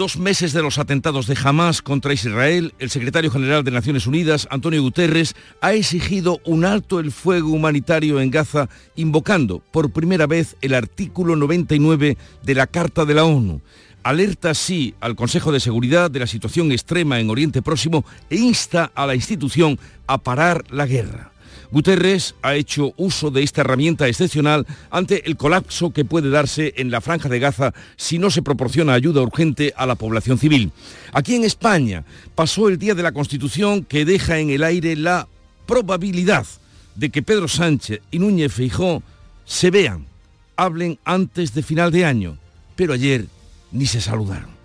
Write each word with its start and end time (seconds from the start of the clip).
dos 0.00 0.16
meses 0.16 0.54
de 0.54 0.62
los 0.62 0.78
atentados 0.78 1.26
de 1.26 1.36
Hamas 1.44 1.82
contra 1.82 2.14
Israel, 2.14 2.72
el 2.78 2.88
secretario 2.88 3.30
general 3.30 3.64
de 3.64 3.70
Naciones 3.70 4.06
Unidas, 4.06 4.48
Antonio 4.50 4.80
Guterres, 4.80 5.36
ha 5.60 5.74
exigido 5.74 6.40
un 6.46 6.64
alto 6.64 7.00
el 7.00 7.12
fuego 7.12 7.50
humanitario 7.50 8.18
en 8.18 8.30
Gaza, 8.30 8.70
invocando 8.96 9.58
por 9.58 9.90
primera 9.90 10.26
vez 10.26 10.56
el 10.62 10.72
artículo 10.72 11.36
99 11.36 12.16
de 12.42 12.54
la 12.54 12.66
Carta 12.66 13.04
de 13.04 13.12
la 13.12 13.24
ONU. 13.24 13.60
Alerta 14.02 14.48
así 14.48 14.94
al 15.00 15.16
Consejo 15.16 15.52
de 15.52 15.60
Seguridad 15.60 16.10
de 16.10 16.20
la 16.20 16.26
situación 16.26 16.72
extrema 16.72 17.20
en 17.20 17.28
Oriente 17.28 17.60
Próximo 17.60 18.06
e 18.30 18.36
insta 18.36 18.90
a 18.94 19.04
la 19.04 19.14
institución 19.14 19.78
a 20.06 20.16
parar 20.16 20.64
la 20.70 20.86
guerra. 20.86 21.29
Guterres 21.72 22.34
ha 22.42 22.54
hecho 22.54 22.92
uso 22.96 23.30
de 23.30 23.42
esta 23.42 23.60
herramienta 23.60 24.08
excepcional 24.08 24.66
ante 24.90 25.26
el 25.28 25.36
colapso 25.36 25.92
que 25.92 26.04
puede 26.04 26.30
darse 26.30 26.74
en 26.76 26.90
la 26.90 27.00
franja 27.00 27.28
de 27.28 27.38
Gaza 27.38 27.72
si 27.96 28.18
no 28.18 28.30
se 28.30 28.42
proporciona 28.42 28.94
ayuda 28.94 29.22
urgente 29.22 29.72
a 29.76 29.86
la 29.86 29.94
población 29.94 30.38
civil. 30.38 30.72
Aquí 31.12 31.36
en 31.36 31.44
España 31.44 32.04
pasó 32.34 32.68
el 32.68 32.78
Día 32.78 32.94
de 32.94 33.02
la 33.02 33.12
Constitución 33.12 33.84
que 33.84 34.04
deja 34.04 34.38
en 34.38 34.50
el 34.50 34.64
aire 34.64 34.96
la 34.96 35.28
probabilidad 35.66 36.46
de 36.96 37.10
que 37.10 37.22
Pedro 37.22 37.46
Sánchez 37.46 38.00
y 38.10 38.18
Núñez 38.18 38.52
Feijó 38.52 39.02
se 39.44 39.70
vean, 39.70 40.06
hablen 40.56 40.98
antes 41.04 41.54
de 41.54 41.62
final 41.62 41.92
de 41.92 42.04
año, 42.04 42.36
pero 42.74 42.94
ayer 42.94 43.26
ni 43.70 43.86
se 43.86 44.00
saludaron. 44.00 44.59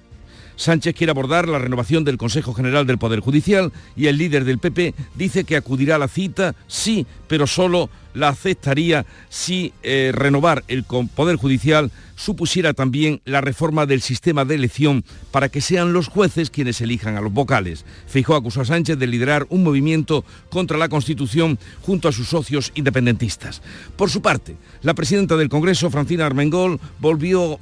Sánchez 0.56 0.96
quiere 0.96 1.12
abordar 1.12 1.48
la 1.48 1.60
renovación 1.60 2.04
del 2.04 2.18
Consejo 2.18 2.54
General 2.54 2.86
del 2.88 2.98
Poder 2.98 3.20
Judicial 3.20 3.72
y 3.96 4.08
el 4.08 4.18
líder 4.18 4.46
del 4.46 4.60
PP 4.60 4.94
dice 5.16 5.44
que 5.44 5.58
acudirá 5.58 5.96
a 5.96 6.00
la 6.00 6.08
cita, 6.08 6.56
sí, 6.68 7.06
pero 7.28 7.48
solo 7.48 7.90
la 8.14 8.30
aceptaría 8.30 9.06
si 9.30 9.74
eh, 9.84 10.12
renovar 10.14 10.64
el 10.68 10.84
Poder 10.84 11.36
Judicial 11.36 11.92
supusiera 12.16 12.74
también 12.74 13.22
la 13.26 13.42
reforma 13.42 13.86
del 13.86 14.02
sistema 14.02 14.46
de 14.46 14.56
elección 14.56 15.04
para 15.32 15.50
que 15.50 15.62
sean 15.62 15.94
los 15.94 16.08
jueces 16.08 16.50
quienes 16.50 16.80
elijan 16.82 17.18
a 17.18 17.22
los 17.22 17.34
vocales. 17.34 17.86
Fijó 18.08 18.36
acusó 18.36 18.62
a 18.62 18.66
Sánchez 18.66 18.98
de 18.98 19.08
liderar 19.08 19.46
un 19.50 19.64
movimiento 19.64 20.24
contra 20.50 20.78
la 20.78 20.90
Constitución 20.90 21.60
junto 21.82 22.08
a 22.08 22.14
sus 22.14 22.30
socios 22.30 22.72
independentistas. 22.76 23.62
Por 23.98 24.10
su 24.10 24.22
parte, 24.22 24.56
la 24.82 24.94
presidenta 24.94 25.36
del 25.36 25.50
Congreso, 25.50 25.92
Francina 25.92 26.26
Armengol, 26.26 26.80
volvió 27.00 27.60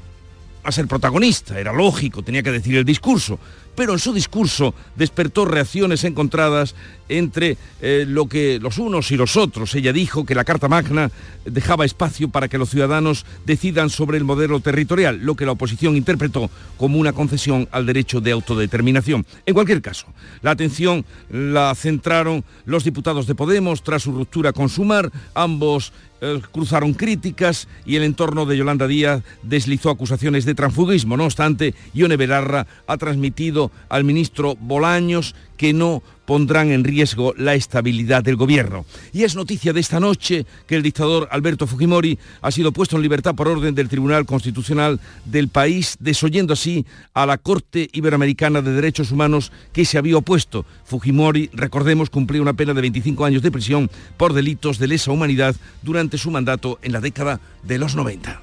a 0.64 0.72
ser 0.72 0.88
protagonista, 0.88 1.60
era 1.60 1.74
lógico, 1.74 2.24
tenía 2.24 2.44
que 2.44 2.52
decir 2.52 2.76
el 2.78 2.86
discurso, 2.86 3.40
pero 3.76 3.94
en 3.94 4.00
su 4.00 4.14
discurso 4.14 4.74
despertó 4.96 5.46
reacciones 5.46 6.04
encontradas 6.04 6.76
entre 7.10 7.58
eh, 7.82 8.06
lo 8.08 8.28
que 8.28 8.60
los 8.60 8.78
unos 8.78 9.12
y 9.12 9.18
los 9.18 9.38
otros. 9.38 9.76
Ella 9.76 9.94
dijo 9.94 10.26
que 10.26 10.36
la 10.36 10.44
Carta 10.44 10.68
Magna 10.68 11.12
dejaba 11.46 11.86
espacio 11.86 12.30
para 12.30 12.48
que 12.48 12.58
los 12.58 12.70
ciudadanos 12.70 13.26
decidan 13.46 13.90
sobre 13.90 14.18
el 14.18 14.24
modelo 14.24 14.60
territorial, 14.60 15.20
lo 15.22 15.36
que 15.36 15.46
la 15.46 15.52
oposición 15.52 15.98
interpretó 15.98 16.50
como 16.78 16.98
una 16.98 17.14
concesión 17.14 17.68
al 17.72 17.86
derecho 17.86 18.22
de 18.22 18.32
autodeterminación. 18.32 19.26
En 19.46 19.54
cualquier 19.54 19.82
caso, 19.82 20.08
la 20.42 20.52
atención 20.52 21.06
la 21.30 21.74
centraron 21.76 22.44
los 22.66 22.84
diputados 22.84 23.28
de 23.28 23.36
Podemos 23.36 23.84
tras 23.84 24.04
su 24.04 24.12
ruptura 24.12 24.54
con 24.54 24.70
Sumar, 24.70 25.12
ambos 25.34 25.92
eh, 26.26 26.40
cruzaron 26.54 26.94
críticas 26.94 27.68
y 27.86 27.98
el 27.98 28.04
entorno 28.04 28.46
de 28.46 28.56
Yolanda 28.56 28.88
Díaz 28.88 29.24
deslizó 29.42 29.90
acusaciones 29.90 30.46
de 30.46 30.56
transfugismo. 30.56 31.18
No 31.18 31.26
obstante, 31.26 31.76
Ione 31.94 32.16
Belarra 32.16 32.66
ha 32.88 32.96
transmitido 32.96 33.63
al 33.90 34.04
ministro 34.04 34.56
Bolaños 34.60 35.36
que 35.58 35.74
no 35.74 36.04
pondrán 36.26 36.72
en 36.72 36.84
riesgo 36.84 37.34
la 37.38 37.56
estabilidad 37.56 38.24
del 38.24 38.36
gobierno. 38.36 38.86
Y 39.12 39.24
es 39.24 39.36
noticia 39.36 39.74
de 39.74 39.80
esta 39.80 40.00
noche 40.00 40.46
que 40.68 40.76
el 40.76 40.84
dictador 40.84 41.28
Alberto 41.32 41.68
Fujimori 41.68 42.18
ha 42.42 42.52
sido 42.52 42.72
puesto 42.72 42.96
en 42.96 43.02
libertad 43.02 43.36
por 43.36 43.48
orden 43.48 43.76
del 43.76 43.90
Tribunal 43.90 44.26
Constitucional 44.26 45.00
del 45.26 45.50
país, 45.50 45.98
desoyendo 46.00 46.54
así 46.54 46.86
a 47.14 47.26
la 47.26 47.38
Corte 47.38 47.90
Iberoamericana 47.94 48.62
de 48.62 48.74
Derechos 48.74 49.12
Humanos 49.12 49.52
que 49.74 49.86
se 49.86 49.98
había 49.98 50.18
opuesto. 50.18 50.66
Fujimori, 50.86 51.50
recordemos, 51.54 52.10
cumplió 52.10 52.42
una 52.42 52.54
pena 52.54 52.74
de 52.74 52.82
25 52.82 53.26
años 53.26 53.42
de 53.42 53.52
prisión 53.52 53.90
por 54.18 54.34
delitos 54.34 54.80
de 54.80 54.88
lesa 54.88 55.12
humanidad 55.12 55.56
durante 55.82 56.18
su 56.18 56.32
mandato 56.32 56.80
en 56.82 56.94
la 56.94 57.02
década 57.02 57.40
de 57.64 57.78
los 57.78 57.96
90. 57.96 58.43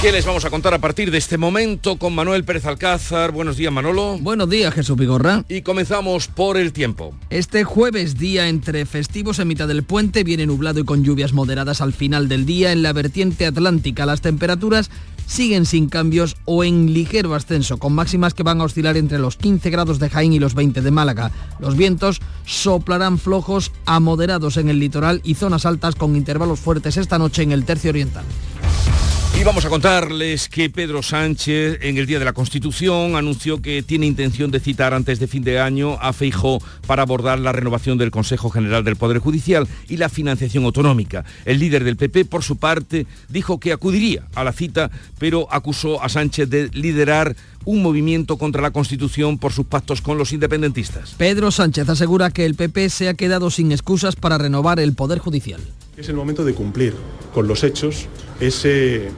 ¿Qué 0.00 0.12
les 0.12 0.24
vamos 0.24 0.46
a 0.46 0.50
contar 0.50 0.72
a 0.72 0.78
partir 0.78 1.10
de 1.10 1.18
este 1.18 1.36
momento 1.36 1.98
con 1.98 2.14
Manuel 2.14 2.42
Pérez 2.42 2.64
Alcázar? 2.64 3.32
Buenos 3.32 3.58
días, 3.58 3.70
Manolo. 3.70 4.16
Buenos 4.18 4.48
días, 4.48 4.72
Jesús 4.72 4.96
Vigorra. 4.96 5.44
Y 5.46 5.60
comenzamos 5.60 6.26
por 6.26 6.56
el 6.56 6.72
tiempo. 6.72 7.14
Este 7.28 7.64
jueves, 7.64 8.16
día 8.16 8.48
entre 8.48 8.86
festivos 8.86 9.40
en 9.40 9.48
mitad 9.48 9.68
del 9.68 9.82
puente, 9.82 10.24
viene 10.24 10.46
nublado 10.46 10.80
y 10.80 10.84
con 10.84 11.04
lluvias 11.04 11.34
moderadas 11.34 11.82
al 11.82 11.92
final 11.92 12.28
del 12.28 12.46
día 12.46 12.72
en 12.72 12.82
la 12.82 12.94
vertiente 12.94 13.44
atlántica. 13.44 14.06
Las 14.06 14.22
temperaturas 14.22 14.90
siguen 15.26 15.66
sin 15.66 15.90
cambios 15.90 16.38
o 16.46 16.64
en 16.64 16.94
ligero 16.94 17.34
ascenso, 17.34 17.76
con 17.76 17.92
máximas 17.92 18.32
que 18.32 18.42
van 18.42 18.62
a 18.62 18.64
oscilar 18.64 18.96
entre 18.96 19.18
los 19.18 19.36
15 19.36 19.68
grados 19.68 19.98
de 19.98 20.08
Jaén 20.08 20.32
y 20.32 20.38
los 20.38 20.54
20 20.54 20.80
de 20.80 20.90
Málaga. 20.90 21.30
Los 21.58 21.76
vientos 21.76 22.22
soplarán 22.46 23.18
flojos 23.18 23.70
a 23.84 24.00
moderados 24.00 24.56
en 24.56 24.70
el 24.70 24.78
litoral 24.78 25.20
y 25.24 25.34
zonas 25.34 25.66
altas 25.66 25.94
con 25.94 26.16
intervalos 26.16 26.58
fuertes 26.58 26.96
esta 26.96 27.18
noche 27.18 27.42
en 27.42 27.52
el 27.52 27.66
tercio 27.66 27.90
oriental. 27.90 28.24
Y 29.38 29.42
vamos 29.42 29.64
a 29.64 29.70
contarles 29.70 30.48
que 30.50 30.68
Pedro 30.68 31.02
Sánchez, 31.02 31.78
en 31.80 31.96
el 31.96 32.06
Día 32.06 32.18
de 32.18 32.26
la 32.26 32.34
Constitución, 32.34 33.16
anunció 33.16 33.62
que 33.62 33.82
tiene 33.82 34.04
intención 34.04 34.50
de 34.50 34.60
citar 34.60 34.92
antes 34.92 35.18
de 35.18 35.26
fin 35.26 35.42
de 35.42 35.58
año 35.58 35.96
a 36.00 36.12
Feijó 36.12 36.58
para 36.86 37.02
abordar 37.02 37.38
la 37.38 37.52
renovación 37.52 37.96
del 37.96 38.10
Consejo 38.10 38.50
General 38.50 38.84
del 38.84 38.96
Poder 38.96 39.18
Judicial 39.18 39.66
y 39.88 39.96
la 39.96 40.10
financiación 40.10 40.64
autonómica. 40.64 41.24
El 41.46 41.58
líder 41.58 41.84
del 41.84 41.96
PP, 41.96 42.26
por 42.26 42.42
su 42.42 42.56
parte, 42.56 43.06
dijo 43.30 43.58
que 43.58 43.72
acudiría 43.72 44.26
a 44.34 44.44
la 44.44 44.52
cita, 44.52 44.90
pero 45.18 45.48
acusó 45.50 46.02
a 46.02 46.10
Sánchez 46.10 46.50
de 46.50 46.68
liderar 46.74 47.34
un 47.64 47.82
movimiento 47.82 48.36
contra 48.36 48.60
la 48.60 48.72
Constitución 48.72 49.38
por 49.38 49.52
sus 49.52 49.66
pactos 49.66 50.02
con 50.02 50.18
los 50.18 50.32
independentistas. 50.32 51.14
Pedro 51.16 51.50
Sánchez 51.50 51.88
asegura 51.88 52.30
que 52.30 52.44
el 52.44 52.56
PP 52.56 52.90
se 52.90 53.08
ha 53.08 53.14
quedado 53.14 53.50
sin 53.50 53.72
excusas 53.72 54.16
para 54.16 54.38
renovar 54.38 54.80
el 54.80 54.94
Poder 54.94 55.18
Judicial. 55.18 55.60
Es 56.00 56.08
el 56.08 56.16
momento 56.16 56.46
de 56.46 56.54
cumplir 56.54 56.94
con 57.34 57.46
los 57.46 57.62
hechos 57.62 58.06
ese 58.40 59.10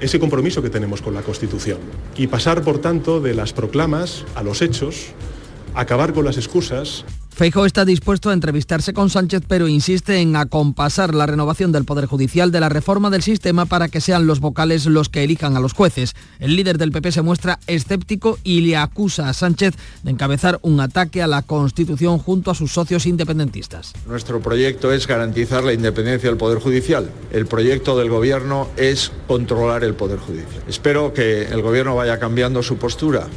ese 0.00 0.18
compromiso 0.18 0.60
que 0.60 0.70
tenemos 0.70 1.00
con 1.00 1.14
la 1.14 1.22
Constitución. 1.22 1.78
Y 2.16 2.26
pasar, 2.26 2.62
por 2.62 2.78
tanto, 2.78 3.20
de 3.20 3.32
las 3.32 3.52
proclamas 3.52 4.24
a 4.34 4.42
los 4.42 4.60
hechos, 4.60 5.12
acabar 5.72 6.12
con 6.12 6.24
las 6.24 6.36
excusas 6.36 7.04
Feijóo 7.36 7.66
está 7.66 7.84
dispuesto 7.84 8.30
a 8.30 8.32
entrevistarse 8.32 8.94
con 8.94 9.10
Sánchez, 9.10 9.42
pero 9.46 9.68
insiste 9.68 10.22
en 10.22 10.36
acompasar 10.36 11.14
la 11.14 11.26
renovación 11.26 11.70
del 11.70 11.84
Poder 11.84 12.06
Judicial 12.06 12.50
de 12.50 12.60
la 12.60 12.70
reforma 12.70 13.10
del 13.10 13.22
sistema 13.22 13.66
para 13.66 13.88
que 13.88 14.00
sean 14.00 14.26
los 14.26 14.40
vocales 14.40 14.86
los 14.86 15.10
que 15.10 15.22
elijan 15.22 15.54
a 15.54 15.60
los 15.60 15.74
jueces. 15.74 16.14
El 16.38 16.56
líder 16.56 16.78
del 16.78 16.92
PP 16.92 17.12
se 17.12 17.20
muestra 17.20 17.58
escéptico 17.66 18.38
y 18.42 18.62
le 18.62 18.78
acusa 18.78 19.28
a 19.28 19.34
Sánchez 19.34 19.74
de 20.02 20.12
encabezar 20.12 20.58
un 20.62 20.80
ataque 20.80 21.20
a 21.20 21.26
la 21.26 21.42
Constitución 21.42 22.16
junto 22.16 22.50
a 22.50 22.54
sus 22.54 22.72
socios 22.72 23.04
independentistas. 23.04 23.92
Nuestro 24.06 24.40
proyecto 24.40 24.90
es 24.90 25.06
garantizar 25.06 25.62
la 25.62 25.74
independencia 25.74 26.30
del 26.30 26.38
Poder 26.38 26.58
Judicial. 26.58 27.10
El 27.32 27.44
proyecto 27.44 27.98
del 27.98 28.08
Gobierno 28.08 28.68
es 28.78 29.12
controlar 29.26 29.84
el 29.84 29.92
Poder 29.92 30.20
Judicial. 30.20 30.62
Espero 30.68 31.12
que 31.12 31.42
el 31.42 31.60
Gobierno 31.60 31.96
vaya 31.96 32.18
cambiando 32.18 32.62
su 32.62 32.78
postura. 32.78 33.28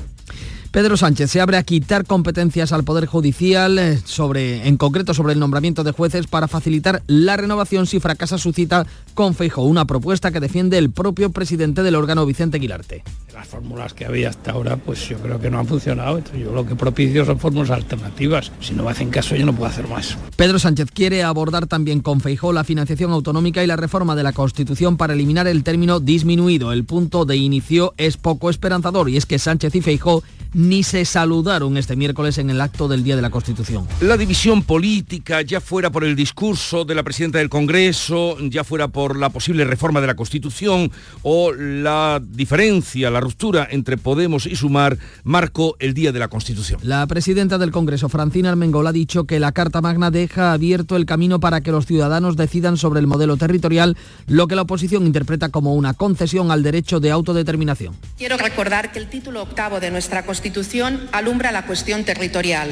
Pedro 0.71 0.97
Sánchez 0.97 1.31
se 1.31 1.41
abre 1.41 1.57
a 1.57 1.63
quitar 1.63 2.05
competencias 2.05 2.71
al 2.71 2.83
Poder 2.83 3.07
Judicial, 3.07 3.79
eh, 3.79 3.99
sobre, 4.05 4.67
en 4.67 4.77
concreto 4.77 5.15
sobre 5.15 5.33
el 5.33 5.39
nombramiento 5.39 5.83
de 5.83 5.91
jueces, 5.91 6.27
para 6.27 6.47
facilitar 6.47 7.01
la 7.07 7.37
renovación 7.37 7.87
si 7.87 7.99
fracasa 7.99 8.37
su 8.37 8.53
cita 8.53 8.85
con 9.19 9.35
Feijóo, 9.35 9.65
una 9.65 9.83
propuesta 9.83 10.31
que 10.31 10.39
defiende 10.39 10.77
el 10.77 10.91
propio 10.91 11.29
presidente 11.29 11.83
del 11.83 11.95
órgano, 11.95 12.25
Vicente 12.25 12.55
Aguilarte. 12.55 13.03
Las 13.33 13.49
fórmulas 13.49 13.93
que 13.93 14.05
había 14.05 14.29
hasta 14.29 14.51
ahora, 14.51 14.77
pues 14.77 15.09
yo 15.09 15.17
creo 15.17 15.41
que 15.41 15.49
no 15.49 15.59
han 15.59 15.67
funcionado. 15.67 16.21
yo 16.33 16.53
lo 16.53 16.65
que 16.65 16.73
propicio 16.77 17.25
son 17.25 17.37
fórmulas 17.37 17.69
alternativas. 17.69 18.49
Si 18.61 18.73
no 18.73 18.85
me 18.85 18.91
hacen 18.91 19.09
caso, 19.09 19.35
yo 19.35 19.45
no 19.45 19.51
puedo 19.51 19.69
hacer 19.69 19.89
más. 19.89 20.17
Pedro 20.37 20.57
Sánchez 20.57 20.91
quiere 20.93 21.21
abordar 21.21 21.67
también 21.67 21.99
con 21.99 22.21
Feijóo 22.21 22.53
la 22.53 22.63
financiación 22.63 23.11
autonómica 23.11 23.61
y 23.61 23.67
la 23.67 23.75
reforma 23.75 24.15
de 24.15 24.23
la 24.23 24.31
Constitución 24.31 24.95
para 24.95 25.11
eliminar 25.11 25.47
el 25.47 25.65
término 25.65 25.99
disminuido. 25.99 26.71
El 26.71 26.85
punto 26.85 27.25
de 27.25 27.35
inicio 27.35 27.93
es 27.97 28.15
poco 28.15 28.49
esperanzador 28.49 29.09
y 29.09 29.17
es 29.17 29.25
que 29.25 29.37
Sánchez 29.37 29.75
y 29.75 29.81
Feijóo 29.81 30.23
ni 30.53 30.83
se 30.83 31.05
saludaron 31.05 31.77
este 31.77 31.95
miércoles 31.95 32.37
en 32.37 32.49
el 32.49 32.61
acto 32.61 32.87
del 32.87 33.03
Día 33.03 33.15
de 33.15 33.21
la 33.21 33.29
Constitución. 33.29 33.87
La 34.01 34.17
división 34.17 34.63
política, 34.63 35.41
ya 35.41 35.61
fuera 35.61 35.91
por 35.91 36.03
el 36.03 36.15
discurso 36.15 36.85
de 36.85 36.95
la 36.95 37.03
presidenta 37.03 37.37
del 37.37 37.49
Congreso, 37.49 38.37
ya 38.49 38.63
fuera 38.63 38.87
por 38.87 39.08
por 39.09 39.17
la 39.17 39.31
posible 39.31 39.65
reforma 39.65 40.01
de 40.01 40.05
la 40.05 40.13
Constitución 40.13 40.91
o 41.23 41.51
la 41.51 42.21
diferencia, 42.23 43.09
la 43.09 43.19
ruptura 43.19 43.67
entre 43.71 43.97
Podemos 43.97 44.45
y 44.45 44.55
Sumar 44.55 44.99
marcó 45.23 45.75
el 45.79 45.95
Día 45.95 46.11
de 46.11 46.19
la 46.19 46.27
Constitución. 46.27 46.79
La 46.83 47.07
presidenta 47.07 47.57
del 47.57 47.71
Congreso, 47.71 48.07
Francina 48.07 48.49
Armengol, 48.49 48.85
ha 48.85 48.91
dicho 48.91 49.23
que 49.23 49.39
la 49.39 49.51
Carta 49.51 49.81
Magna 49.81 50.11
deja 50.11 50.53
abierto 50.53 50.95
el 50.95 51.07
camino 51.07 51.39
para 51.39 51.61
que 51.61 51.71
los 51.71 51.87
ciudadanos 51.87 52.37
decidan 52.37 52.77
sobre 52.77 52.99
el 52.99 53.07
modelo 53.07 53.35
territorial, 53.35 53.97
lo 54.27 54.45
que 54.45 54.55
la 54.55 54.61
oposición 54.61 55.07
interpreta 55.07 55.49
como 55.49 55.73
una 55.73 55.95
concesión 55.95 56.51
al 56.51 56.61
derecho 56.61 56.99
de 56.99 57.09
autodeterminación. 57.09 57.95
Quiero 58.15 58.37
recordar 58.37 58.91
que 58.91 58.99
el 58.99 59.09
título 59.09 59.41
octavo 59.41 59.79
de 59.79 59.89
nuestra 59.89 60.23
Constitución 60.23 61.09
alumbra 61.13 61.51
la 61.51 61.65
cuestión 61.65 62.03
territorial 62.03 62.69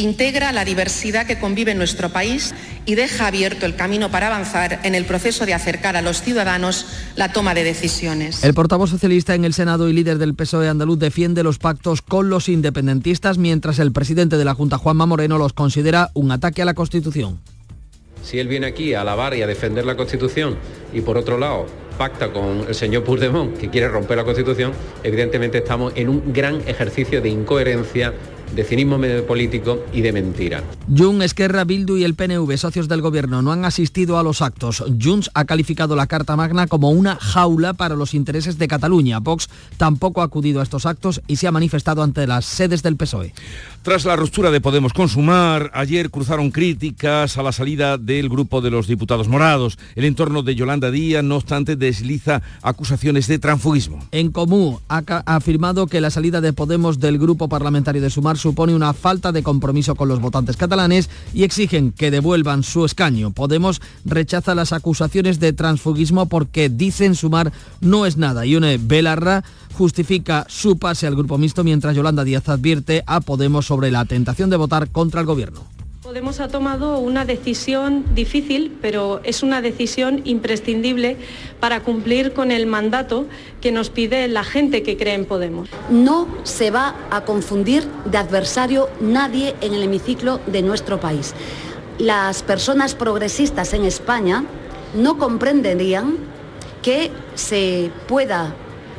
integra 0.00 0.52
la 0.52 0.64
diversidad 0.64 1.26
que 1.26 1.38
convive 1.38 1.72
en 1.72 1.78
nuestro 1.78 2.10
país 2.10 2.54
y 2.86 2.94
deja 2.94 3.26
abierto 3.26 3.66
el 3.66 3.76
camino 3.76 4.10
para 4.10 4.26
avanzar 4.26 4.80
en 4.82 4.94
el 4.94 5.04
proceso 5.04 5.46
de 5.46 5.54
acercar 5.54 5.96
a 5.96 6.02
los 6.02 6.22
ciudadanos 6.22 6.86
la 7.16 7.32
toma 7.32 7.54
de 7.54 7.64
decisiones. 7.64 8.42
El 8.42 8.54
portavoz 8.54 8.90
socialista 8.90 9.34
en 9.34 9.44
el 9.44 9.54
Senado 9.54 9.88
y 9.88 9.92
líder 9.92 10.18
del 10.18 10.34
PSOE 10.34 10.68
andaluz 10.68 10.98
defiende 10.98 11.42
los 11.42 11.58
pactos 11.58 12.02
con 12.02 12.30
los 12.30 12.48
independentistas, 12.48 13.38
mientras 13.38 13.78
el 13.78 13.92
presidente 13.92 14.36
de 14.36 14.44
la 14.44 14.54
Junta, 14.54 14.78
Juanma 14.78 15.06
Moreno, 15.06 15.38
los 15.38 15.52
considera 15.52 16.10
un 16.14 16.32
ataque 16.32 16.62
a 16.62 16.64
la 16.64 16.74
Constitución. 16.74 17.38
Si 18.22 18.38
él 18.38 18.48
viene 18.48 18.66
aquí 18.66 18.94
a 18.94 19.00
alabar 19.00 19.34
y 19.34 19.42
a 19.42 19.46
defender 19.46 19.86
la 19.86 19.96
Constitución 19.96 20.56
y 20.92 21.00
por 21.00 21.16
otro 21.16 21.38
lado 21.38 21.66
pacta 21.96 22.32
con 22.32 22.64
el 22.66 22.74
señor 22.74 23.04
Puigdemont 23.04 23.58
que 23.58 23.68
quiere 23.68 23.88
romper 23.88 24.16
la 24.16 24.24
Constitución, 24.24 24.72
evidentemente 25.02 25.58
estamos 25.58 25.92
en 25.96 26.08
un 26.08 26.32
gran 26.32 26.56
ejercicio 26.66 27.20
de 27.20 27.28
incoherencia 27.28 28.14
de 28.54 28.64
cinismo 28.64 28.98
medio 28.98 29.26
político 29.26 29.84
y 29.92 30.00
de 30.00 30.12
mentira. 30.12 30.62
Jun, 30.88 31.22
Esquerra, 31.22 31.64
Bildu 31.64 31.96
y 31.96 32.04
el 32.04 32.14
PNV, 32.14 32.56
socios 32.56 32.88
del 32.88 33.00
gobierno, 33.00 33.42
no 33.42 33.52
han 33.52 33.64
asistido 33.64 34.18
a 34.18 34.22
los 34.22 34.42
actos. 34.42 34.84
Junts 35.00 35.30
ha 35.34 35.44
calificado 35.44 35.96
la 35.96 36.06
Carta 36.06 36.36
Magna 36.36 36.66
como 36.66 36.90
una 36.90 37.16
jaula 37.16 37.74
para 37.74 37.94
los 37.94 38.14
intereses 38.14 38.58
de 38.58 38.68
Cataluña. 38.68 39.20
Vox 39.20 39.48
tampoco 39.76 40.20
ha 40.20 40.24
acudido 40.24 40.60
a 40.60 40.62
estos 40.62 40.86
actos 40.86 41.22
y 41.26 41.36
se 41.36 41.46
ha 41.46 41.52
manifestado 41.52 42.02
ante 42.02 42.26
las 42.26 42.44
sedes 42.44 42.82
del 42.82 42.96
PSOE. 42.96 43.32
Tras 43.82 44.04
la 44.04 44.16
ruptura 44.16 44.50
de 44.50 44.60
Podemos 44.60 44.92
Consumar, 44.92 45.70
ayer 45.74 46.10
cruzaron 46.10 46.50
críticas 46.50 47.38
a 47.38 47.42
la 47.42 47.52
salida 47.52 47.98
del 47.98 48.28
grupo 48.28 48.60
de 48.60 48.70
los 48.70 48.86
diputados 48.86 49.28
morados. 49.28 49.78
El 49.94 50.04
entorno 50.04 50.42
de 50.42 50.54
Yolanda 50.54 50.90
Díaz, 50.90 51.24
no 51.24 51.36
obstante, 51.36 51.76
desliza 51.76 52.42
acusaciones 52.62 53.26
de 53.26 53.38
transfugismo. 53.38 53.98
En 54.12 54.30
común 54.32 54.78
ha 54.88 55.02
afirmado 55.26 55.86
que 55.86 56.00
la 56.00 56.10
salida 56.10 56.40
de 56.40 56.52
Podemos 56.52 57.00
del 57.00 57.18
grupo 57.18 57.48
parlamentario 57.48 58.02
de 58.02 58.10
Sumar 58.10 58.36
supone 58.40 58.74
una 58.74 58.92
falta 58.92 59.32
de 59.32 59.42
compromiso 59.42 59.94
con 59.94 60.08
los 60.08 60.20
votantes 60.20 60.56
catalanes 60.56 61.08
y 61.32 61.44
exigen 61.44 61.92
que 61.92 62.10
devuelvan 62.10 62.62
su 62.62 62.84
escaño. 62.84 63.30
Podemos 63.30 63.80
rechaza 64.04 64.54
las 64.54 64.72
acusaciones 64.72 65.40
de 65.40 65.52
transfugismo 65.52 66.26
porque 66.26 66.68
dicen 66.68 67.14
sumar 67.14 67.52
no 67.80 68.06
es 68.06 68.16
nada. 68.16 68.46
Y 68.46 68.56
une 68.56 68.78
Belarra 68.78 69.44
justifica 69.74 70.46
su 70.48 70.78
pase 70.78 71.06
al 71.06 71.16
grupo 71.16 71.38
mixto 71.38 71.64
mientras 71.64 71.96
Yolanda 71.96 72.24
Díaz 72.24 72.48
advierte 72.48 73.02
a 73.06 73.20
Podemos 73.20 73.66
sobre 73.66 73.90
la 73.90 74.04
tentación 74.04 74.50
de 74.50 74.56
votar 74.56 74.88
contra 74.88 75.20
el 75.20 75.26
gobierno. 75.26 75.79
Podemos 76.10 76.40
ha 76.40 76.48
tomado 76.48 76.98
una 76.98 77.24
decisión 77.24 78.04
difícil, 78.16 78.76
pero 78.82 79.20
es 79.22 79.44
una 79.44 79.62
decisión 79.62 80.22
imprescindible 80.24 81.16
para 81.60 81.84
cumplir 81.84 82.32
con 82.32 82.50
el 82.50 82.66
mandato 82.66 83.26
que 83.60 83.70
nos 83.70 83.90
pide 83.90 84.26
la 84.26 84.42
gente 84.42 84.82
que 84.82 84.96
cree 84.96 85.14
en 85.14 85.24
Podemos. 85.24 85.68
No 85.88 86.26
se 86.42 86.72
va 86.72 86.96
a 87.12 87.20
confundir 87.20 87.86
de 88.06 88.18
adversario 88.18 88.88
nadie 89.00 89.54
en 89.60 89.72
el 89.72 89.84
hemiciclo 89.84 90.40
de 90.48 90.62
nuestro 90.62 90.98
país. 90.98 91.32
Las 92.00 92.42
personas 92.42 92.96
progresistas 92.96 93.72
en 93.72 93.84
España 93.84 94.44
no 94.96 95.16
comprenderían 95.16 96.16
que 96.82 97.12
se 97.36 97.92
pueda 98.08 98.52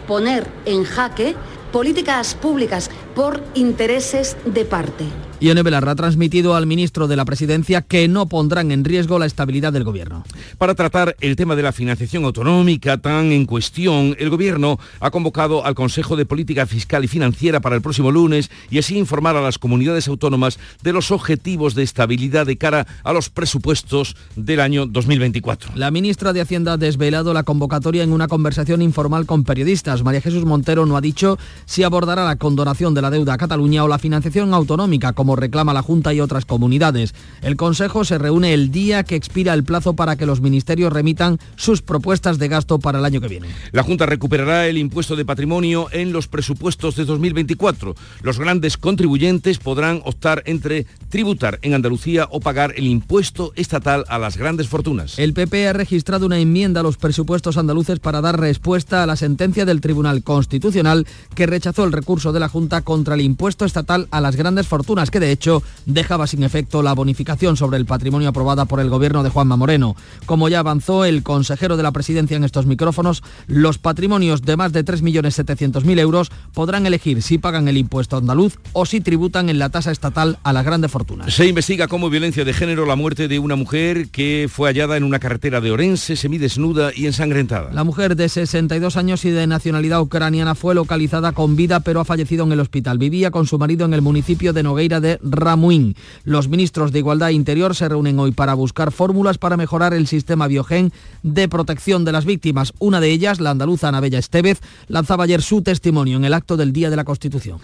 poner 0.08 0.48
en 0.64 0.86
jaque 0.86 1.36
políticas 1.74 2.36
públicas 2.36 2.90
por 3.14 3.44
intereses 3.54 4.38
de 4.46 4.64
parte. 4.64 5.31
Ione 5.42 5.64
Belarra 5.64 5.94
ha 5.94 5.96
transmitido 5.96 6.54
al 6.54 6.68
ministro 6.68 7.08
de 7.08 7.16
la 7.16 7.26
Presidencia 7.26 7.82
que 7.82 8.08
no 8.08 8.28
pondrán 8.28 8.72
en 8.72 8.86
riesgo 8.86 9.18
la 9.18 9.26
estabilidad 9.26 9.74
del 9.74 9.84
Gobierno. 9.84 10.24
Para 10.60 10.76
tratar 10.76 11.16
el 11.20 11.36
tema 11.36 11.56
de 11.56 11.64
la 11.64 11.72
financiación 11.72 12.26
autonómica 12.26 13.00
tan 13.00 13.32
en 13.32 13.48
cuestión, 13.48 14.16
el 14.20 14.30
Gobierno 14.30 14.78
ha 15.00 15.10
convocado 15.10 15.66
al 15.66 15.74
Consejo 15.74 16.16
de 16.16 16.28
Política 16.28 16.68
Fiscal 16.68 17.04
y 17.06 17.08
Financiera 17.08 17.60
para 17.60 17.76
el 17.76 17.82
próximo 17.82 18.12
lunes 18.12 18.52
y 18.70 18.78
así 18.78 19.00
informar 19.00 19.36
a 19.36 19.42
las 19.42 19.58
comunidades 19.58 20.08
autónomas 20.08 20.60
de 20.84 20.94
los 20.94 21.10
objetivos 21.10 21.74
de 21.74 21.82
estabilidad 21.82 22.46
de 22.46 22.58
cara 22.58 22.86
a 23.04 23.12
los 23.12 23.32
presupuestos 23.32 24.16
del 24.36 24.60
año 24.60 24.86
2024. 24.86 25.72
La 25.74 25.90
ministra 25.90 26.34
de 26.34 26.42
Hacienda 26.42 26.74
ha 26.74 26.78
desvelado 26.78 27.34
la 27.34 27.42
convocatoria 27.42 28.04
en 28.04 28.14
una 28.14 28.28
conversación 28.28 28.84
informal 28.84 29.26
con 29.26 29.44
periodistas. 29.44 30.04
María 30.04 30.22
Jesús 30.22 30.46
Montero 30.46 30.86
no 30.86 30.98
ha 30.98 31.02
dicho 31.02 31.40
si 31.66 31.82
abordará 31.82 32.26
la 32.26 32.36
condonación 32.36 32.94
de 32.94 33.02
la 33.02 33.10
deuda 33.10 33.34
a 33.34 33.38
Cataluña 33.40 33.84
o 33.84 33.88
la 33.88 33.98
financiación 33.98 34.54
autonómica, 34.54 35.14
como 35.14 35.31
reclama 35.36 35.74
la 35.74 35.82
Junta 35.82 36.14
y 36.14 36.20
otras 36.20 36.46
comunidades. 36.46 37.14
El 37.42 37.56
Consejo 37.56 38.06
se 38.06 38.18
reúne 38.18 38.54
el 38.54 38.72
día 38.72 39.04
que 39.04 39.16
expira 39.16 39.54
el 39.54 39.64
plazo 39.64 39.96
para 39.96 40.16
que 40.16 40.26
los 40.26 40.42
ministerios 40.42 40.94
remitan 40.94 41.40
sus 41.56 41.82
propuestas 41.82 42.38
de 42.38 42.48
gasto 42.48 42.80
para 42.80 43.00
el 43.00 43.06
año 43.06 43.22
que 43.22 43.28
viene. 43.28 43.48
La 43.72 43.84
Junta 43.84 44.06
recuperará 44.06 44.68
el 44.68 44.78
impuesto 44.78 45.16
de 45.16 45.26
patrimonio 45.26 45.88
en 45.92 46.12
los 46.14 46.28
presupuestos 46.28 46.96
de 46.96 47.06
2024. 47.06 47.96
Los 48.22 48.40
grandes 48.40 48.78
contribuyentes 48.78 49.58
podrán 49.58 50.02
optar 50.06 50.44
entre 50.46 50.86
tributar 51.10 51.60
en 51.62 51.74
Andalucía 51.74 52.28
o 52.32 52.40
pagar 52.40 52.74
el 52.76 52.88
impuesto 52.88 53.54
estatal 53.56 54.06
a 54.08 54.20
las 54.20 54.38
grandes 54.38 54.68
fortunas. 54.68 55.18
El 55.20 55.34
PP 55.34 55.68
ha 55.68 55.74
registrado 55.74 56.26
una 56.26 56.40
enmienda 56.40 56.82
a 56.82 56.84
los 56.84 56.98
presupuestos 56.98 57.58
andaluces 57.58 58.00
para 58.00 58.22
dar 58.22 58.40
respuesta 58.40 59.04
a 59.04 59.06
la 59.06 59.16
sentencia 59.16 59.66
del 59.66 59.82
Tribunal 59.82 60.24
Constitucional 60.24 61.08
que 61.36 61.46
rechazó 61.46 61.84
el 61.84 61.92
recurso 61.92 62.32
de 62.32 62.40
la 62.40 62.50
Junta 62.50 62.82
contra 62.82 63.16
el 63.16 63.22
impuesto 63.22 63.66
estatal 63.66 64.08
a 64.12 64.22
las 64.22 64.36
grandes 64.36 64.68
fortunas, 64.68 65.12
que 65.12 65.20
de 65.22 65.32
hecho 65.32 65.64
dejaba 65.86 66.28
sin 66.28 66.44
efecto 66.44 66.84
la 66.84 66.94
bonificación 66.94 67.56
sobre 67.56 67.78
el 67.78 67.86
patrimonio 67.86 68.28
aprobada 68.28 68.66
por 68.66 68.82
el 68.82 68.90
gobierno 68.90 69.24
de 69.24 69.30
Juanma 69.30 69.56
Moreno. 69.56 69.96
Como 70.26 70.50
ya 70.50 70.60
avanzó 70.60 71.06
el 71.06 71.24
consejero 71.24 71.78
de 71.78 71.84
la 71.84 71.94
presidencia 71.94 72.36
en 72.36 72.44
estos 72.44 72.66
micrófonos, 72.66 73.24
los 73.48 73.78
patrimonios 73.78 74.42
de 74.42 74.58
más 74.58 74.74
de 74.74 74.84
3.700.000 74.84 76.00
euros 76.00 76.32
podrán 76.54 76.86
elegir 76.86 77.22
si 77.22 77.38
pagan 77.38 77.70
el 77.70 77.78
impuesto 77.78 78.18
andaluz 78.18 78.58
o 78.74 78.86
si 78.86 79.00
tributan 79.00 79.50
en 79.50 79.60
la 79.60 79.70
tasa 79.70 79.92
estatal 79.92 80.40
a 80.44 80.52
las 80.52 80.66
grandes 80.66 80.92
fortunas. 80.92 81.34
Se 81.34 81.48
investiga 81.48 81.88
como 81.88 82.10
violencia 82.10 82.44
de 82.44 82.54
género 82.54 82.86
la 82.86 82.96
muerte 82.96 83.28
de 83.28 83.40
una 83.40 83.56
mujer 83.56 84.10
que 84.10 84.50
fue 84.52 84.70
hallada 84.70 84.98
en 84.98 85.04
una 85.04 85.20
carretera 85.20 85.62
de 85.62 85.72
Orense, 85.72 86.16
semidesnuda 86.16 86.92
y 86.96 87.06
ensangrentada. 87.06 87.72
La 87.72 87.84
mujer 87.84 88.16
de 88.16 88.28
62 88.28 88.98
años 88.98 89.24
y 89.26 89.30
de 89.30 89.46
nacionalidad 89.48 90.02
ucraniana 90.02 90.56
fue 90.56 90.76
localizada 90.76 91.32
con 91.32 91.56
vida 91.56 91.80
pero 91.82 92.00
ha 92.00 92.06
fallecido 92.06 92.44
en 92.46 92.52
el 92.52 92.60
hospital. 92.60 92.98
Vivía 92.98 93.30
con 93.30 93.46
su 93.46 93.60
marido 93.60 93.86
en 93.86 93.94
el 93.94 94.02
municipio 94.02 94.54
de 94.54 94.64
Nogueira 94.64 95.00
de 95.12 95.20
Ramuín. 95.24 95.96
Los 96.24 96.48
ministros 96.48 96.92
de 96.92 97.00
Igualdad 97.00 97.30
e 97.30 97.34
Interior 97.34 97.76
se 97.76 97.90
reúnen 97.90 98.20
hoy 98.20 98.32
para 98.32 98.54
buscar 98.54 98.92
fórmulas 98.92 99.38
para 99.38 99.58
mejorar 99.58 99.94
el 99.94 100.08
sistema 100.08 100.48
biogen 100.48 100.92
de 101.24 101.48
protección 101.50 102.06
de 102.06 102.12
las 102.12 102.26
víctimas. 102.26 102.74
Una 102.80 103.00
de 103.00 103.12
ellas, 103.12 103.40
la 103.40 103.52
andaluza 103.52 103.88
Anabella 103.88 104.20
Estevez, 104.20 104.62
lanzaba 104.88 105.24
ayer 105.26 105.42
su 105.42 105.62
testimonio 105.62 106.18
en 106.18 106.26
el 106.26 106.34
acto 106.34 106.58
del 106.58 106.74
Día 106.74 106.90
de 106.90 106.96
la 106.96 107.04
Constitución. 107.04 107.60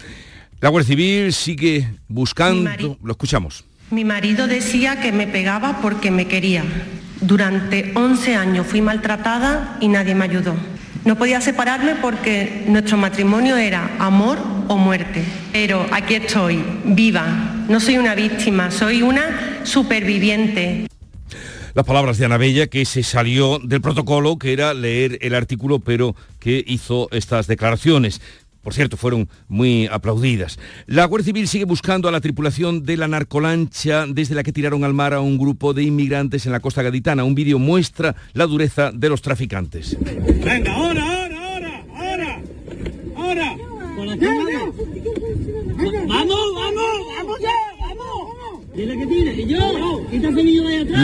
La 0.60 0.70
Guardia 0.70 0.88
Civil 0.88 1.32
sigue 1.32 1.88
buscando... 2.08 2.96
Lo 3.02 3.12
escuchamos. 3.12 3.64
Mi 3.90 4.04
marido 4.04 4.46
decía 4.46 5.00
que 5.00 5.12
me 5.12 5.26
pegaba 5.26 5.80
porque 5.80 6.10
me 6.10 6.26
quería. 6.26 6.64
Durante 7.20 7.92
11 7.94 8.36
años 8.36 8.66
fui 8.66 8.82
maltratada 8.82 9.78
y 9.80 9.88
nadie 9.88 10.14
me 10.14 10.24
ayudó. 10.24 10.54
No 11.04 11.16
podía 11.16 11.40
separarme 11.40 11.94
porque 11.96 12.64
nuestro 12.66 12.96
matrimonio 12.96 13.56
era 13.56 13.96
amor 13.98 14.38
o 14.68 14.76
muerte. 14.76 15.24
Pero 15.52 15.86
aquí 15.90 16.14
estoy, 16.14 16.62
viva. 16.84 17.64
No 17.68 17.80
soy 17.80 17.98
una 17.98 18.14
víctima, 18.14 18.70
soy 18.70 19.02
una 19.02 19.60
superviviente. 19.64 20.86
Las 21.74 21.86
palabras 21.86 22.18
de 22.18 22.24
Ana 22.24 22.38
Bella, 22.38 22.66
que 22.66 22.84
se 22.84 23.02
salió 23.02 23.58
del 23.60 23.80
protocolo, 23.80 24.38
que 24.38 24.52
era 24.52 24.74
leer 24.74 25.18
el 25.22 25.34
artículo, 25.34 25.78
pero 25.78 26.16
que 26.40 26.64
hizo 26.66 27.08
estas 27.12 27.46
declaraciones. 27.46 28.20
Por 28.68 28.74
cierto, 28.74 28.98
fueron 28.98 29.30
muy 29.48 29.86
aplaudidas. 29.86 30.58
La 30.84 31.06
Guardia 31.06 31.24
Civil 31.24 31.48
sigue 31.48 31.64
buscando 31.64 32.06
a 32.06 32.12
la 32.12 32.20
tripulación 32.20 32.82
de 32.82 32.98
la 32.98 33.08
narcolancha 33.08 34.04
desde 34.06 34.34
la 34.34 34.42
que 34.42 34.52
tiraron 34.52 34.84
al 34.84 34.92
mar 34.92 35.14
a 35.14 35.22
un 35.22 35.38
grupo 35.38 35.72
de 35.72 35.84
inmigrantes 35.84 36.44
en 36.44 36.52
la 36.52 36.60
costa 36.60 36.82
gaditana. 36.82 37.24
Un 37.24 37.34
vídeo 37.34 37.58
muestra 37.58 38.14
la 38.34 38.44
dureza 38.44 38.92
de 38.92 39.08
los 39.08 39.22
traficantes. 39.22 39.96
Venga, 39.98 40.74
ahora, 40.74 41.02
ahora, 41.02 41.38
ahora, 41.48 41.84
ahora, 41.96 42.42
ahora. 43.16 43.56
Vamos, 46.06 46.38
vamos, 46.54 47.06
vamos 47.16 47.40
ya. 47.40 47.77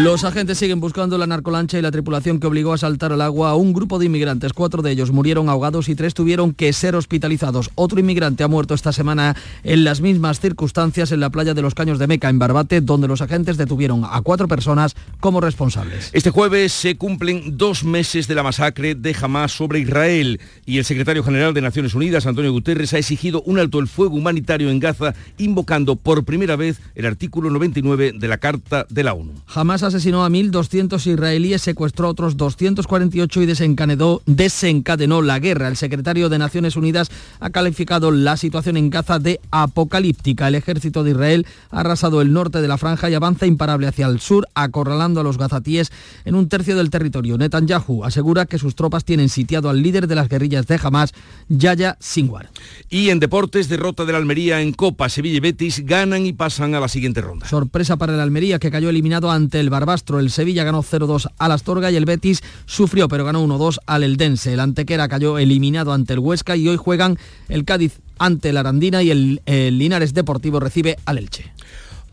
Los 0.03 0.23
agentes 0.23 0.59
siguen 0.59 0.79
buscando 0.79 1.19
la 1.19 1.27
narcolancha 1.27 1.77
y 1.77 1.83
la 1.83 1.91
tripulación 1.91 2.39
que 2.39 2.47
obligó 2.47 2.73
a 2.73 2.79
saltar 2.79 3.13
al 3.13 3.21
agua 3.21 3.51
a 3.51 3.57
un 3.57 3.73
grupo 3.73 3.99
de 3.99 4.07
inmigrantes. 4.07 4.53
Cuatro 4.53 4.81
de 4.81 4.93
ellos 4.93 5.11
murieron 5.11 5.49
ahogados 5.49 5.89
y 5.89 5.97
tres 5.97 6.15
tuvieron 6.15 6.55
que 6.55 6.73
ser 6.73 6.95
hospitalizados. 6.95 7.73
Otro 7.75 7.99
inmigrante 7.99 8.45
ha 8.45 8.49
muerto 8.49 8.75
esta 8.75 8.93
semana 8.93 9.35
en 9.65 9.83
las 9.83 10.01
mismas 10.01 10.39
circunstancias 10.39 11.11
en 11.11 11.19
la 11.19 11.31
playa 11.31 11.53
de 11.53 11.63
los 11.63 11.75
Caños 11.75 11.99
de 11.99 12.07
Meca, 12.07 12.29
en 12.29 12.39
Barbate, 12.39 12.81
donde 12.81 13.09
los 13.09 13.23
agentes 13.23 13.57
detuvieron 13.57 14.05
a 14.05 14.21
cuatro 14.23 14.47
personas 14.47 14.95
como 15.19 15.41
responsables. 15.41 16.11
Este 16.13 16.31
jueves 16.31 16.73
se 16.73 16.97
cumplen 16.97 17.59
dos 17.59 17.83
meses 17.83 18.29
de 18.29 18.37
la 18.37 18.45
masacre 18.45 18.95
de 18.95 19.17
Hamas 19.21 19.51
sobre 19.51 19.81
Israel 19.81 20.41
y 20.65 20.79
el 20.79 20.85
secretario 20.85 21.25
general 21.25 21.55
de 21.55 21.61
Naciones 21.61 21.95
Unidas, 21.95 22.27
Antonio 22.27 22.53
Guterres, 22.53 22.95
ha 22.95 22.99
exigido 22.99 23.43
un 23.43 23.59
alto 23.59 23.81
el 23.81 23.89
fuego 23.89 24.15
humanitario 24.15 24.71
en 24.71 24.79
Gaza, 24.79 25.15
invocando 25.39 25.97
por 25.97 26.25
primera 26.25 26.55
vez 26.55 26.81
el 26.95 27.07
artículo 27.07 27.51
99 27.65 28.13
de 28.19 28.29
la 28.29 28.39
Carta 28.39 28.87
de 28.91 29.03
la 29.03 29.15
ONU. 29.15 29.33
Hamas 29.47 29.83
asesinó 29.83 30.25
a 30.25 30.29
1.200 30.29 31.07
israelíes, 31.07 31.63
secuestró 31.63 32.07
a 32.07 32.11
otros 32.11 32.37
248 32.37 33.43
y 33.43 33.47
desencadenó, 33.47 34.21
desencadenó 34.27 35.23
la 35.23 35.39
guerra. 35.39 35.69
El 35.69 35.77
secretario 35.77 36.29
de 36.29 36.39
Naciones 36.39 36.77
Unidas 36.77 37.11
ha 37.41 37.51
calificado 37.51 38.11
la 38.11 38.37
situación 38.37 38.77
en 38.77 38.91
Gaza 38.91 39.19
de 39.19 39.41
apocalíptica. 39.51 40.49
El 40.49 40.57
ejército 40.57 41.05
de 41.05 41.13
Israel 41.13 41.47
ha 41.71 41.81
arrasado 41.81 42.21
el 42.21 42.33
norte 42.33 42.61
de 42.61 42.69
la 42.69 42.79
franja 42.79 43.09
y 43.09 43.15
avanza 43.15 43.47
imparable 43.47 43.87
hacia 43.87 44.07
el 44.07 44.21
sur, 44.21 44.47
acorralando 44.55 45.21
a 45.21 45.25
los 45.25 45.39
gazatíes 45.39 45.91
en 46.25 46.35
un 46.35 46.49
tercio 46.49 46.77
del 46.77 46.91
territorio. 46.91 47.39
Netanyahu 47.39 48.05
asegura 48.05 48.47
que 48.47 48.59
sus 48.59 48.75
tropas 48.75 49.05
tienen 49.05 49.29
sitiado 49.29 49.71
al 49.71 49.83
líder 49.83 50.07
de 50.07 50.15
las 50.15 50.29
guerrillas 50.29 50.67
de 50.67 50.79
Hamas, 50.83 51.13
Yaya 51.49 51.97
Sinwar. 52.01 52.51
Y 52.91 53.09
en 53.09 53.21
deportes, 53.21 53.69
derrota 53.69 54.05
de 54.05 54.13
la 54.13 54.19
Almería 54.19 54.61
en 54.61 54.73
Copa, 54.73 55.09
Sevilla 55.09 55.37
y 55.39 55.41
Betis 55.41 55.85
ganan 55.87 56.27
y 56.27 56.33
pasan 56.33 56.75
a 56.75 56.81
la 56.81 56.89
siguiente 56.89 57.21
ronda. 57.21 57.44
Sorpresa 57.45 57.97
para 57.97 58.15
el 58.15 58.21
Almería 58.21 58.59
que 58.59 58.71
cayó 58.71 58.89
eliminado 58.91 59.31
ante 59.31 59.61
el 59.61 59.71
Barbastro. 59.71 60.19
El 60.19 60.31
Sevilla 60.31 60.65
ganó 60.65 60.83
0-2 60.83 61.31
al 61.39 61.53
Astorga 61.53 61.91
y 61.91 61.97
el 61.97 62.05
Betis 62.05 62.43
sufrió 62.67 63.09
pero 63.09 63.25
ganó 63.25 63.45
1-2 63.47 63.79
al 63.87 64.03
Eldense. 64.03 64.55
El 64.55 64.61
Antequera 64.61 65.09
cayó 65.09 65.39
eliminado 65.39 65.93
ante 65.93 66.15
el 66.15 66.19
Huesca 66.19 66.57
y 66.57 66.69
hoy 66.69 66.77
juegan 66.77 67.19
el 67.49 67.65
Cádiz 67.65 68.01
ante 68.19 68.51
el 68.51 68.57
Arandina 68.57 69.03
y 69.03 69.11
el, 69.11 69.43
el 69.47 69.79
Linares 69.79 70.15
Deportivo 70.15 70.61
recibe 70.61 70.97
al 71.05 71.19
Elche. 71.19 71.53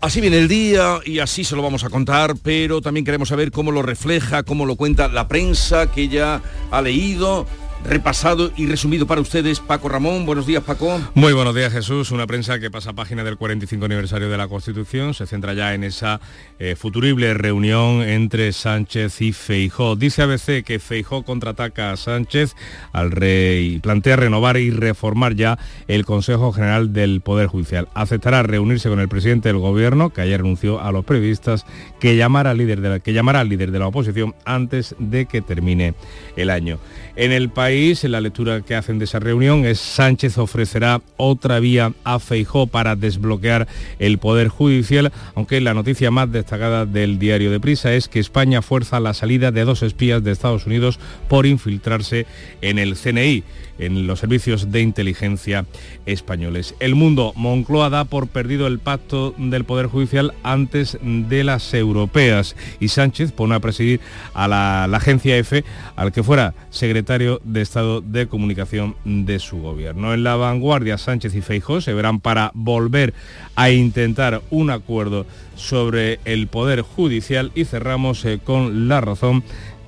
Así 0.01 0.19
viene 0.19 0.39
el 0.39 0.47
día 0.47 0.97
y 1.05 1.19
así 1.19 1.43
se 1.43 1.55
lo 1.55 1.61
vamos 1.61 1.83
a 1.83 1.91
contar, 1.91 2.35
pero 2.41 2.81
también 2.81 3.05
queremos 3.05 3.29
saber 3.29 3.51
cómo 3.51 3.71
lo 3.71 3.83
refleja, 3.83 4.41
cómo 4.41 4.65
lo 4.65 4.75
cuenta 4.75 5.07
la 5.07 5.27
prensa 5.27 5.91
que 5.91 6.07
ya 6.07 6.41
ha 6.71 6.81
leído 6.81 7.45
repasado 7.83 8.51
y 8.55 8.67
resumido 8.67 9.07
para 9.07 9.21
ustedes. 9.21 9.59
Paco 9.59 9.89
Ramón, 9.89 10.25
buenos 10.25 10.45
días 10.45 10.63
Paco. 10.63 10.99
Muy 11.13 11.33
buenos 11.33 11.55
días 11.55 11.73
Jesús, 11.73 12.11
una 12.11 12.27
prensa 12.27 12.59
que 12.59 12.69
pasa 12.69 12.93
página 12.93 13.23
del 13.23 13.37
45 13.37 13.85
aniversario 13.85 14.29
de 14.29 14.37
la 14.37 14.47
Constitución, 14.47 15.13
se 15.13 15.25
centra 15.25 15.53
ya 15.53 15.73
en 15.73 15.83
esa 15.83 16.21
eh, 16.59 16.75
futurible 16.75 17.33
reunión 17.33 18.01
entre 18.01 18.53
Sánchez 18.53 19.21
y 19.21 19.33
Feijó. 19.33 19.95
Dice 19.95 20.21
ABC 20.21 20.63
que 20.63 20.79
Feijó 20.79 21.23
contraataca 21.23 21.91
a 21.91 21.97
Sánchez 21.97 22.55
al 22.93 23.11
rey, 23.11 23.79
plantea 23.79 24.15
renovar 24.15 24.57
y 24.57 24.71
reformar 24.71 25.35
ya 25.35 25.57
el 25.87 26.05
Consejo 26.05 26.51
General 26.51 26.93
del 26.93 27.21
Poder 27.21 27.47
Judicial. 27.47 27.87
Aceptará 27.93 28.43
reunirse 28.43 28.89
con 28.89 28.99
el 28.99 29.09
presidente 29.09 29.49
del 29.49 29.57
gobierno, 29.57 30.11
que 30.11 30.21
ayer 30.21 30.39
anunció 30.39 30.81
a 30.81 30.91
los 30.91 31.05
periodistas 31.05 31.65
que 31.99 32.15
llamará 32.15 32.51
al 32.51 32.57
líder 32.57 32.81
de 32.81 32.89
la, 32.89 32.99
que 32.99 33.13
llamará 33.13 33.39
al 33.39 33.49
líder 33.49 33.71
de 33.71 33.79
la 33.79 33.87
oposición 33.87 34.35
antes 34.45 34.95
de 34.99 35.25
que 35.25 35.41
termine 35.41 35.93
el 36.35 36.49
año. 36.49 36.79
En 37.15 37.31
el 37.31 37.49
país, 37.49 37.70
en 37.71 38.11
la 38.11 38.19
lectura 38.19 38.59
que 38.59 38.75
hacen 38.75 38.99
de 38.99 39.05
esa 39.05 39.19
reunión, 39.19 39.65
es 39.65 39.79
Sánchez 39.79 40.37
ofrecerá 40.37 41.01
otra 41.15 41.61
vía 41.61 41.93
a 42.03 42.19
Feijó 42.19 42.67
para 42.67 42.97
desbloquear 42.97 43.65
el 43.97 44.17
Poder 44.17 44.49
Judicial, 44.49 45.13
aunque 45.35 45.61
la 45.61 45.73
noticia 45.73 46.11
más 46.11 46.29
destacada 46.29 46.85
del 46.85 47.17
diario 47.17 47.49
de 47.49 47.61
Prisa 47.61 47.93
es 47.93 48.09
que 48.09 48.19
España 48.19 48.61
fuerza 48.61 48.99
la 48.99 49.13
salida 49.13 49.51
de 49.51 49.63
dos 49.63 49.83
espías 49.83 50.21
de 50.21 50.31
Estados 50.31 50.65
Unidos 50.65 50.99
por 51.29 51.45
infiltrarse 51.45 52.25
en 52.59 52.77
el 52.77 52.97
CNI 52.97 53.45
en 53.81 54.07
los 54.07 54.19
servicios 54.19 54.71
de 54.71 54.81
inteligencia 54.81 55.65
españoles. 56.05 56.75
El 56.79 56.95
mundo 56.95 57.33
Moncloa 57.35 57.89
da 57.89 58.05
por 58.05 58.27
perdido 58.27 58.67
el 58.67 58.79
pacto 58.79 59.35
del 59.37 59.65
Poder 59.65 59.87
Judicial 59.87 60.33
antes 60.43 60.97
de 61.01 61.43
las 61.43 61.73
europeas 61.73 62.55
y 62.79 62.87
Sánchez 62.87 63.31
pone 63.31 63.55
a 63.55 63.59
presidir 63.59 63.99
a 64.33 64.47
la, 64.47 64.83
agencia 64.85 65.37
EFE 65.37 65.65
al 65.95 66.11
que 66.11 66.23
fuera 66.23 66.53
secretario 66.69 67.41
de 67.43 67.61
Estado 67.61 68.01
de 68.01 68.27
Comunicación 68.27 68.95
de 69.03 69.39
su 69.39 69.57
gobierno. 69.59 70.13
En 70.13 70.23
la 70.23 70.35
vanguardia 70.35 70.97
Sánchez 70.97 71.35
y 71.35 71.41
Feijó 71.41 71.81
se 71.81 71.93
verán 71.93 72.19
para 72.19 72.51
volver 72.53 73.13
a 73.55 73.71
intentar 73.71 74.41
un 74.51 74.69
acuerdo 74.69 75.25
sobre 75.55 76.19
el 76.25 76.47
Poder 76.47 76.81
Judicial 76.81 77.51
y 77.55 77.65
cerramos 77.65 78.23
eh, 78.25 78.39
con 78.43 78.87
la 78.87 79.01
razón 79.01 79.43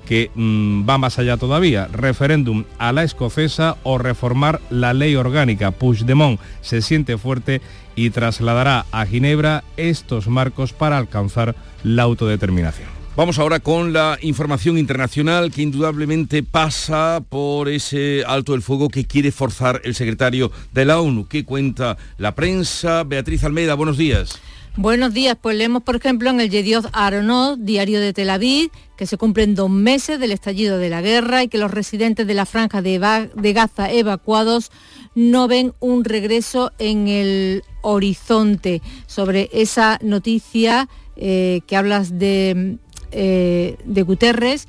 que 0.06 0.32
mmm, 0.36 0.88
va 0.88 0.98
más 0.98 1.20
allá 1.20 1.38
todavía, 1.38 1.88
referéndum 1.92 2.64
a 2.78 2.92
la 2.92 3.04
escocesa 3.04 3.78
o 3.84 3.98
reformar 3.98 4.62
la 4.70 4.94
ley 4.94 5.16
orgánica. 5.16 5.72
Puigdemont 5.72 6.40
se 6.62 6.82
siente 6.82 7.18
fuerte 7.18 7.62
y 7.96 8.10
trasladará 8.10 8.86
a 8.92 9.06
Ginebra 9.06 9.64
estos 9.78 10.28
marcos 10.28 10.74
para 10.74 10.98
alcanzar 10.98 11.56
la 11.84 12.04
autodeterminación. 12.04 12.88
Vamos 13.16 13.38
ahora 13.38 13.60
con 13.60 13.94
la 13.94 14.18
información 14.24 14.80
internacional 14.80 15.52
que 15.52 15.62
indudablemente 15.62 16.42
pasa 16.42 17.22
por 17.30 17.70
ese 17.70 18.24
alto 18.26 18.56
el 18.56 18.64
fuego 18.64 18.90
que 18.90 19.06
quiere 19.06 19.32
forzar 19.32 19.82
el 19.84 19.94
secretario 19.94 20.52
de 20.72 20.86
la 20.86 21.00
ONU. 21.00 21.28
¿Qué 21.28 21.46
cuenta 21.46 21.96
la 22.18 22.34
prensa? 22.34 23.04
Beatriz 23.04 23.44
Almeida, 23.44 23.76
buenos 23.76 24.00
días. 24.00 24.42
Buenos 24.76 25.14
días, 25.14 25.38
pues 25.40 25.56
leemos 25.56 25.84
por 25.84 25.98
ejemplo 25.98 26.32
en 26.32 26.42
el 26.42 26.50
Yedioth 26.50 26.88
Aronot, 26.94 27.60
diario 27.60 28.02
de 28.02 28.12
Tel 28.12 28.32
Aviv, 28.32 28.72
que 28.98 29.06
se 29.06 29.18
cumplen 29.18 29.54
dos 29.54 29.70
meses 29.70 30.20
del 30.20 30.32
estallido 30.32 30.80
de 30.80 30.90
la 30.90 31.04
guerra 31.04 31.44
y 31.44 31.48
que 31.48 31.60
los 31.60 31.70
residentes 31.70 32.26
de 32.26 32.34
la 32.34 32.48
franja 32.48 32.82
de, 32.82 33.30
de 33.36 33.54
Gaza 33.54 33.92
evacuados 33.92 34.72
no 35.14 35.48
ven 35.48 35.74
un 35.80 36.04
regreso 36.04 36.72
en 36.80 37.08
el 37.08 37.64
horizonte. 37.84 38.82
Sobre 39.06 39.48
esa 39.54 40.00
noticia 40.02 40.90
eh, 41.18 41.62
que 41.68 41.78
hablas 41.78 42.18
de, 42.18 42.80
eh, 43.12 43.78
de 43.86 44.02
Guterres, 44.02 44.68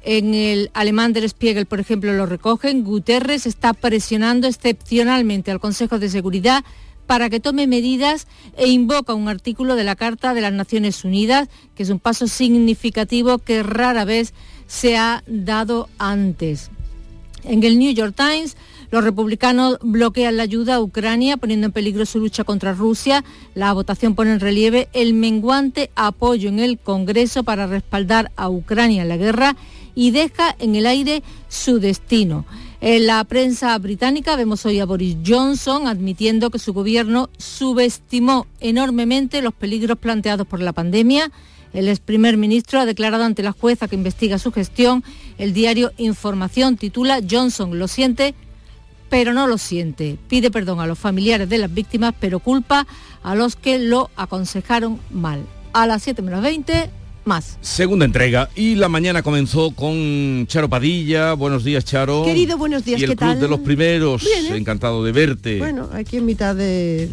en 0.00 0.32
el 0.32 0.70
alemán 0.72 1.12
del 1.12 1.28
Spiegel, 1.28 1.66
por 1.66 1.78
ejemplo, 1.78 2.14
lo 2.14 2.24
recogen, 2.24 2.84
Guterres 2.84 3.46
está 3.46 3.74
presionando 3.74 4.48
excepcionalmente 4.48 5.50
al 5.50 5.60
Consejo 5.60 5.98
de 5.98 6.08
Seguridad 6.08 6.64
para 7.12 7.28
que 7.28 7.40
tome 7.40 7.66
medidas 7.66 8.26
e 8.56 8.68
invoca 8.68 9.12
un 9.12 9.28
artículo 9.28 9.76
de 9.76 9.84
la 9.84 9.96
Carta 9.96 10.32
de 10.32 10.40
las 10.40 10.54
Naciones 10.54 11.04
Unidas, 11.04 11.50
que 11.74 11.82
es 11.82 11.90
un 11.90 11.98
paso 11.98 12.26
significativo 12.26 13.36
que 13.36 13.62
rara 13.62 14.06
vez 14.06 14.32
se 14.66 14.96
ha 14.96 15.22
dado 15.26 15.90
antes. 15.98 16.70
En 17.44 17.62
el 17.64 17.78
New 17.78 17.92
York 17.92 18.14
Times, 18.16 18.56
los 18.90 19.04
republicanos 19.04 19.76
bloquean 19.82 20.38
la 20.38 20.44
ayuda 20.44 20.76
a 20.76 20.80
Ucrania, 20.80 21.36
poniendo 21.36 21.66
en 21.66 21.72
peligro 21.74 22.06
su 22.06 22.18
lucha 22.18 22.44
contra 22.44 22.72
Rusia. 22.72 23.22
La 23.54 23.74
votación 23.74 24.14
pone 24.14 24.32
en 24.32 24.40
relieve 24.40 24.88
el 24.94 25.12
menguante 25.12 25.90
apoyo 25.94 26.48
en 26.48 26.60
el 26.60 26.78
Congreso 26.78 27.44
para 27.44 27.66
respaldar 27.66 28.32
a 28.36 28.48
Ucrania 28.48 29.02
en 29.02 29.10
la 29.10 29.18
guerra 29.18 29.54
y 29.94 30.12
deja 30.12 30.56
en 30.58 30.76
el 30.76 30.86
aire 30.86 31.22
su 31.50 31.78
destino. 31.78 32.46
En 32.84 33.06
la 33.06 33.22
prensa 33.22 33.78
británica 33.78 34.34
vemos 34.34 34.66
hoy 34.66 34.80
a 34.80 34.86
Boris 34.86 35.16
Johnson 35.24 35.86
admitiendo 35.86 36.50
que 36.50 36.58
su 36.58 36.72
gobierno 36.72 37.30
subestimó 37.38 38.48
enormemente 38.58 39.40
los 39.40 39.54
peligros 39.54 39.98
planteados 39.98 40.48
por 40.48 40.60
la 40.60 40.72
pandemia. 40.72 41.30
El 41.72 41.88
ex 41.88 42.00
primer 42.00 42.36
ministro 42.36 42.80
ha 42.80 42.84
declarado 42.84 43.22
ante 43.22 43.44
la 43.44 43.52
jueza 43.52 43.86
que 43.86 43.94
investiga 43.94 44.40
su 44.40 44.50
gestión. 44.50 45.04
El 45.38 45.52
diario 45.52 45.92
Información 45.96 46.76
titula 46.76 47.20
Johnson 47.30 47.78
lo 47.78 47.86
siente, 47.86 48.34
pero 49.08 49.32
no 49.32 49.46
lo 49.46 49.58
siente. 49.58 50.18
Pide 50.26 50.50
perdón 50.50 50.80
a 50.80 50.88
los 50.88 50.98
familiares 50.98 51.48
de 51.48 51.58
las 51.58 51.72
víctimas, 51.72 52.14
pero 52.18 52.40
culpa 52.40 52.88
a 53.22 53.36
los 53.36 53.54
que 53.54 53.78
lo 53.78 54.10
aconsejaron 54.16 54.98
mal. 55.08 55.46
A 55.72 55.86
las 55.86 56.02
7 56.02 56.20
menos 56.20 56.42
20, 56.42 56.90
más. 57.24 57.58
Segunda 57.60 58.04
entrega 58.04 58.48
y 58.54 58.74
la 58.74 58.88
mañana 58.88 59.22
comenzó 59.22 59.70
con 59.72 60.46
Charo 60.46 60.68
Padilla. 60.68 61.34
Buenos 61.34 61.64
días, 61.64 61.84
Charo. 61.84 62.24
Querido, 62.24 62.58
buenos 62.58 62.84
días. 62.84 63.00
Y 63.00 63.04
el 63.04 63.10
¿qué 63.10 63.16
Club 63.16 63.30
tal? 63.30 63.40
de 63.40 63.48
los 63.48 63.60
Primeros. 63.60 64.22
Bien, 64.24 64.52
¿eh? 64.52 64.56
Encantado 64.56 65.04
de 65.04 65.12
verte. 65.12 65.58
Bueno, 65.58 65.88
aquí 65.92 66.16
en 66.18 66.26
mitad 66.26 66.54
de, 66.54 67.08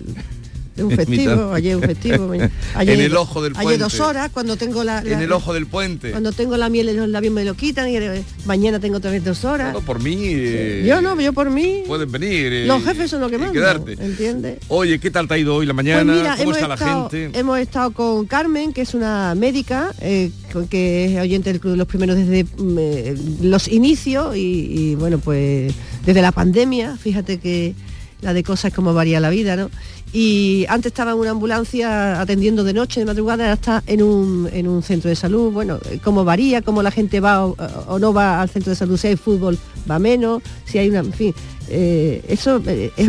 un 0.78 0.92
festivo, 0.92 1.54
ayer 1.54 1.76
un 1.76 1.82
festivo. 1.84 2.32
Ayer, 2.76 2.96
En 3.00 3.02
el 3.06 3.16
ojo 3.18 3.42
del 3.42 3.54
Ayer 3.54 3.64
puente. 3.64 3.84
dos 3.84 4.00
horas, 4.00 4.30
cuando 4.34 4.56
tengo 4.58 4.84
la, 4.84 5.04
la- 5.04 5.12
en 5.14 5.20
el 5.22 5.32
ojo 5.32 5.54
del 5.54 5.66
puente. 5.68 6.12
Cuando 6.12 6.32
tengo 6.32 6.56
la 6.58 6.70
miel 6.70 6.90
en 6.90 6.98
los 6.98 7.10
labios 7.10 7.34
me 7.34 7.44
lo 7.44 7.54
quitan 7.56 7.90
y 7.90 7.98
eh, 7.98 8.24
mañana 8.46 8.80
tengo 8.80 8.98
otra 8.98 9.12
vez 9.12 9.24
dos 9.24 9.44
horas. 9.46 9.74
No, 9.74 9.82
por 9.82 10.02
mí. 10.02 10.16
eh, 10.20 10.86
yo 10.88 11.02
no, 11.02 11.20
yo 11.20 11.34
por 11.34 11.50
mí. 11.50 11.84
Pueden 11.88 12.12
venir. 12.12 12.54
eh, 12.54 12.66
Los 12.66 12.84
jefes 12.84 13.10
son 13.12 13.22
los 13.22 13.30
que 13.30 13.38
mandan, 13.38 13.54
quedarte. 13.54 13.94
¿entiendes? 13.94 14.60
Oye, 14.70 15.00
¿qué 15.00 15.12
tal 15.12 15.28
te 15.28 15.34
ha 15.34 15.38
ido 15.38 15.56
hoy 15.56 15.66
la 15.66 15.74
mañana? 15.74 16.04
Pues 16.04 16.18
mira, 16.18 16.32
¿Cómo 16.38 16.44
hemos 16.52 16.58
está 16.58 16.74
estado, 16.76 17.04
la 17.04 17.10
gente? 17.20 17.40
hemos 17.40 17.60
estado 17.60 17.92
con 17.92 18.26
Carmen, 18.26 18.72
que 18.74 18.82
es 18.82 18.94
una 18.94 19.36
médica, 19.36 19.92
eh, 20.02 20.32
con- 20.54 20.68
que 20.68 21.14
es 21.16 21.22
oyente 21.22 21.52
del 21.52 21.60
Club 21.60 21.72
de 21.74 21.78
los 21.78 21.88
Primeros 21.88 22.16
desde 22.16 22.44
mm, 22.46 23.44
los 23.46 23.68
inicios 23.68 24.36
y, 24.36 24.40
y, 24.40 24.96
bueno, 24.96 25.18
pues 25.20 25.74
desde 26.06 26.22
la 26.22 26.32
pandemia, 26.32 26.96
fíjate 26.98 27.38
que 27.40 27.76
la 28.22 28.34
de 28.34 28.44
cosas 28.44 28.74
como 28.74 28.94
varía 28.94 29.20
la 29.22 29.30
vida, 29.30 29.56
¿no? 29.56 29.70
Y 30.12 30.66
antes 30.70 30.88
estaba 30.92 31.12
en 31.12 31.18
una 31.20 31.32
ambulancia 31.32 32.20
atendiendo 32.20 32.64
de 32.64 32.74
noche, 32.74 33.00
de 33.00 33.06
madrugada, 33.06 33.44
ahora 33.44 33.54
está 33.54 33.84
en 33.86 34.02
un, 34.02 34.50
en 34.52 34.68
un 34.68 34.82
centro 34.82 35.10
de 35.10 35.16
salud. 35.16 35.52
Bueno, 35.52 35.80
cómo 36.04 36.24
varía, 36.26 36.62
cómo 36.62 36.82
la 36.82 36.92
gente 36.92 37.20
va 37.20 37.46
o, 37.46 37.56
o 37.88 38.00
no 38.00 38.12
va 38.14 38.42
al 38.42 38.50
centro 38.50 38.72
de 38.72 38.76
salud, 38.76 38.98
si 38.98 39.08
hay 39.08 39.16
fútbol 39.16 39.58
va 39.90 40.00
menos, 40.00 40.42
si 40.66 40.78
hay 40.80 40.90
una, 40.90 41.00
en 41.00 41.14
fin, 41.14 41.34
eh, 41.70 42.24
eso 42.28 42.62
eh, 42.66 42.92
es, 42.98 43.08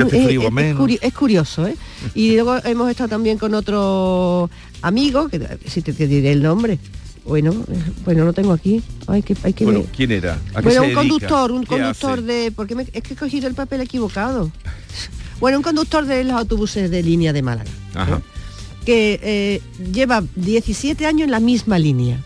es 1.00 1.14
curioso, 1.14 1.66
¿eh? 1.66 1.76
Y 2.14 2.33
luego 2.35 2.57
hemos 2.64 2.90
estado 2.90 3.09
también 3.09 3.38
con 3.38 3.54
otro 3.54 4.50
amigo, 4.83 5.28
que 5.28 5.40
si 5.66 5.80
te, 5.83 5.92
te 5.95 6.07
diré 6.07 6.33
el 6.33 6.42
nombre. 6.42 6.78
Bueno, 7.25 7.52
eh, 7.52 7.76
bueno, 8.04 8.25
lo 8.25 8.33
tengo 8.33 8.52
aquí. 8.52 8.83
Hay 9.07 9.23
que, 9.23 9.37
hay 9.42 9.52
que 9.52 9.64
Bueno, 9.64 9.80
ver. 9.80 9.88
¿quién 9.95 10.11
era? 10.11 10.38
¿A 10.54 10.61
qué 10.62 10.69
Bueno, 10.69 10.80
un 10.80 10.87
dedica? 10.88 11.00
conductor, 11.00 11.52
un 11.52 11.61
¿Qué 11.62 11.66
conductor 11.69 12.12
hace? 12.19 12.23
de. 12.23 12.50
Porque 12.52 12.75
me- 12.75 12.87
es 12.92 13.02
que 13.02 13.12
he 13.14 13.16
cogido 13.16 13.47
el 13.47 13.54
papel 13.54 13.80
equivocado. 13.83 14.50
Bueno, 15.40 15.59
un 15.59 15.62
conductor 15.64 16.04
de 16.06 16.23
los 16.25 16.35
autobuses 16.35 16.90
de 16.90 17.02
línea 17.02 17.32
de 17.32 17.42
Málaga, 17.42 17.70
Ajá. 17.94 18.20
que 18.85 19.18
eh, 19.23 19.62
lleva 19.92 20.23
17 20.37 21.06
años 21.06 21.23
en 21.25 21.30
la 21.30 21.40
misma 21.40 21.78
línea. 21.78 22.18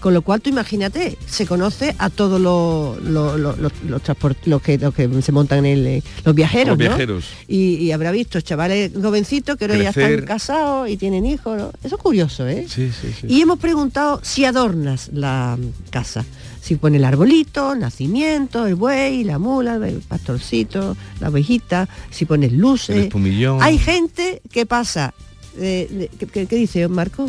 Con 0.00 0.14
lo 0.14 0.22
cual 0.22 0.40
tú 0.40 0.50
imagínate, 0.50 1.16
se 1.28 1.46
conoce 1.46 1.94
a 1.98 2.10
todos 2.10 2.40
los, 2.40 3.00
los, 3.04 3.38
los- 3.38 3.56
los- 3.58 3.72
los 3.86 4.02
transport- 4.02 4.36
los 4.46 4.60
que, 4.60 4.76
los 4.76 4.92
que 4.92 5.08
se 5.22 5.30
montan 5.30 5.60
en 5.64 5.66
el, 5.78 5.86
eh, 5.86 6.02
los 6.24 6.34
viajeros, 6.34 6.76
Los 6.76 6.78
¿no? 6.78 6.84
viajeros. 6.96 7.24
Y, 7.46 7.74
y 7.76 7.92
habrá 7.92 8.10
visto 8.10 8.40
chavales 8.40 8.90
jovencitos 9.00 9.56
que 9.56 9.66
ahora 9.66 9.76
ya 9.76 9.90
están 9.90 10.22
casados 10.22 10.88
y 10.88 10.96
tienen 10.96 11.24
hijos, 11.24 11.56
¿no? 11.56 11.70
Eso 11.84 11.94
es 11.94 12.02
curioso, 12.02 12.48
¿eh? 12.48 12.66
Sí, 12.68 12.90
sí, 13.00 13.14
sí. 13.20 13.28
Y 13.28 13.42
hemos 13.42 13.60
preguntado 13.60 14.18
si 14.24 14.44
adornas 14.44 15.08
la 15.12 15.56
casa. 15.90 16.24
Si 16.62 16.76
pone 16.76 16.98
el 16.98 17.04
arbolito, 17.04 17.74
nacimiento, 17.74 18.66
el 18.66 18.76
buey, 18.76 19.24
la 19.24 19.40
mula, 19.40 19.74
el 19.84 19.96
pastorcito, 20.00 20.96
la 21.18 21.28
ovejita, 21.28 21.88
si 22.10 22.24
pones 22.24 22.52
luces. 22.52 22.94
El 22.96 23.02
espumillón. 23.04 23.60
Hay 23.60 23.78
gente 23.78 24.40
que 24.48 24.64
pasa. 24.64 25.12
eh, 25.58 26.08
¿qué, 26.32 26.46
dice 26.46 26.86
Marco? 26.86 27.28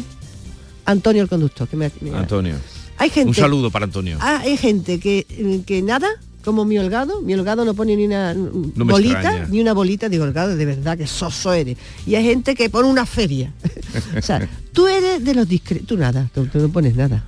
Antonio 0.85 1.23
el 1.23 1.29
conductor. 1.29 1.67
Que 1.67 1.75
me, 1.77 1.91
me- 2.01 2.11
Antonio. 2.15 2.55
Hay 2.99 3.09
gente, 3.09 3.29
Un 3.29 3.33
saludo 3.35 3.71
para 3.71 3.85
Antonio. 3.85 4.19
Ah, 4.21 4.41
hay 4.43 4.55
gente 4.55 4.99
que, 4.99 5.25
que 5.65 5.81
nada, 5.81 6.07
como 6.45 6.63
mi 6.63 6.77
holgado, 6.77 7.21
mi 7.23 7.33
holgado 7.33 7.65
no 7.65 7.73
pone 7.73 7.95
ni 7.95 8.05
una 8.05 8.35
bolita, 8.75 9.13
extraña. 9.19 9.47
ni 9.49 9.61
una 9.61 9.73
bolita, 9.73 10.09
digo 10.09 10.25
holgado, 10.25 10.55
de 10.55 10.63
verdad 10.65 10.95
que 10.95 11.07
soso 11.07 11.53
eres. 11.53 11.75
Y 12.05 12.13
hay 12.13 12.23
gente 12.23 12.53
que 12.53 12.69
pone 12.69 12.87
una 12.87 13.07
feria. 13.07 13.51
o 14.17 14.21
sea, 14.21 14.47
tú 14.73 14.85
eres 14.87 15.23
de 15.25 15.33
los 15.33 15.47
discretos, 15.47 15.87
tú 15.87 15.97
nada, 15.97 16.29
tú, 16.35 16.45
tú 16.45 16.59
no 16.59 16.69
pones 16.69 16.95
nada. 16.95 17.23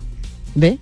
¿Ves? 0.54 0.78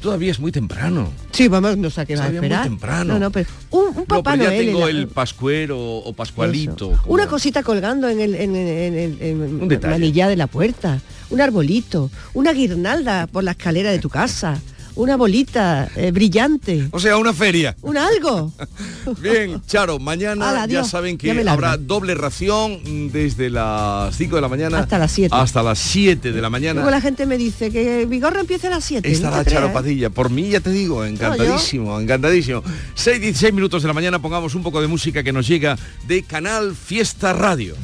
Todavía 0.00 0.30
es 0.30 0.38
muy 0.38 0.52
temprano. 0.52 1.12
Sí, 1.32 1.48
vamos, 1.48 1.76
no 1.76 1.90
sé 1.90 2.02
a 2.02 2.06
qué 2.06 2.14
va 2.14 2.20
a 2.22 2.26
Todavía 2.26 2.40
muy 2.40 2.46
esperar. 2.46 2.64
temprano. 2.68 3.12
No, 3.14 3.18
no, 3.18 3.30
pero 3.32 3.48
un, 3.70 3.86
un 3.88 3.94
No, 3.96 4.04
papá 4.04 4.32
pero 4.32 4.44
ya 4.44 4.50
Noel 4.50 4.66
tengo 4.66 4.80
la- 4.80 4.90
el 4.90 5.08
pascuero 5.08 5.78
o 5.80 6.12
pascualito. 6.12 6.90
Como- 7.02 7.14
Una 7.14 7.26
cosita 7.26 7.62
colgando 7.64 8.08
en 8.08 8.20
el, 8.20 8.34
en, 8.36 9.80
manillar 9.82 10.28
de 10.28 10.36
la 10.36 10.46
puerta, 10.46 11.00
un 11.30 11.40
arbolito, 11.40 12.10
una 12.34 12.52
guirnalda 12.52 13.26
por 13.26 13.42
la 13.44 13.50
escalera 13.52 13.90
de 13.90 13.98
tu 13.98 14.08
casa, 14.08 14.60
una 14.98 15.16
bolita 15.16 15.88
eh, 15.94 16.10
brillante, 16.10 16.88
O 16.90 16.98
sea, 16.98 17.16
una 17.16 17.32
feria. 17.32 17.76
un 17.82 17.96
algo. 17.96 18.52
Bien, 19.20 19.62
Charo, 19.66 19.98
mañana 19.98 20.66
ya 20.66 20.84
saben 20.84 21.16
que 21.16 21.30
habrá 21.48 21.76
doble 21.76 22.14
ración 22.14 23.10
desde 23.12 23.48
las 23.48 24.16
5 24.16 24.34
de 24.36 24.42
la 24.42 24.48
mañana 24.48 24.80
Hasta 24.80 24.98
las 24.98 25.12
7. 25.12 25.34
hasta 25.34 25.62
las 25.62 25.78
7 25.78 26.32
de 26.32 26.42
la 26.42 26.50
mañana. 26.50 26.74
Luego 26.80 26.90
la 26.90 27.00
gente 27.00 27.26
me 27.26 27.38
dice 27.38 27.70
que 27.70 28.06
Vigorra 28.06 28.40
empieza 28.40 28.66
a 28.66 28.70
las 28.70 28.84
7. 28.84 29.08
Está 29.10 29.30
no 29.30 29.36
la 29.36 29.44
te 29.44 29.50
Charo 29.50 29.66
creas, 29.66 29.70
¿eh? 29.70 29.74
Padilla. 29.74 30.10
Por 30.10 30.30
mí 30.30 30.48
ya 30.48 30.60
te 30.60 30.70
digo, 30.70 31.04
encantadísimo, 31.04 31.98
encantadísimo. 32.00 32.62
6, 32.94 33.20
16 33.20 33.54
minutos 33.54 33.82
de 33.82 33.88
la 33.88 33.94
mañana, 33.94 34.20
pongamos 34.20 34.54
un 34.56 34.62
poco 34.64 34.80
de 34.80 34.88
música 34.88 35.22
que 35.22 35.32
nos 35.32 35.46
llega 35.46 35.78
de 36.08 36.24
Canal 36.24 36.74
Fiesta 36.74 37.32
Radio. 37.32 37.76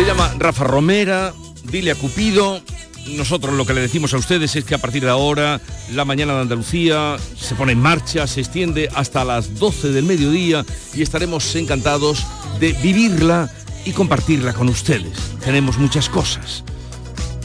Se 0.00 0.06
llama 0.06 0.34
Rafa 0.38 0.64
Romera, 0.64 1.34
dile 1.64 1.90
a 1.90 1.94
Cupido. 1.94 2.62
Nosotros 3.08 3.52
lo 3.52 3.66
que 3.66 3.74
le 3.74 3.82
decimos 3.82 4.14
a 4.14 4.16
ustedes 4.16 4.56
es 4.56 4.64
que 4.64 4.74
a 4.74 4.78
partir 4.78 5.02
de 5.02 5.10
ahora 5.10 5.60
la 5.92 6.06
mañana 6.06 6.32
de 6.32 6.40
Andalucía 6.40 7.18
se 7.36 7.54
pone 7.54 7.72
en 7.72 7.82
marcha, 7.82 8.26
se 8.26 8.40
extiende 8.40 8.88
hasta 8.94 9.26
las 9.26 9.58
12 9.58 9.90
del 9.90 10.06
mediodía 10.06 10.64
y 10.94 11.02
estaremos 11.02 11.54
encantados 11.54 12.24
de 12.60 12.72
vivirla 12.72 13.52
y 13.84 13.92
compartirla 13.92 14.54
con 14.54 14.70
ustedes. 14.70 15.18
Tenemos 15.44 15.76
muchas 15.76 16.08
cosas. 16.08 16.64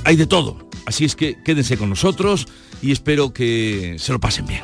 Hay 0.06 0.16
de 0.16 0.26
todo. 0.26 0.58
Así 0.86 1.04
es 1.04 1.18
que 1.18 1.44
quédense 1.44 1.76
con 1.76 1.90
nosotros 1.90 2.48
y 2.82 2.94
espero 2.94 3.34
que 3.34 3.98
se 4.00 4.14
lo 4.14 4.22
pasen 4.22 4.46
bien. 4.46 4.64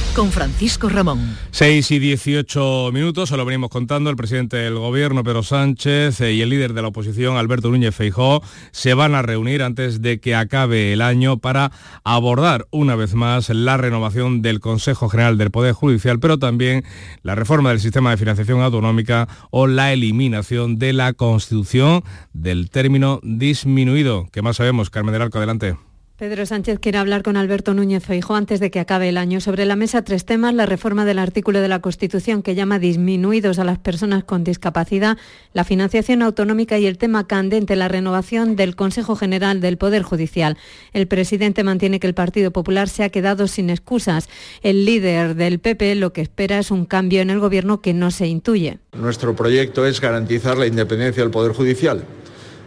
con 0.15 0.31
Francisco 0.31 0.89
Ramón. 0.89 1.37
6 1.51 1.91
y 1.91 1.99
18 1.99 2.91
minutos, 2.91 3.29
se 3.29 3.37
lo 3.37 3.45
venimos 3.45 3.69
contando, 3.69 4.09
el 4.09 4.15
presidente 4.15 4.57
del 4.57 4.75
gobierno, 4.75 5.23
Pedro 5.23 5.43
Sánchez, 5.43 6.21
eh, 6.21 6.33
y 6.33 6.41
el 6.41 6.49
líder 6.49 6.73
de 6.73 6.81
la 6.81 6.89
oposición, 6.89 7.37
Alberto 7.37 7.69
Núñez 7.69 7.95
Feijó, 7.95 8.41
se 8.71 8.93
van 8.93 9.15
a 9.15 9.21
reunir 9.21 9.63
antes 9.63 10.01
de 10.01 10.19
que 10.19 10.35
acabe 10.35 10.93
el 10.93 11.01
año 11.01 11.37
para 11.37 11.71
abordar 12.03 12.67
una 12.71 12.95
vez 12.95 13.13
más 13.13 13.49
la 13.49 13.77
renovación 13.77 14.41
del 14.41 14.59
Consejo 14.59 15.07
General 15.09 15.37
del 15.37 15.51
Poder 15.51 15.73
Judicial, 15.73 16.19
pero 16.19 16.39
también 16.39 16.83
la 17.23 17.35
reforma 17.35 17.69
del 17.69 17.79
sistema 17.79 18.11
de 18.11 18.17
financiación 18.17 18.61
autonómica 18.61 19.27
o 19.49 19.67
la 19.67 19.93
eliminación 19.93 20.77
de 20.79 20.93
la 20.93 21.13
Constitución 21.13 22.03
del 22.33 22.69
término 22.69 23.19
disminuido. 23.23 24.27
¿Qué 24.31 24.41
más 24.41 24.57
sabemos, 24.57 24.89
Carmen 24.89 25.13
del 25.13 25.23
Arco? 25.23 25.37
Adelante. 25.37 25.90
Pedro 26.21 26.45
Sánchez 26.45 26.77
quiere 26.77 26.99
hablar 26.99 27.23
con 27.23 27.35
Alberto 27.35 27.73
Núñez 27.73 28.03
Feijóo 28.03 28.35
antes 28.35 28.59
de 28.59 28.69
que 28.69 28.79
acabe 28.79 29.09
el 29.09 29.17
año. 29.17 29.41
Sobre 29.41 29.65
la 29.65 29.75
mesa 29.75 30.03
tres 30.03 30.23
temas, 30.23 30.53
la 30.53 30.67
reforma 30.67 31.03
del 31.03 31.17
artículo 31.17 31.61
de 31.61 31.67
la 31.67 31.79
Constitución 31.79 32.43
que 32.43 32.53
llama 32.53 32.77
disminuidos 32.77 33.57
a 33.57 33.63
las 33.63 33.79
personas 33.79 34.23
con 34.23 34.43
discapacidad, 34.43 35.17
la 35.55 35.63
financiación 35.63 36.21
autonómica 36.21 36.77
y 36.77 36.85
el 36.85 36.99
tema 36.99 37.25
candente, 37.25 37.75
la 37.75 37.87
renovación 37.87 38.55
del 38.55 38.75
Consejo 38.75 39.15
General 39.15 39.61
del 39.61 39.79
Poder 39.79 40.03
Judicial. 40.03 40.59
El 40.93 41.07
presidente 41.07 41.63
mantiene 41.63 41.99
que 41.99 42.05
el 42.05 42.13
Partido 42.13 42.51
Popular 42.51 42.87
se 42.87 43.03
ha 43.03 43.09
quedado 43.09 43.47
sin 43.47 43.71
excusas. 43.71 44.29
El 44.61 44.85
líder 44.85 45.33
del 45.33 45.57
PP 45.57 45.95
lo 45.95 46.13
que 46.13 46.21
espera 46.21 46.59
es 46.59 46.69
un 46.69 46.85
cambio 46.85 47.21
en 47.21 47.31
el 47.31 47.39
gobierno 47.39 47.81
que 47.81 47.95
no 47.95 48.11
se 48.11 48.27
intuye. 48.27 48.77
Nuestro 48.93 49.35
proyecto 49.35 49.87
es 49.87 49.99
garantizar 49.99 50.55
la 50.59 50.67
independencia 50.67 51.23
del 51.23 51.31
Poder 51.31 51.53
Judicial. 51.53 52.05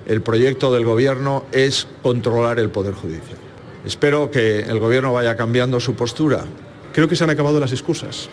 El 0.07 0.23
proyecto 0.23 0.73
del 0.73 0.85
Gobierno 0.85 1.45
es 1.53 1.87
controlar 2.03 2.59
el 2.59 2.71
Poder 2.71 2.95
Judicial. 2.95 3.44
Espero 3.85 4.31
que 4.31 4.61
el 4.61 4.79
Gobierno 4.79 5.12
vaya 5.12 5.37
cambiando 5.37 5.79
su 5.79 5.94
postura. 5.94 6.44
Creo 6.92 7.07
que 7.07 7.16
se 7.16 7.25
han 7.25 7.31
acabado 7.31 7.61
las 7.61 7.73
excusas, 7.73 8.29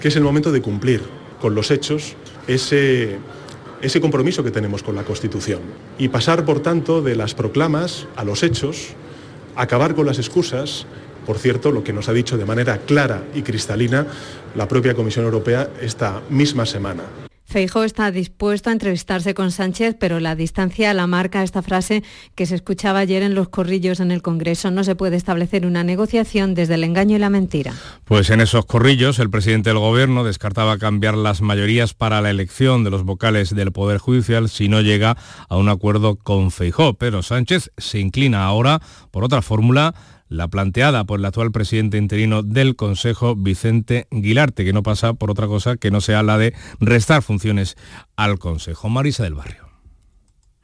que 0.00 0.08
es 0.08 0.16
el 0.16 0.22
momento 0.22 0.52
de 0.52 0.62
cumplir 0.62 1.02
con 1.40 1.54
los 1.54 1.70
hechos 1.70 2.14
ese, 2.46 3.18
ese 3.82 4.00
compromiso 4.00 4.42
que 4.42 4.50
tenemos 4.50 4.82
con 4.82 4.94
la 4.94 5.02
Constitución 5.02 5.60
y 5.98 6.08
pasar, 6.08 6.44
por 6.44 6.60
tanto, 6.60 7.02
de 7.02 7.14
las 7.14 7.34
proclamas 7.34 8.06
a 8.16 8.24
los 8.24 8.42
hechos, 8.42 8.94
acabar 9.54 9.94
con 9.94 10.06
las 10.06 10.18
excusas, 10.18 10.86
por 11.26 11.38
cierto, 11.38 11.72
lo 11.72 11.84
que 11.84 11.92
nos 11.92 12.08
ha 12.08 12.12
dicho 12.12 12.38
de 12.38 12.46
manera 12.46 12.78
clara 12.78 13.24
y 13.34 13.42
cristalina 13.42 14.06
la 14.54 14.66
propia 14.66 14.94
Comisión 14.94 15.26
Europea 15.26 15.68
esta 15.80 16.22
misma 16.30 16.64
semana. 16.64 17.25
Feijó 17.56 17.84
está 17.84 18.10
dispuesto 18.10 18.68
a 18.68 18.74
entrevistarse 18.74 19.32
con 19.32 19.50
Sánchez, 19.50 19.96
pero 19.98 20.20
la 20.20 20.36
distancia 20.36 20.92
la 20.92 21.06
marca 21.06 21.42
esta 21.42 21.62
frase 21.62 22.04
que 22.34 22.44
se 22.44 22.54
escuchaba 22.54 22.98
ayer 22.98 23.22
en 23.22 23.34
los 23.34 23.48
corrillos 23.48 24.00
en 24.00 24.10
el 24.10 24.20
Congreso. 24.20 24.70
No 24.70 24.84
se 24.84 24.94
puede 24.94 25.16
establecer 25.16 25.64
una 25.64 25.82
negociación 25.82 26.52
desde 26.52 26.74
el 26.74 26.84
engaño 26.84 27.16
y 27.16 27.18
la 27.18 27.30
mentira. 27.30 27.72
Pues 28.04 28.28
en 28.28 28.42
esos 28.42 28.66
corrillos 28.66 29.18
el 29.20 29.30
presidente 29.30 29.70
del 29.70 29.78
gobierno 29.78 30.22
descartaba 30.22 30.76
cambiar 30.76 31.16
las 31.16 31.40
mayorías 31.40 31.94
para 31.94 32.20
la 32.20 32.28
elección 32.28 32.84
de 32.84 32.90
los 32.90 33.04
vocales 33.04 33.54
del 33.54 33.72
Poder 33.72 33.96
Judicial 33.96 34.50
si 34.50 34.68
no 34.68 34.82
llega 34.82 35.16
a 35.48 35.56
un 35.56 35.70
acuerdo 35.70 36.16
con 36.16 36.50
Feijó. 36.50 36.92
Pero 36.92 37.22
Sánchez 37.22 37.70
se 37.78 38.00
inclina 38.00 38.44
ahora 38.44 38.82
por 39.10 39.24
otra 39.24 39.40
fórmula 39.40 39.94
la 40.28 40.48
planteada 40.48 41.04
por 41.04 41.20
el 41.20 41.24
actual 41.24 41.52
presidente 41.52 41.98
interino 41.98 42.42
del 42.42 42.76
Consejo, 42.76 43.36
Vicente 43.36 44.06
Guilarte, 44.10 44.64
que 44.64 44.72
no 44.72 44.82
pasa 44.82 45.14
por 45.14 45.30
otra 45.30 45.46
cosa 45.46 45.76
que 45.76 45.90
no 45.90 46.00
sea 46.00 46.22
la 46.22 46.38
de 46.38 46.54
restar 46.80 47.22
funciones 47.22 47.76
al 48.16 48.38
Consejo. 48.38 48.88
Marisa 48.88 49.22
del 49.22 49.34
Barrio. 49.34 49.65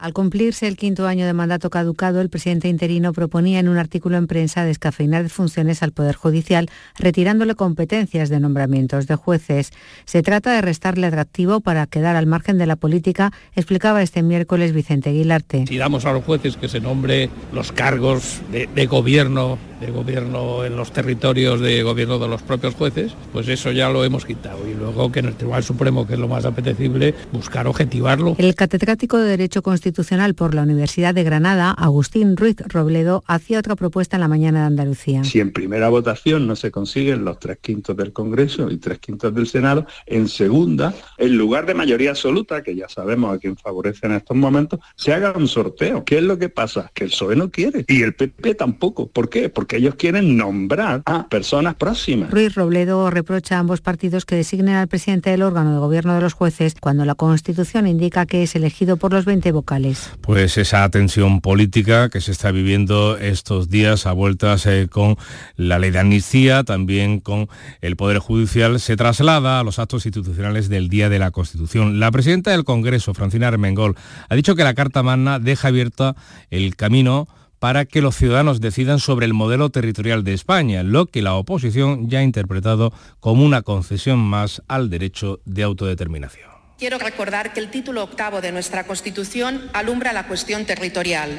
Al 0.03 0.11
cumplirse 0.11 0.67
el 0.67 0.75
quinto 0.75 1.07
año 1.07 1.25
de 1.25 1.31
mandato 1.31 1.69
caducado, 1.69 2.19
el 2.19 2.29
presidente 2.29 2.67
interino 2.67 3.13
proponía 3.13 3.59
en 3.59 3.69
un 3.69 3.77
artículo 3.77 4.17
en 4.17 4.27
prensa 4.27 4.65
descafeinar 4.65 5.23
de 5.23 5.29
funciones 5.29 5.81
al 5.81 5.93
Poder 5.93 6.15
Judicial, 6.15 6.69
retirándole 6.99 7.55
competencias 7.55 8.27
de 8.27 8.41
nombramientos 8.41 9.07
de 9.07 9.15
jueces. 9.15 9.71
Se 10.03 10.21
trata 10.21 10.51
de 10.51 10.61
restarle 10.61 11.07
atractivo 11.07 11.61
para 11.61 11.87
quedar 11.87 12.17
al 12.17 12.25
margen 12.25 12.57
de 12.57 12.65
la 12.65 12.75
política, 12.75 13.31
explicaba 13.55 14.01
este 14.01 14.23
miércoles 14.23 14.73
Vicente 14.73 15.11
Aguilarte. 15.11 15.67
Si 15.69 15.77
damos 15.77 16.03
a 16.03 16.11
los 16.11 16.25
jueces 16.25 16.57
que 16.57 16.67
se 16.67 16.81
nombre 16.81 17.29
los 17.53 17.71
cargos 17.71 18.41
de, 18.51 18.67
de 18.67 18.85
gobierno, 18.87 19.57
de 19.79 19.89
gobierno 19.89 20.65
en 20.65 20.75
los 20.75 20.91
territorios 20.91 21.61
de 21.61 21.81
gobierno 21.81 22.19
de 22.19 22.27
los 22.27 22.41
propios 22.41 22.75
jueces, 22.75 23.13
pues 23.31 23.47
eso 23.47 23.71
ya 23.71 23.87
lo 23.87 24.03
hemos 24.03 24.25
quitado. 24.25 24.67
Y 24.67 24.73
luego 24.73 25.13
que 25.13 25.19
en 25.19 25.27
el 25.27 25.35
Tribunal 25.35 25.63
Supremo, 25.63 26.05
que 26.05 26.15
es 26.15 26.19
lo 26.19 26.27
más 26.27 26.43
apetecible, 26.43 27.15
buscar 27.31 27.67
objetivarlo. 27.67 28.35
El 28.37 28.53
catedrático 28.55 29.17
de 29.17 29.29
Derecho 29.29 29.61
Constitucional 29.61 29.92
por 30.35 30.53
la 30.53 30.63
Universidad 30.63 31.13
de 31.13 31.23
Granada, 31.23 31.71
Agustín 31.71 32.37
Ruiz 32.37 32.57
Robledo, 32.67 33.23
hacía 33.27 33.59
otra 33.59 33.75
propuesta 33.75 34.17
en 34.17 34.21
la 34.21 34.27
mañana 34.27 34.61
de 34.61 34.65
Andalucía. 34.67 35.23
Si 35.23 35.39
en 35.39 35.51
primera 35.51 35.89
votación 35.89 36.47
no 36.47 36.55
se 36.55 36.71
consiguen 36.71 37.25
los 37.25 37.39
tres 37.39 37.57
quintos 37.61 37.95
del 37.95 38.13
Congreso 38.13 38.69
y 38.69 38.77
tres 38.77 38.99
quintos 38.99 39.33
del 39.33 39.47
Senado, 39.47 39.85
en 40.05 40.27
segunda, 40.27 40.93
en 41.17 41.37
lugar 41.37 41.65
de 41.65 41.73
mayoría 41.73 42.11
absoluta, 42.11 42.63
que 42.63 42.75
ya 42.75 42.87
sabemos 42.89 43.35
a 43.35 43.39
quién 43.39 43.57
favorece 43.57 44.05
en 44.05 44.13
estos 44.13 44.35
momentos, 44.37 44.79
se 44.95 45.13
haga 45.13 45.33
un 45.35 45.47
sorteo. 45.47 46.03
¿Qué 46.03 46.17
es 46.17 46.23
lo 46.23 46.37
que 46.37 46.49
pasa? 46.49 46.91
Que 46.93 47.05
el 47.05 47.09
PSOE 47.09 47.35
no 47.35 47.49
quiere 47.49 47.85
y 47.87 48.01
el 48.01 48.13
PP 48.13 48.55
tampoco. 48.55 49.07
¿Por 49.07 49.29
qué? 49.29 49.49
Porque 49.49 49.77
ellos 49.77 49.95
quieren 49.95 50.37
nombrar 50.37 51.01
a 51.05 51.27
personas 51.27 51.75
próximas. 51.75 52.31
Ruiz 52.31 52.55
Robledo 52.55 53.09
reprocha 53.09 53.57
a 53.57 53.59
ambos 53.59 53.81
partidos 53.81 54.25
que 54.25 54.35
designen 54.35 54.75
al 54.75 54.87
presidente 54.87 55.29
del 55.29 55.41
órgano 55.41 55.73
de 55.73 55.79
gobierno 55.79 56.15
de 56.15 56.21
los 56.21 56.33
jueces 56.33 56.75
cuando 56.79 57.05
la 57.05 57.15
Constitución 57.15 57.87
indica 57.87 58.25
que 58.25 58.43
es 58.43 58.55
elegido 58.55 58.97
por 58.97 59.13
los 59.13 59.25
20 59.25 59.51
vocales. 59.51 59.82
Pues 60.21 60.57
esa 60.57 60.87
tensión 60.89 61.41
política 61.41 62.09
que 62.09 62.21
se 62.21 62.31
está 62.31 62.51
viviendo 62.51 63.17
estos 63.17 63.69
días 63.69 64.05
a 64.05 64.13
vueltas 64.13 64.65
eh, 64.65 64.87
con 64.89 65.17
la 65.55 65.79
ley 65.79 65.91
de 65.91 65.99
amnistía, 65.99 66.63
también 66.63 67.19
con 67.19 67.49
el 67.81 67.95
Poder 67.95 68.19
Judicial, 68.19 68.79
se 68.79 68.95
traslada 68.95 69.59
a 69.59 69.63
los 69.63 69.79
actos 69.79 70.05
institucionales 70.05 70.69
del 70.69 70.89
Día 70.89 71.09
de 71.09 71.19
la 71.19 71.31
Constitución. 71.31 71.99
La 71.99 72.11
presidenta 72.11 72.51
del 72.51 72.63
Congreso, 72.63 73.13
Francina 73.13 73.47
Armengol, 73.47 73.95
ha 74.29 74.35
dicho 74.35 74.55
que 74.55 74.63
la 74.63 74.73
Carta 74.73 75.03
Magna 75.03 75.39
deja 75.39 75.67
abierta 75.67 76.15
el 76.49 76.75
camino 76.75 77.27
para 77.59 77.85
que 77.85 78.01
los 78.01 78.17
ciudadanos 78.17 78.59
decidan 78.59 78.99
sobre 78.99 79.25
el 79.25 79.33
modelo 79.33 79.69
territorial 79.69 80.25
de 80.25 80.33
España, 80.33 80.83
lo 80.83 81.05
que 81.05 81.21
la 81.21 81.35
oposición 81.35 82.09
ya 82.09 82.19
ha 82.19 82.23
interpretado 82.23 82.91
como 83.21 83.45
una 83.45 83.61
concesión 83.61 84.19
más 84.19 84.61
al 84.67 84.89
derecho 84.89 85.39
de 85.45 85.63
autodeterminación. 85.63 86.52
Quiero 86.83 86.99
recordar 86.99 87.53
que 87.53 87.61
el 87.61 87.71
título 87.71 88.03
octavo 88.03 88.41
de 88.41 88.51
nuestra 88.51 88.83
Constitución 88.83 89.69
alumbra 89.71 90.11
la 90.11 90.27
cuestión 90.27 90.65
territorial, 90.65 91.29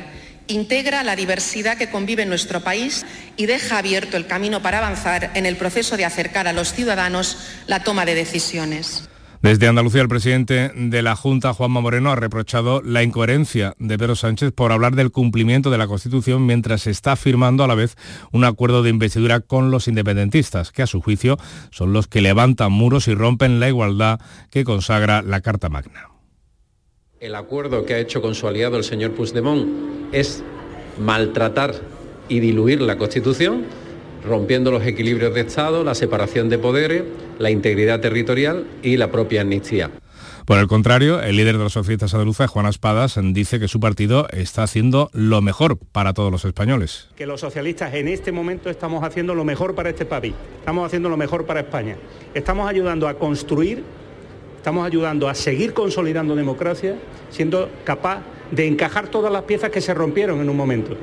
integra 0.46 1.02
la 1.02 1.16
diversidad 1.16 1.76
que 1.76 1.90
convive 1.90 2.22
en 2.22 2.30
nuestro 2.30 2.64
país 2.64 3.04
y 3.36 3.44
deja 3.44 3.76
abierto 3.76 4.16
el 4.16 4.26
camino 4.26 4.62
para 4.62 4.78
avanzar 4.78 5.32
en 5.34 5.44
el 5.44 5.56
proceso 5.56 5.98
de 5.98 6.06
acercar 6.06 6.48
a 6.48 6.54
los 6.54 6.72
ciudadanos 6.72 7.36
la 7.66 7.84
toma 7.84 8.06
de 8.06 8.14
decisiones. 8.14 9.06
Desde 9.44 9.68
Andalucía, 9.68 10.00
el 10.00 10.08
presidente 10.08 10.72
de 10.74 11.02
la 11.02 11.16
Junta, 11.16 11.52
Juanma 11.52 11.82
Moreno, 11.82 12.10
ha 12.10 12.16
reprochado 12.16 12.80
la 12.80 13.02
incoherencia 13.02 13.74
de 13.78 13.98
Pedro 13.98 14.16
Sánchez 14.16 14.52
por 14.52 14.72
hablar 14.72 14.96
del 14.96 15.10
cumplimiento 15.10 15.68
de 15.68 15.76
la 15.76 15.86
Constitución 15.86 16.46
mientras 16.46 16.80
se 16.80 16.90
está 16.90 17.14
firmando 17.14 17.62
a 17.62 17.66
la 17.66 17.74
vez 17.74 17.94
un 18.32 18.44
acuerdo 18.44 18.82
de 18.82 18.88
investidura 18.88 19.40
con 19.40 19.70
los 19.70 19.86
independentistas, 19.86 20.72
que 20.72 20.80
a 20.80 20.86
su 20.86 21.02
juicio 21.02 21.36
son 21.70 21.92
los 21.92 22.08
que 22.08 22.22
levantan 22.22 22.72
muros 22.72 23.06
y 23.06 23.14
rompen 23.14 23.60
la 23.60 23.68
igualdad 23.68 24.18
que 24.50 24.64
consagra 24.64 25.20
la 25.20 25.42
Carta 25.42 25.68
Magna. 25.68 26.08
El 27.20 27.34
acuerdo 27.34 27.84
que 27.84 27.92
ha 27.92 27.98
hecho 27.98 28.22
con 28.22 28.34
su 28.34 28.48
aliado 28.48 28.78
el 28.78 28.84
señor 28.84 29.12
Puigdemont 29.12 29.68
es 30.12 30.42
maltratar 30.98 31.74
y 32.30 32.40
diluir 32.40 32.80
la 32.80 32.96
Constitución 32.96 33.66
rompiendo 34.26 34.70
los 34.70 34.86
equilibrios 34.86 35.34
de 35.34 35.42
Estado, 35.42 35.84
la 35.84 35.94
separación 35.94 36.48
de 36.48 36.58
poderes, 36.58 37.04
la 37.38 37.50
integridad 37.50 38.00
territorial 38.00 38.64
y 38.82 38.96
la 38.96 39.10
propia 39.10 39.42
amnistía. 39.42 39.90
Por 40.44 40.58
el 40.58 40.66
contrario, 40.66 41.22
el 41.22 41.36
líder 41.36 41.56
de 41.56 41.64
los 41.64 41.72
socialistas 41.72 42.12
andaluces, 42.12 42.50
Juan 42.50 42.66
Espadas, 42.66 43.18
dice 43.18 43.58
que 43.58 43.66
su 43.66 43.80
partido 43.80 44.28
está 44.30 44.62
haciendo 44.62 45.08
lo 45.14 45.40
mejor 45.40 45.78
para 45.78 46.12
todos 46.12 46.30
los 46.30 46.44
españoles. 46.44 47.08
Que 47.16 47.24
los 47.24 47.40
socialistas 47.40 47.94
en 47.94 48.08
este 48.08 48.30
momento 48.30 48.68
estamos 48.68 49.02
haciendo 49.04 49.34
lo 49.34 49.44
mejor 49.44 49.74
para 49.74 49.88
este 49.88 50.04
país, 50.04 50.34
estamos 50.58 50.84
haciendo 50.84 51.08
lo 51.08 51.16
mejor 51.16 51.46
para 51.46 51.60
España. 51.60 51.96
Estamos 52.34 52.68
ayudando 52.68 53.08
a 53.08 53.14
construir, 53.14 53.84
estamos 54.58 54.86
ayudando 54.86 55.30
a 55.30 55.34
seguir 55.34 55.72
consolidando 55.72 56.36
democracia, 56.36 56.96
siendo 57.30 57.70
capaz 57.84 58.20
de 58.54 58.66
encajar 58.66 59.08
todas 59.08 59.32
las 59.32 59.42
piezas 59.42 59.70
que 59.70 59.80
se 59.80 59.94
rompieron 59.94 60.40
en 60.40 60.48
un 60.48 60.56
momento. 60.56 60.96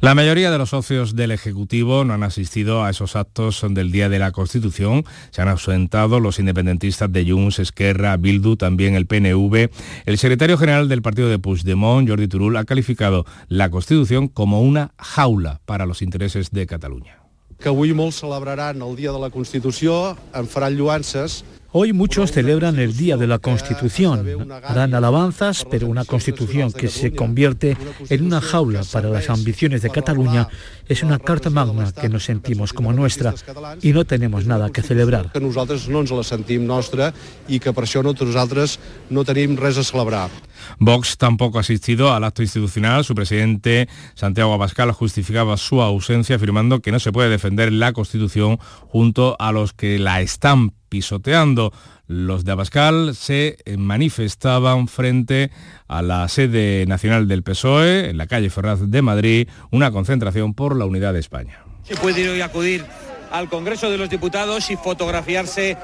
La 0.00 0.14
mayoría 0.14 0.50
de 0.50 0.58
los 0.58 0.70
socios 0.70 1.16
del 1.16 1.32
Ejecutivo 1.32 2.04
no 2.04 2.14
han 2.14 2.22
asistido 2.22 2.84
a 2.84 2.90
esos 2.90 3.16
actos 3.16 3.64
del 3.68 3.90
Día 3.90 4.08
de 4.08 4.18
la 4.18 4.30
Constitución. 4.30 5.04
Se 5.30 5.42
han 5.42 5.48
ausentado 5.48 6.20
los 6.20 6.38
independentistas 6.38 7.12
de 7.12 7.28
Junts, 7.28 7.58
Esquerra, 7.58 8.16
Bildu, 8.16 8.56
también 8.56 8.94
el 8.94 9.06
PNV. 9.06 9.70
El 10.06 10.18
secretario 10.18 10.56
general 10.56 10.88
del 10.88 11.02
partido 11.02 11.28
de 11.28 11.38
Puigdemont, 11.38 12.08
Jordi 12.08 12.28
Turul, 12.28 12.56
ha 12.56 12.64
calificado 12.64 13.26
la 13.48 13.70
Constitución 13.70 14.28
como 14.28 14.62
una 14.62 14.92
jaula 14.98 15.60
para 15.64 15.86
los 15.86 16.02
intereses 16.02 16.50
de 16.52 16.66
Cataluña. 16.66 17.18
que 17.58 17.68
avui 17.68 17.90
molts 17.90 18.20
celebraran 18.22 18.82
el 18.82 18.94
Dia 18.94 19.10
de 19.10 19.18
la 19.18 19.30
Constitució, 19.34 20.16
en 20.34 20.46
faran 20.46 20.76
lluances 20.78 21.42
Hoy 21.70 21.92
muchos 21.92 22.32
celebran 22.32 22.78
el 22.78 22.96
Día 22.96 23.18
de 23.18 23.26
la 23.26 23.38
Constitución, 23.38 24.50
harán 24.64 24.94
alabanzas, 24.94 25.66
pero 25.70 25.86
una 25.86 26.06
Constitución 26.06 26.72
que 26.72 26.88
se 26.88 27.12
convierte 27.12 27.76
en 28.08 28.24
una 28.24 28.40
jaula 28.40 28.82
para 28.90 29.10
las 29.10 29.28
ambiciones 29.28 29.82
de 29.82 29.90
Cataluña 29.90 30.48
es 30.88 31.02
una 31.02 31.18
carta 31.18 31.50
magna 31.50 31.92
que 31.92 32.08
nos 32.08 32.24
sentimos 32.24 32.72
como 32.72 32.94
nuestra 32.94 33.34
y 33.82 33.92
no 33.92 34.06
tenemos 34.06 34.46
nada 34.46 34.70
que 34.70 34.80
celebrar. 34.80 35.30
que 35.30 35.40
nosaltres 35.40 35.88
no 35.88 36.00
ens 36.00 36.10
la 36.10 36.24
sentim 36.24 36.64
nostra 36.66 37.12
i 37.48 37.58
que 37.60 37.72
per 37.76 37.84
això 37.84 38.00
nosaltres 38.02 38.78
no 39.10 39.24
tenim 39.28 39.56
res 39.60 39.76
a 39.76 39.84
celebrar. 39.84 40.30
Vox 40.78 41.16
tampoco 41.18 41.58
ha 41.58 41.60
asistido 41.60 42.12
al 42.12 42.24
acto 42.24 42.42
institucional. 42.42 43.04
Su 43.04 43.14
presidente, 43.14 43.88
Santiago 44.14 44.54
Abascal, 44.54 44.92
justificaba 44.92 45.56
su 45.56 45.82
ausencia 45.82 46.36
afirmando 46.36 46.80
que 46.80 46.92
no 46.92 46.98
se 46.98 47.12
puede 47.12 47.28
defender 47.28 47.72
la 47.72 47.92
Constitución 47.92 48.58
junto 48.88 49.36
a 49.38 49.52
los 49.52 49.74
que 49.74 49.98
la 49.98 50.20
están 50.20 50.77
pisoteando. 50.88 51.72
Los 52.06 52.44
de 52.44 52.52
Abascal 52.52 53.14
se 53.14 53.58
manifestaban 53.76 54.88
frente 54.88 55.50
a 55.86 56.02
la 56.02 56.26
sede 56.28 56.86
nacional 56.86 57.28
del 57.28 57.42
PSOE, 57.42 58.10
en 58.10 58.16
la 58.16 58.26
calle 58.26 58.50
Ferraz 58.50 58.80
de 58.80 59.02
Madrid, 59.02 59.48
una 59.70 59.90
concentración 59.90 60.54
por 60.54 60.76
la 60.76 60.86
unidad 60.86 61.12
de 61.12 61.20
España. 61.20 61.60
Se 61.84 61.96
puede 61.96 62.22
ir 62.22 62.30
hoy 62.30 62.40
acudir 62.40 62.84
al 63.30 63.48
Congreso 63.48 63.90
de 63.90 63.98
los 63.98 64.10
Diputados 64.10 64.70
y 64.70 64.76
fotografiarse 64.76 65.76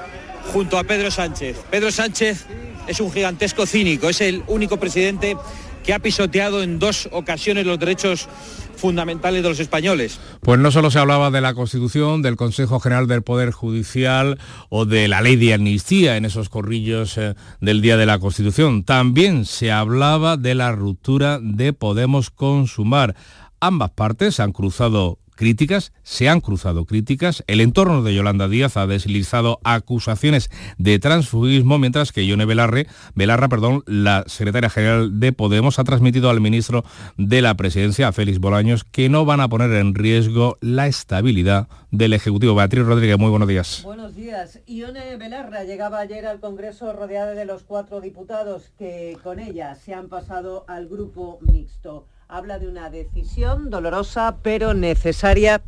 junto 0.51 0.77
a 0.77 0.83
Pedro 0.83 1.11
Sánchez. 1.11 1.57
Pedro 1.69 1.91
Sánchez 1.91 2.45
es 2.87 2.99
un 2.99 3.11
gigantesco 3.11 3.65
cínico, 3.65 4.09
es 4.09 4.21
el 4.21 4.43
único 4.47 4.77
presidente 4.77 5.37
que 5.85 5.93
ha 5.93 5.99
pisoteado 5.99 6.63
en 6.63 6.79
dos 6.79 7.07
ocasiones 7.11 7.65
los 7.65 7.79
derechos 7.79 8.27
fundamentales 8.75 9.41
de 9.41 9.49
los 9.49 9.59
españoles. 9.59 10.19
Pues 10.41 10.59
no 10.59 10.71
solo 10.71 10.91
se 10.91 10.99
hablaba 10.99 11.31
de 11.31 11.41
la 11.41 11.53
Constitución, 11.53 12.21
del 12.21 12.35
Consejo 12.35 12.79
General 12.79 13.07
del 13.07 13.21
Poder 13.21 13.51
Judicial 13.51 14.37
o 14.69 14.85
de 14.85 15.07
la 15.07 15.21
ley 15.21 15.35
de 15.35 15.53
amnistía 15.53 16.17
en 16.17 16.25
esos 16.25 16.49
corrillos 16.49 17.17
eh, 17.17 17.35
del 17.61 17.81
Día 17.81 17.97
de 17.97 18.05
la 18.05 18.19
Constitución, 18.19 18.83
también 18.83 19.45
se 19.45 19.71
hablaba 19.71 20.37
de 20.37 20.55
la 20.55 20.71
ruptura 20.71 21.39
de 21.41 21.73
Podemos 21.73 22.29
con 22.29 22.67
Sumar. 22.67 23.15
Ambas 23.59 23.91
partes 23.91 24.39
han 24.39 24.51
cruzado 24.51 25.19
críticas, 25.35 25.91
se 26.03 26.29
han 26.29 26.41
cruzado 26.41 26.85
críticas, 26.85 27.43
el 27.47 27.61
entorno 27.61 28.01
de 28.03 28.15
Yolanda 28.15 28.47
Díaz 28.47 28.77
ha 28.77 28.87
deslizado 28.87 29.59
acusaciones 29.63 30.49
de 30.77 30.97
transfugismo, 30.97 31.77
mientras 31.77 32.11
que 32.11 32.25
Yone 32.25 32.45
Belarre, 32.45 32.87
Belarra, 33.13 33.49
perdón, 33.49 33.83
la 33.85 34.23
secretaria 34.27 34.69
general 34.69 35.19
de 35.19 35.33
Podemos, 35.33 35.77
ha 35.77 35.83
transmitido 35.83 36.29
al 36.29 36.41
ministro 36.41 36.83
de 37.17 37.41
la 37.41 37.55
Presidencia, 37.55 38.07
a 38.07 38.11
Félix 38.13 38.39
Bolaños, 38.39 38.83
que 38.83 39.09
no 39.09 39.25
van 39.25 39.41
a 39.41 39.49
poner 39.49 39.71
en 39.73 39.93
riesgo 39.93 40.57
la 40.61 40.87
estabilidad 40.87 41.67
del 41.91 42.13
Ejecutivo. 42.13 42.55
Beatriz 42.55 42.85
Rodríguez, 42.85 43.17
muy 43.17 43.29
buenos 43.29 43.47
días. 43.47 43.81
Buenos 43.83 44.15
días. 44.15 44.59
Ione 44.67 45.17
Belarra 45.17 45.63
llegaba 45.63 45.99
ayer 45.99 46.25
al 46.25 46.39
Congreso 46.39 46.93
rodeada 46.93 47.33
de 47.33 47.45
los 47.45 47.63
cuatro 47.63 48.01
diputados 48.01 48.71
que 48.77 49.17
con 49.23 49.39
ella 49.39 49.75
se 49.75 49.93
han 49.93 50.07
pasado 50.07 50.65
al 50.67 50.87
grupo 50.87 51.39
mixto 51.41 52.07
habla 52.27 52.59
de 52.59 52.67
una 52.67 52.89
decisión 52.89 53.69
dolorosa 53.69 54.37
pero 54.41 54.73
necesaria 54.73 55.61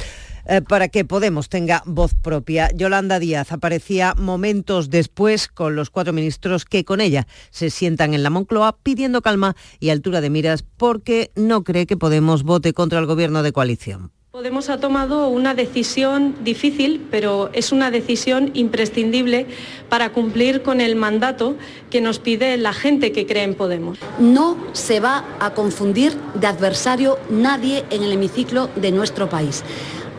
eh, 0.45 0.61
para 0.61 0.87
que 0.87 1.05
Podemos 1.05 1.49
tenga 1.49 1.83
voz 1.85 2.13
propia. 2.13 2.69
Yolanda 2.73 3.19
Díaz 3.19 3.51
aparecía 3.51 4.13
momentos 4.17 4.89
después 4.89 5.47
con 5.47 5.75
los 5.75 5.89
cuatro 5.89 6.13
ministros 6.13 6.65
que 6.65 6.85
con 6.85 7.01
ella 7.01 7.27
se 7.49 7.69
sientan 7.69 8.13
en 8.13 8.23
la 8.23 8.29
Moncloa 8.29 8.77
pidiendo 8.81 9.21
calma 9.21 9.55
y 9.79 9.89
altura 9.89 10.21
de 10.21 10.29
miras 10.29 10.63
porque 10.63 11.31
no 11.35 11.63
cree 11.63 11.85
que 11.85 11.97
Podemos 11.97 12.43
vote 12.43 12.73
contra 12.73 12.99
el 12.99 13.05
gobierno 13.05 13.43
de 13.43 13.51
coalición. 13.51 14.16
Podemos 14.37 14.69
ha 14.69 14.79
tomado 14.79 15.29
una 15.29 15.55
decisión 15.55 16.35
difícil, 16.43 17.07
pero 17.09 17.49
es 17.53 17.71
una 17.71 17.89
decisión 17.89 18.51
imprescindible 18.53 19.47
para 19.89 20.11
cumplir 20.11 20.61
con 20.61 20.79
el 20.79 20.95
mandato 20.95 21.55
que 21.89 22.01
nos 22.01 22.19
pide 22.19 22.55
la 22.57 22.71
gente 22.71 23.11
que 23.11 23.25
cree 23.25 23.41
en 23.41 23.55
Podemos. 23.55 23.97
No 24.19 24.55
se 24.73 24.99
va 24.99 25.25
a 25.39 25.55
confundir 25.55 26.15
de 26.35 26.45
adversario 26.45 27.17
nadie 27.31 27.83
en 27.89 28.03
el 28.03 28.11
hemiciclo 28.11 28.69
de 28.75 28.91
nuestro 28.91 29.27
país. 29.27 29.63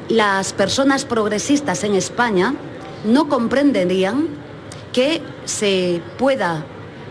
Las 0.08 0.52
personas 0.52 1.04
progresistas 1.04 1.84
en 1.84 1.94
España 1.94 2.56
no 3.04 3.28
comprenderían 3.28 4.26
que 4.92 5.22
se 5.44 6.00
pueda 6.18 6.66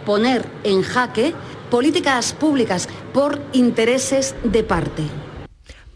poner 0.05 0.45
en 0.65 0.81
jaque 0.81 1.33
políticas 1.71 2.33
públicas 2.33 2.89
por 3.13 3.41
intereses 3.53 4.35
de 4.43 4.63
parte. 4.63 5.03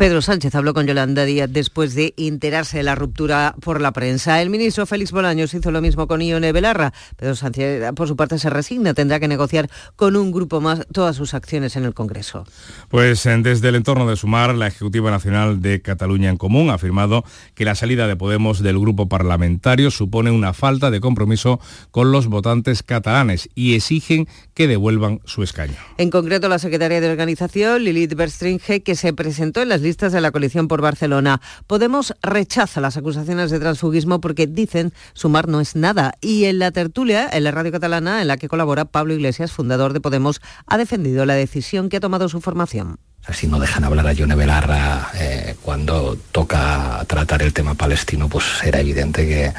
Pedro 0.01 0.23
Sánchez 0.23 0.55
habló 0.55 0.73
con 0.73 0.87
Yolanda 0.87 1.25
Díaz 1.25 1.47
después 1.53 1.93
de 1.93 2.15
enterarse 2.17 2.77
de 2.77 2.81
la 2.81 2.95
ruptura 2.95 3.53
por 3.61 3.79
la 3.81 3.91
prensa. 3.91 4.41
El 4.41 4.49
ministro 4.49 4.87
Félix 4.87 5.11
Bolaños 5.11 5.53
hizo 5.53 5.69
lo 5.69 5.79
mismo 5.79 6.07
con 6.07 6.23
Ione 6.23 6.51
Belarra. 6.51 6.91
Pedro 7.17 7.35
Sánchez, 7.35 7.93
por 7.93 8.07
su 8.07 8.15
parte, 8.15 8.39
se 8.39 8.49
resigna. 8.49 8.95
Tendrá 8.95 9.19
que 9.19 9.27
negociar 9.27 9.69
con 9.95 10.15
un 10.15 10.31
grupo 10.31 10.59
más 10.59 10.87
todas 10.91 11.15
sus 11.15 11.35
acciones 11.35 11.75
en 11.75 11.85
el 11.85 11.93
Congreso. 11.93 12.47
Pues 12.89 13.27
eh, 13.27 13.37
desde 13.43 13.69
el 13.69 13.75
entorno 13.75 14.09
de 14.09 14.15
Sumar, 14.15 14.55
la 14.55 14.65
Ejecutiva 14.65 15.11
Nacional 15.11 15.61
de 15.61 15.83
Cataluña 15.83 16.31
en 16.31 16.37
Común 16.37 16.71
ha 16.71 16.73
afirmado 16.73 17.23
que 17.53 17.63
la 17.63 17.75
salida 17.75 18.07
de 18.07 18.15
Podemos 18.15 18.63
del 18.63 18.79
grupo 18.79 19.07
parlamentario 19.07 19.91
supone 19.91 20.31
una 20.31 20.53
falta 20.53 20.89
de 20.89 20.99
compromiso 20.99 21.59
con 21.91 22.11
los 22.11 22.25
votantes 22.25 22.81
catalanes 22.81 23.49
y 23.53 23.75
exigen 23.75 24.27
que 24.55 24.67
devuelvan 24.67 25.19
su 25.25 25.43
escaño. 25.43 25.75
En 25.99 26.09
concreto, 26.09 26.49
la 26.49 26.57
secretaria 26.57 26.99
de 27.01 27.11
organización, 27.11 27.83
Lilith 27.83 28.15
Berstringe, 28.15 28.81
que 28.81 28.95
se 28.95 29.13
presentó 29.13 29.61
en 29.61 29.69
las 29.69 29.81
listas 29.81 29.90
de 29.97 30.21
la 30.21 30.31
coalición 30.31 30.67
por 30.67 30.81
Barcelona. 30.81 31.41
Podemos 31.67 32.13
rechaza 32.23 32.79
las 32.81 32.97
acusaciones 32.97 33.51
de 33.51 33.59
transfugismo 33.59 34.21
porque 34.21 34.47
dicen 34.47 34.93
sumar 35.13 35.47
no 35.47 35.59
es 35.59 35.75
nada. 35.75 36.13
Y 36.21 36.45
en 36.45 36.59
la 36.59 36.71
tertulia, 36.71 37.29
en 37.31 37.43
la 37.43 37.51
radio 37.51 37.71
catalana, 37.71 38.21
en 38.21 38.27
la 38.27 38.37
que 38.37 38.47
colabora 38.47 38.85
Pablo 38.85 39.13
Iglesias, 39.13 39.51
fundador 39.51 39.93
de 39.93 40.01
Podemos, 40.01 40.41
ha 40.65 40.77
defendido 40.77 41.25
la 41.25 41.33
decisión 41.33 41.89
que 41.89 41.97
ha 41.97 41.99
tomado 41.99 42.29
su 42.29 42.39
formación. 42.39 42.99
Si 43.29 43.47
no 43.47 43.59
dejan 43.59 43.83
hablar 43.83 44.07
a 44.07 44.13
Yone 44.13 44.35
Belarra 44.35 45.11
eh, 45.13 45.55
cuando 45.61 46.17
toca 46.31 47.05
tratar 47.07 47.43
el 47.43 47.53
tema 47.53 47.75
palestino, 47.75 48.27
pues 48.27 48.45
era 48.63 48.79
evidente 48.79 49.27
que, 49.27 49.53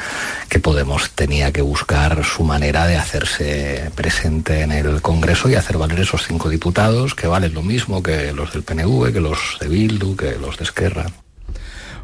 que, 0.49 0.59
Podemos 0.59 1.11
tenía 1.11 1.53
que 1.53 1.63
buscar 1.63 2.25
su 2.25 2.45
manera 2.45 2.87
de 2.87 2.97
hacerse 2.97 3.91
presente 3.95 4.63
en 4.63 4.73
el 4.73 5.01
Congreso 5.01 5.49
y 5.49 5.55
hacer 5.55 5.79
valer 5.79 6.01
esos 6.01 6.27
cinco 6.27 6.49
diputados, 6.49 7.15
que 7.15 7.27
valen 7.27 7.55
lo 7.55 7.63
mismo 7.63 8.03
que 8.03 8.33
los 8.33 8.53
del 8.53 8.63
PNV, 8.63 9.13
que 9.13 9.21
los 9.21 9.59
de 9.61 9.69
Bildu, 9.69 10.17
que 10.17 10.39
los 10.39 10.57
de 10.59 10.65
Esquerra. 10.65 11.07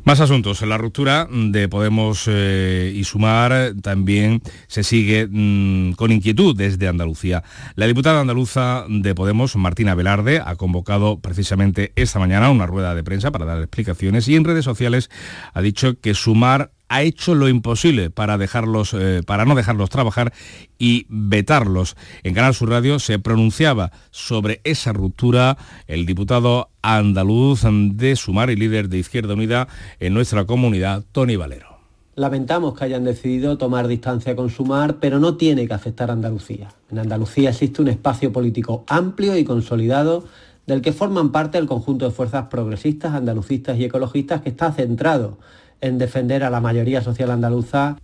Más 0.09 0.21
asuntos. 0.21 0.63
La 0.63 0.79
ruptura 0.79 1.29
de 1.31 1.69
Podemos 1.69 2.25
eh, 2.29 2.95
y 2.97 3.05
Sumar 3.05 3.75
también 3.83 4.41
se 4.67 4.83
sigue 4.83 5.29
mmm, 5.31 5.93
con 5.97 6.13
inquietud 6.13 6.57
desde 6.57 6.89
Andalucía. 6.89 7.45
La 7.75 7.87
diputada 7.87 8.23
andaluza 8.23 8.87
de 8.89 9.15
Podemos, 9.15 9.55
Martina 9.57 9.95
Velarde, 9.95 10.41
ha 10.43 10.57
convocado 10.57 11.21
precisamente 11.21 11.93
esta 11.95 12.19
mañana 12.19 12.49
una 12.49 12.67
rueda 12.67 12.95
de 12.95 13.05
prensa 13.05 13.33
para 13.33 13.45
dar 13.45 13.59
explicaciones 13.59 14.27
y 14.29 14.37
en 14.37 14.45
redes 14.45 14.65
sociales 14.65 15.11
ha 15.53 15.61
dicho 15.61 16.01
que 16.01 16.15
Sumar 16.15 16.71
ha 16.89 17.03
hecho 17.03 17.35
lo 17.35 17.49
imposible 17.49 18.11
para, 18.11 18.39
dejarlos, 18.39 18.95
eh, 18.95 19.23
para 19.27 19.45
no 19.45 19.55
dejarlos 19.55 19.91
trabajar 19.91 20.33
y 20.79 21.07
vetarlos. 21.09 21.97
En 22.23 22.35
Canal 22.35 22.55
Sur 22.55 22.71
Radio 22.71 22.99
se 22.99 23.19
pronunciaba 23.19 23.93
sobre 24.11 24.61
esa 24.65 24.93
ruptura 24.93 25.59
el 25.87 26.07
diputado 26.07 26.71
andaluz 26.83 27.63
de 27.65 28.17
Sumar 28.17 28.51
y 28.51 28.57
líder 28.57 28.89
de 28.89 28.99
Izquierda 28.99 29.35
Unida 29.35 29.69
en 30.01 30.15
nuestra 30.15 30.45
comunidad, 30.45 31.05
Tony 31.13 31.37
Valero. 31.37 31.79
Lamentamos 32.15 32.77
que 32.77 32.85
hayan 32.85 33.05
decidido 33.05 33.59
tomar 33.59 33.87
distancia 33.87 34.35
con 34.35 34.51
Sumar, 34.51 34.97
pero 34.99 35.21
no 35.21 35.37
tiene 35.37 35.69
que 35.69 35.75
afectar 35.75 36.11
a 36.11 36.15
Andalucía. 36.15 36.69
En 36.91 36.99
Andalucía 36.99 37.51
existe 37.51 37.81
un 37.81 37.89
espacio 37.89 38.33
político 38.33 38.85
amplio 38.89 39.37
y 39.37 39.45
consolidado 39.45 40.25
del 40.67 40.83
que 40.83 40.93
forman 40.93 41.31
parte 41.31 41.59
el 41.59 41.67
conjunto 41.67 42.07
de 42.07 42.11
fuerzas 42.11 42.49
progresistas, 42.49 43.15
andalucistas 43.15 43.79
y 43.79 43.85
ecologistas 43.85 44.43
que 44.43 44.49
está 44.49 44.73
centrado 44.73 45.39
en 45.81 45.99
defender 45.99 46.45
a 46.45 46.51
la 46.51 46.61
mayoría 46.61 47.03
social 47.03 47.31
andaluza. 47.31 47.97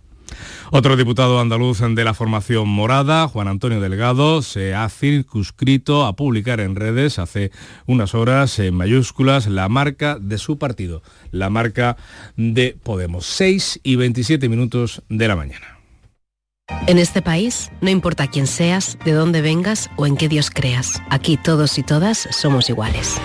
Otro 0.71 0.97
diputado 0.97 1.39
andaluz 1.39 1.79
de 1.79 2.03
la 2.03 2.13
formación 2.13 2.67
morada, 2.67 3.27
Juan 3.27 3.47
Antonio 3.47 3.79
Delgado, 3.79 4.41
se 4.41 4.73
ha 4.73 4.89
circunscrito 4.89 6.05
a 6.05 6.15
publicar 6.15 6.59
en 6.59 6.75
redes 6.75 7.19
hace 7.19 7.51
unas 7.85 8.15
horas 8.15 8.57
en 8.59 8.73
mayúsculas 8.73 9.47
la 9.47 9.69
marca 9.69 10.17
de 10.19 10.37
su 10.37 10.57
partido, 10.57 11.03
la 11.31 11.49
marca 11.49 11.97
de 12.35 12.75
Podemos, 12.81 13.25
6 13.27 13.81
y 13.83 13.95
27 13.95 14.49
minutos 14.49 15.03
de 15.09 15.27
la 15.27 15.35
mañana. 15.35 15.79
En 16.87 16.97
este 16.97 17.21
país, 17.21 17.71
no 17.81 17.91
importa 17.91 18.27
quién 18.27 18.47
seas, 18.47 18.97
de 19.05 19.11
dónde 19.11 19.41
vengas 19.41 19.91
o 19.97 20.07
en 20.07 20.17
qué 20.17 20.27
Dios 20.27 20.49
creas, 20.49 20.99
aquí 21.11 21.37
todos 21.37 21.77
y 21.77 21.83
todas 21.83 22.27
somos 22.31 22.69
iguales. 22.69 23.21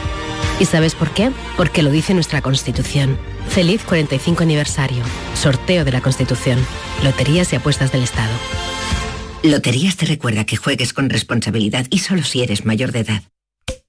¿Y 0.59 0.67
sabes 0.67 0.95
por 0.95 1.11
qué? 1.11 1.33
Porque 1.57 1.83
lo 1.83 1.91
dice 1.91 2.13
nuestra 2.13 2.43
Constitución. 2.43 3.17
Feliz 3.51 3.83
45 3.85 4.45
aniversario. 4.45 5.03
Sorteo 5.35 5.85
de 5.85 5.91
la 5.91 6.01
Constitución. 6.01 6.65
Loterías 7.03 7.53
y 7.53 7.57
apuestas 7.57 7.91
del 7.91 8.05
Estado. 8.05 8.33
Loterías 9.43 9.97
te 9.97 10.07
recuerda 10.07 10.47
que 10.47 10.57
juegues 10.57 10.93
con 10.93 11.11
responsabilidad 11.11 11.85
y 11.91 11.99
solo 11.99 12.23
si 12.23 12.43
eres 12.43 12.65
mayor 12.65 12.93
de 12.93 13.01
edad. 13.01 13.23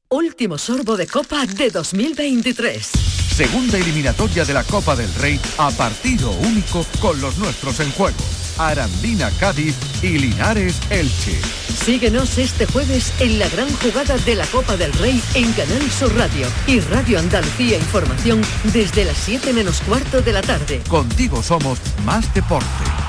Último 0.10 0.58
sorbo 0.58 0.98
de 0.98 1.06
Copa 1.06 1.46
de 1.46 1.70
2023. 1.70 3.21
Segunda 3.32 3.78
eliminatoria 3.78 4.44
de 4.44 4.54
la 4.54 4.64
Copa 4.64 4.96
del 4.96 5.14
Rey 5.16 5.40
a 5.58 5.72
partido 5.72 6.32
único 6.32 6.86
con 7.00 7.20
los 7.22 7.38
nuestros 7.38 7.80
en 7.80 7.92
juego. 7.92 8.18
Arandina 8.58 9.32
Cádiz 9.40 9.76
y 10.04 10.20
Linares 10.20 10.80
Elche. 10.90 11.40
Síguenos 11.74 12.38
este 12.38 12.66
jueves 12.66 13.14
en 13.20 13.40
la 13.40 13.48
gran 13.50 13.72
jugada 13.78 14.18
de 14.18 14.36
la 14.36 14.46
Copa 14.48 14.76
del 14.76 14.94
Rey 14.94 15.22
en 15.34 15.52
Canal 15.54 15.90
Sur 15.92 16.14
Radio 16.16 16.46
y 16.68 16.82
Radio 16.82 17.20
Andalucía 17.20 17.78
Información 17.78 18.42
desde 18.74 19.06
las 19.06 19.18
7 19.18 19.54
menos 19.54 19.82
cuarto 19.82 20.22
de 20.22 20.34
la 20.34 20.42
tarde. 20.42 20.82
Contigo 20.88 21.42
somos 21.42 21.80
más 22.06 22.32
deporte. 22.34 22.68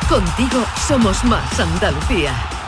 Contigo 0.09 0.65
somos 0.87 1.23
más 1.25 1.59
Andalucía. 1.59 2.62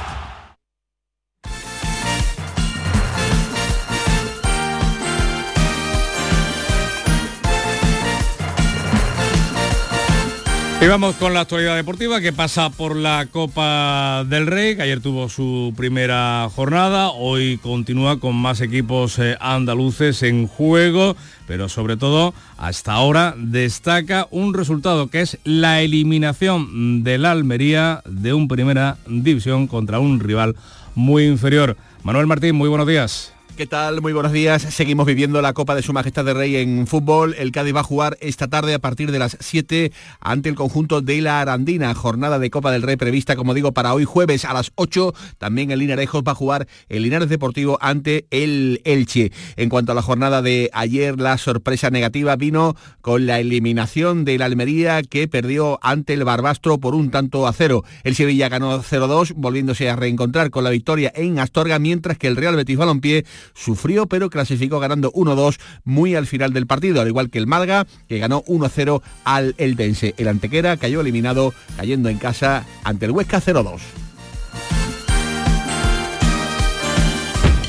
Y 10.85 10.87
vamos 10.87 11.14
con 11.16 11.33
la 11.33 11.40
actualidad 11.40 11.77
deportiva 11.77 12.20
que 12.20 12.35
pasa 12.35 12.68
por 12.68 12.94
la 12.94 13.29
Copa 13.33 14.23
del 14.29 14.47
Rey, 14.47 14.77
que 14.77 14.83
ayer 14.83 15.01
tuvo 15.01 15.31
su 15.31 15.73
primera 15.75 16.47
jornada, 16.55 17.09
hoy 17.09 17.57
continúa 17.57 18.20
con 18.20 18.37
más 18.37 18.61
equipos 18.61 19.18
eh, 19.18 19.38
andaluces 19.40 20.23
en 20.23 20.47
juego, 20.47 21.16
pero 21.47 21.70
sobre 21.70 21.97
todo 21.97 22.35
hasta 22.59 22.92
ahora 22.92 23.35
destaca 23.38 24.29
un 24.31 24.53
resultado 24.53 25.09
que 25.09 25.23
es 25.23 25.38
la 25.44 25.81
eliminación 25.81 27.03
de 27.03 27.16
la 27.16 27.31
Almería 27.31 28.03
de 28.05 28.35
un 28.35 28.47
primera 28.47 28.99
división 29.07 29.68
contra 29.68 30.01
un 30.01 30.20
rival 30.20 30.55
muy 30.94 31.25
inferior. 31.25 31.79
Manuel 32.03 32.27
Martín, 32.27 32.57
muy 32.57 32.68
buenos 32.68 32.87
días. 32.87 33.34
¿Qué 33.57 33.69
tal? 33.69 34.01
Muy 34.01 34.12
buenos 34.12 34.33
días. 34.33 34.62
Seguimos 34.62 35.07
viviendo 35.07 35.40
la 35.40 35.53
Copa 35.53 35.77
de 35.77 35.83
Su 35.83 35.93
Majestad 35.93 36.25
de 36.25 36.35
Rey 36.35 36.57
en 36.57 36.88
fútbol. 36.88 37.37
El 37.38 37.53
Cádiz 37.53 37.73
va 37.73 37.81
a 37.81 37.85
jugar 37.85 38.17
esta 38.21 38.49
tarde 38.49 38.75
a 38.75 38.81
partir 38.81 39.12
de 39.12 39.21
las 39.21 39.37
7 39.38 39.93
ante 40.19 40.49
el 40.49 40.57
conjunto 40.57 41.03
de 41.03 41.21
la 41.21 41.40
Arandina. 41.40 41.95
Jornada 41.95 42.40
de 42.40 42.51
Copa 42.51 42.73
del 42.73 42.83
Rey 42.83 42.97
prevista, 42.97 43.37
como 43.37 43.55
digo, 43.55 43.71
para 43.71 43.95
hoy 43.95 44.05
jueves 44.05 44.45
a 44.45 44.55
las 44.55 44.73
8. 44.75 45.14
También 45.38 45.71
el 45.71 45.79
Linarejos 45.79 46.25
va 46.27 46.33
a 46.33 46.35
jugar 46.35 46.67
el 46.88 47.05
Linares 47.05 47.29
Deportivo 47.29 47.79
ante 47.81 48.27
el 48.33 48.81
Elche. 48.85 49.31
En 49.55 49.69
cuanto 49.69 49.93
a 49.93 49.95
la 49.95 50.03
jornada 50.03 50.43
de 50.43 50.69
ayer, 50.73 51.21
la 51.21 51.38
sorpresa 51.38 51.90
negativa 51.90 52.35
vino 52.35 52.75
con 53.03 53.25
la 53.27 53.38
eliminación 53.38 54.25
del 54.25 54.43
Almería 54.43 55.01
que 55.05 55.29
perdió 55.29 55.79
ante 55.81 56.14
el 56.14 56.25
Barbastro 56.25 56.79
por 56.79 56.97
un 56.97 57.12
tanto 57.12 57.47
a 57.47 57.53
cero. 57.53 57.85
El 58.03 58.17
Sevilla 58.17 58.49
ganó 58.49 58.83
0-2, 58.83 59.35
volviéndose 59.37 59.88
a 59.88 59.95
reencontrar 59.95 60.51
con 60.51 60.64
la 60.64 60.71
victoria 60.71 61.12
en 61.14 61.38
Astorga, 61.38 61.79
mientras 61.79 62.19
que 62.19 62.27
el 62.27 62.35
Real 62.35 62.57
Betis 62.57 62.79
Balompié 62.79 63.25
sufrió 63.52 64.07
pero 64.07 64.30
clasificó 64.30 64.80
ganando 64.80 65.12
1-2 65.12 65.59
muy 65.85 66.14
al 66.14 66.26
final 66.26 66.52
del 66.52 66.66
partido, 66.66 67.00
al 67.00 67.09
igual 67.09 67.30
que 67.30 67.38
el 67.38 67.46
Malga, 67.46 67.87
que 68.09 68.18
ganó 68.18 68.42
1-0 68.44 69.02
al 69.24 69.54
Eldense. 69.59 70.14
El 70.16 70.28
Antequera 70.28 70.76
cayó 70.76 71.00
eliminado, 71.00 71.52
cayendo 71.76 72.09
en 72.09 72.18
casa 72.18 72.64
ante 72.85 73.07
el 73.07 73.12
Huesca 73.12 73.40
0-2. 73.40 73.80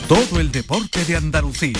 Todo 0.08 0.40
el 0.40 0.52
deporte 0.52 1.04
de 1.04 1.16
Andalucía, 1.16 1.80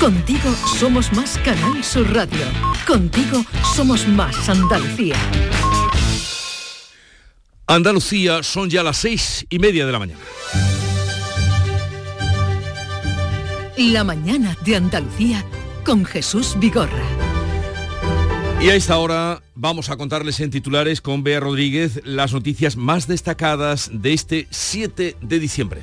Contigo 0.00 0.54
somos 0.78 1.10
más 1.14 1.38
Canal 1.38 1.82
Sur 1.82 2.12
Radio. 2.14 2.44
Contigo 2.86 3.42
somos 3.74 4.06
más 4.06 4.48
Andalucía. 4.48 5.16
Andalucía 7.66 8.42
son 8.42 8.68
ya 8.68 8.82
las 8.82 8.98
seis 8.98 9.46
y 9.48 9.58
media 9.58 9.86
de 9.86 9.92
la 9.92 9.98
mañana. 9.98 10.20
La 13.78 14.04
mañana 14.04 14.56
de 14.64 14.76
Andalucía 14.76 15.42
con 15.82 16.04
Jesús 16.04 16.56
Vigorra. 16.58 17.04
Y 18.60 18.68
a 18.68 18.74
esta 18.74 18.98
hora 18.98 19.42
vamos 19.54 19.88
a 19.88 19.96
contarles 19.96 20.40
en 20.40 20.50
titulares 20.50 21.00
con 21.00 21.22
Bea 21.22 21.40
Rodríguez 21.40 22.02
las 22.04 22.34
noticias 22.34 22.76
más 22.76 23.06
destacadas 23.08 23.90
de 23.92 24.12
este 24.12 24.46
7 24.50 25.16
de 25.20 25.38
diciembre. 25.38 25.82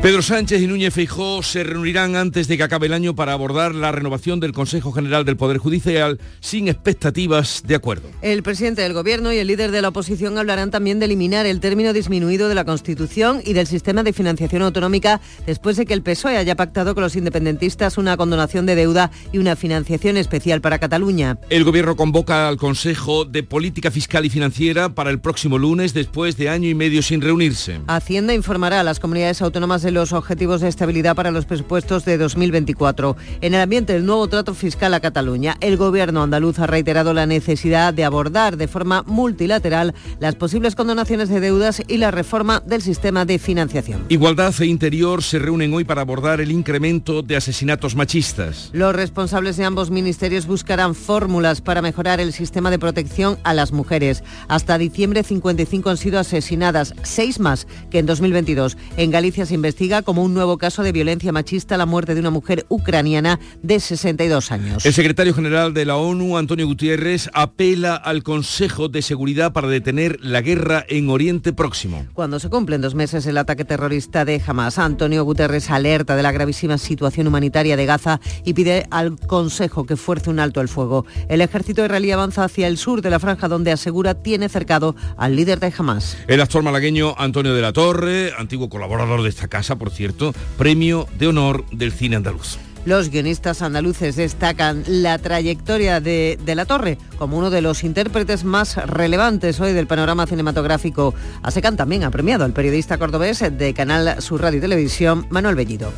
Pedro 0.00 0.22
Sánchez 0.22 0.62
y 0.62 0.68
Núñez 0.68 0.94
Feijó 0.94 1.42
se 1.42 1.64
reunirán 1.64 2.14
antes 2.14 2.46
de 2.46 2.56
que 2.56 2.62
acabe 2.62 2.86
el 2.86 2.92
año 2.92 3.16
para 3.16 3.32
abordar 3.32 3.74
la 3.74 3.90
renovación 3.90 4.38
del 4.38 4.52
Consejo 4.52 4.92
General 4.92 5.24
del 5.24 5.36
Poder 5.36 5.58
Judicial 5.58 6.20
sin 6.38 6.68
expectativas 6.68 7.64
de 7.66 7.74
acuerdo. 7.74 8.08
El 8.22 8.44
presidente 8.44 8.82
del 8.82 8.92
Gobierno 8.92 9.32
y 9.32 9.38
el 9.38 9.48
líder 9.48 9.72
de 9.72 9.82
la 9.82 9.88
oposición 9.88 10.38
hablarán 10.38 10.70
también 10.70 11.00
de 11.00 11.06
eliminar 11.06 11.46
el 11.46 11.58
término 11.58 11.92
disminuido 11.92 12.48
de 12.48 12.54
la 12.54 12.64
Constitución 12.64 13.42
y 13.44 13.54
del 13.54 13.66
sistema 13.66 14.04
de 14.04 14.12
financiación 14.12 14.62
autonómica 14.62 15.20
después 15.46 15.76
de 15.76 15.84
que 15.84 15.94
el 15.94 16.02
PSOE 16.02 16.36
haya 16.36 16.54
pactado 16.54 16.94
con 16.94 17.02
los 17.02 17.16
independentistas 17.16 17.98
una 17.98 18.16
condonación 18.16 18.66
de 18.66 18.76
deuda 18.76 19.10
y 19.32 19.38
una 19.38 19.56
financiación 19.56 20.16
especial 20.16 20.60
para 20.60 20.78
Cataluña. 20.78 21.38
El 21.50 21.64
Gobierno 21.64 21.96
convoca 21.96 22.46
al 22.46 22.56
Consejo 22.56 23.24
de 23.24 23.42
Política 23.42 23.90
Fiscal 23.90 24.24
y 24.24 24.30
Financiera 24.30 24.94
para 24.94 25.10
el 25.10 25.18
próximo 25.18 25.58
lunes 25.58 25.92
después 25.92 26.36
de 26.36 26.50
año 26.50 26.68
y 26.68 26.76
medio 26.76 27.02
sin 27.02 27.20
reunirse. 27.20 27.80
Hacienda 27.88 28.32
informará 28.32 28.78
a 28.78 28.84
las 28.84 29.00
comunidades 29.00 29.42
autónomas 29.42 29.82
de 29.82 29.87
los 29.90 30.12
objetivos 30.12 30.60
de 30.60 30.68
estabilidad 30.68 31.16
para 31.16 31.30
los 31.30 31.46
presupuestos 31.46 32.04
de 32.04 32.18
2024. 32.18 33.16
En 33.40 33.54
el 33.54 33.60
ambiente 33.60 33.92
del 33.92 34.06
nuevo 34.06 34.28
trato 34.28 34.54
fiscal 34.54 34.94
a 34.94 35.00
Cataluña, 35.00 35.56
el 35.60 35.76
gobierno 35.76 36.22
andaluz 36.22 36.58
ha 36.58 36.66
reiterado 36.66 37.14
la 37.14 37.26
necesidad 37.26 37.94
de 37.94 38.04
abordar 38.04 38.56
de 38.56 38.68
forma 38.68 39.02
multilateral 39.04 39.94
las 40.20 40.34
posibles 40.34 40.74
condonaciones 40.74 41.28
de 41.28 41.40
deudas 41.40 41.82
y 41.86 41.96
la 41.98 42.10
reforma 42.10 42.60
del 42.64 42.82
sistema 42.82 43.24
de 43.24 43.38
financiación. 43.38 44.04
Igualdad 44.08 44.54
e 44.60 44.66
Interior 44.66 45.22
se 45.22 45.38
reúnen 45.38 45.72
hoy 45.72 45.84
para 45.84 46.02
abordar 46.02 46.40
el 46.40 46.52
incremento 46.52 47.22
de 47.22 47.36
asesinatos 47.36 47.96
machistas. 47.96 48.70
Los 48.72 48.94
responsables 48.94 49.56
de 49.56 49.64
ambos 49.64 49.90
ministerios 49.90 50.46
buscarán 50.46 50.94
fórmulas 50.94 51.60
para 51.60 51.82
mejorar 51.82 52.20
el 52.20 52.32
sistema 52.32 52.70
de 52.70 52.78
protección 52.78 53.38
a 53.44 53.54
las 53.54 53.72
mujeres. 53.72 54.22
Hasta 54.48 54.78
diciembre 54.78 55.22
55 55.22 55.90
han 55.90 55.96
sido 55.96 56.18
asesinadas, 56.18 56.94
seis 57.02 57.40
más 57.40 57.66
que 57.90 57.98
en 57.98 58.06
2022. 58.06 58.76
En 58.96 59.10
Galicia 59.10 59.46
se 59.46 59.54
investiga 59.54 59.77
como 60.04 60.24
un 60.24 60.34
nuevo 60.34 60.58
caso 60.58 60.82
de 60.82 60.90
violencia 60.90 61.30
machista 61.30 61.76
la 61.76 61.86
muerte 61.86 62.14
de 62.14 62.20
una 62.20 62.30
mujer 62.30 62.66
ucraniana 62.68 63.38
de 63.62 63.78
62 63.78 64.50
años. 64.50 64.84
El 64.84 64.92
secretario 64.92 65.32
general 65.32 65.72
de 65.72 65.84
la 65.84 65.96
ONU, 65.96 66.36
Antonio 66.36 66.66
Gutiérrez, 66.66 67.30
apela 67.32 67.94
al 67.94 68.24
Consejo 68.24 68.88
de 68.88 69.02
Seguridad 69.02 69.52
para 69.52 69.68
detener 69.68 70.18
la 70.20 70.40
guerra 70.40 70.84
en 70.88 71.08
Oriente 71.10 71.52
Próximo. 71.52 72.04
Cuando 72.12 72.40
se 72.40 72.50
cumplen 72.50 72.80
dos 72.80 72.96
meses 72.96 73.24
el 73.26 73.38
ataque 73.38 73.64
terrorista 73.64 74.24
de 74.24 74.42
Hamas, 74.44 74.80
Antonio 74.80 75.22
Guterres 75.22 75.70
alerta 75.70 76.16
de 76.16 76.24
la 76.24 76.32
gravísima 76.32 76.76
situación 76.76 77.28
humanitaria 77.28 77.76
de 77.76 77.86
Gaza 77.86 78.20
y 78.44 78.54
pide 78.54 78.84
al 78.90 79.16
Consejo 79.16 79.86
que 79.86 79.94
fuerce 79.94 80.28
un 80.28 80.40
alto 80.40 80.60
el 80.60 80.68
fuego. 80.68 81.06
El 81.28 81.40
ejército 81.40 81.84
israelí 81.84 82.10
avanza 82.10 82.42
hacia 82.42 82.66
el 82.66 82.78
sur 82.78 83.00
de 83.00 83.10
la 83.10 83.20
franja 83.20 83.46
donde 83.46 83.70
asegura 83.70 84.14
tiene 84.14 84.48
cercado 84.48 84.96
al 85.16 85.36
líder 85.36 85.60
de 85.60 85.72
Hamas. 85.78 86.16
El 86.26 86.40
actor 86.40 86.64
malagueño 86.64 87.14
Antonio 87.16 87.54
de 87.54 87.62
la 87.62 87.72
Torre, 87.72 88.32
antiguo 88.36 88.68
colaborador 88.68 89.22
de 89.22 89.28
esta 89.28 89.46
casa, 89.46 89.67
por 89.76 89.90
cierto, 89.90 90.34
premio 90.56 91.06
de 91.18 91.28
honor 91.28 91.64
del 91.70 91.92
cine 91.92 92.16
andaluz. 92.16 92.58
Los 92.84 93.10
guionistas 93.10 93.60
andaluces 93.60 94.16
destacan 94.16 94.82
la 94.86 95.18
trayectoria 95.18 96.00
de, 96.00 96.38
de, 96.42 96.54
la 96.54 96.64
Torre 96.64 96.96
como 97.18 97.36
uno 97.36 97.50
de 97.50 97.60
los 97.60 97.84
intérpretes 97.84 98.44
más 98.44 98.76
relevantes 98.76 99.60
hoy 99.60 99.72
del 99.72 99.86
panorama 99.86 100.26
cinematográfico. 100.26 101.14
ASECAN 101.42 101.76
también 101.76 102.04
ha 102.04 102.10
premiado 102.10 102.44
al 102.44 102.52
periodista 102.52 102.96
cordobés 102.96 103.40
de 103.40 103.74
Canal 103.74 104.22
Sur 104.22 104.40
Radio 104.40 104.58
y 104.58 104.62
Televisión, 104.62 105.26
Manuel 105.28 105.56
Bellido 105.56 105.92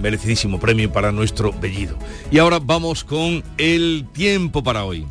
merecidísimo 0.00 0.58
premio 0.58 0.90
para 0.90 1.12
nuestro 1.12 1.52
Bellido. 1.52 1.96
Y 2.30 2.38
ahora 2.38 2.58
vamos 2.58 3.04
con 3.04 3.44
el 3.58 4.06
tiempo 4.12 4.62
para 4.62 4.84
hoy. 4.84 5.06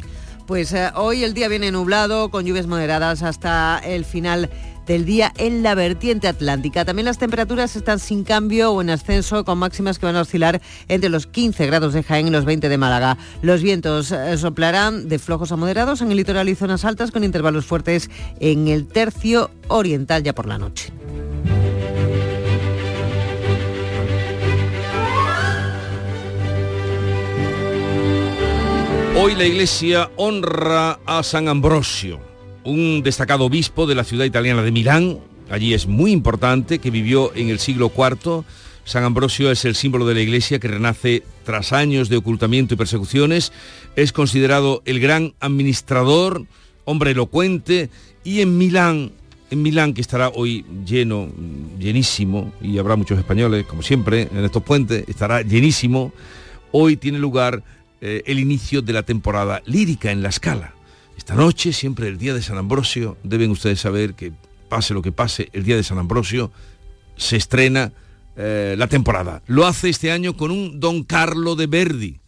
Pues 0.45 0.73
eh, 0.73 0.89
hoy 0.95 1.23
el 1.23 1.35
día 1.35 1.47
viene 1.47 1.71
nublado, 1.71 2.31
con 2.31 2.43
lluvias 2.43 2.65
moderadas 2.65 3.21
hasta 3.21 3.79
el 3.85 4.03
final 4.03 4.49
del 4.89 5.05
día 5.05 5.31
en 5.37 5.61
la 5.61 5.75
vertiente 5.75 6.27
atlántica. 6.27 6.83
También 6.83 7.05
las 7.05 7.19
temperaturas 7.19 7.75
están 7.75 7.99
sin 7.99 8.23
cambio 8.23 8.71
o 8.71 8.81
en 8.81 8.89
ascenso, 8.89 9.45
con 9.45 9.59
máximas 9.59 9.99
que 9.99 10.07
van 10.07 10.15
a 10.15 10.21
oscilar 10.21 10.61
entre 10.87 11.11
los 11.11 11.27
15 11.27 11.67
grados 11.67 11.93
de 11.93 12.01
Jaén 12.01 12.27
y 12.27 12.31
los 12.31 12.43
20 12.43 12.69
de 12.69 12.77
Málaga. 12.79 13.15
Los 13.43 13.61
vientos 13.61 14.11
eh, 14.11 14.35
soplarán 14.35 15.07
de 15.07 15.19
flojos 15.19 15.51
a 15.51 15.57
moderados 15.57 16.01
en 16.01 16.09
el 16.09 16.17
litoral 16.17 16.49
y 16.49 16.55
zonas 16.55 16.85
altas, 16.85 17.11
con 17.11 17.23
intervalos 17.23 17.65
fuertes 17.65 18.09
en 18.39 18.67
el 18.67 18.87
tercio 18.87 19.51
oriental 19.67 20.23
ya 20.23 20.33
por 20.33 20.47
la 20.47 20.57
noche. 20.57 20.91
Hoy 29.15 29.35
la 29.35 29.45
iglesia 29.45 30.09
honra 30.15 30.99
a 31.05 31.21
San 31.21 31.47
Ambrosio, 31.47 32.21
un 32.63 33.01
destacado 33.03 33.45
obispo 33.45 33.87
de 33.87 33.95
la 33.95 34.03
ciudad 34.03 34.25
italiana 34.25 34.61
de 34.61 34.71
Milán. 34.71 35.19
Allí 35.49 35.73
es 35.73 35.87
muy 35.87 36.11
importante, 36.11 36.79
que 36.79 36.91
vivió 36.91 37.33
en 37.35 37.49
el 37.49 37.59
siglo 37.59 37.91
IV. 37.95 38.43
San 38.83 39.03
Ambrosio 39.03 39.51
es 39.51 39.65
el 39.65 39.75
símbolo 39.75 40.05
de 40.05 40.15
la 40.15 40.21
iglesia 40.21 40.59
que 40.59 40.67
renace 40.67 41.23
tras 41.43 41.73
años 41.73 42.09
de 42.09 42.17
ocultamiento 42.17 42.73
y 42.73 42.77
persecuciones. 42.77 43.51
Es 43.95 44.11
considerado 44.11 44.81
el 44.85 44.99
gran 44.99 45.33
administrador, 45.39 46.45
hombre 46.85 47.11
elocuente, 47.11 47.89
y 48.23 48.41
en 48.41 48.57
Milán, 48.57 49.11
en 49.51 49.61
Milán 49.61 49.93
que 49.93 50.01
estará 50.01 50.29
hoy 50.29 50.65
lleno, 50.85 51.29
llenísimo, 51.79 52.53
y 52.61 52.77
habrá 52.77 52.95
muchos 52.95 53.17
españoles, 53.17 53.65
como 53.65 53.81
siempre, 53.81 54.27
en 54.31 54.43
estos 54.43 54.63
puentes, 54.63 55.07
estará 55.07 55.41
llenísimo. 55.41 56.13
Hoy 56.71 56.97
tiene 56.97 57.19
lugar 57.19 57.63
eh, 58.01 58.23
el 58.25 58.39
inicio 58.39 58.81
de 58.81 58.93
la 58.93 59.03
temporada 59.03 59.61
lírica 59.65 60.11
en 60.11 60.21
la 60.21 60.29
escala. 60.29 60.73
Esta 61.29 61.39
noche, 61.39 61.73
siempre 61.73 62.07
el 62.07 62.17
día 62.17 62.33
de 62.33 62.41
San 62.41 62.57
Ambrosio, 62.57 63.15
deben 63.21 63.51
ustedes 63.51 63.79
saber 63.79 64.15
que 64.15 64.33
pase 64.67 64.95
lo 64.95 65.03
que 65.03 65.11
pase, 65.11 65.49
el 65.53 65.63
día 65.63 65.75
de 65.75 65.83
San 65.83 65.99
Ambrosio 65.99 66.51
se 67.17 67.35
estrena 67.35 67.91
eh, 68.35 68.73
la 68.75 68.87
temporada. 68.87 69.43
Lo 69.45 69.67
hace 69.67 69.89
este 69.89 70.11
año 70.11 70.35
con 70.35 70.49
un 70.49 70.79
Don 70.79 71.03
Carlo 71.03 71.55
de 71.55 71.67
Verdi. 71.67 72.19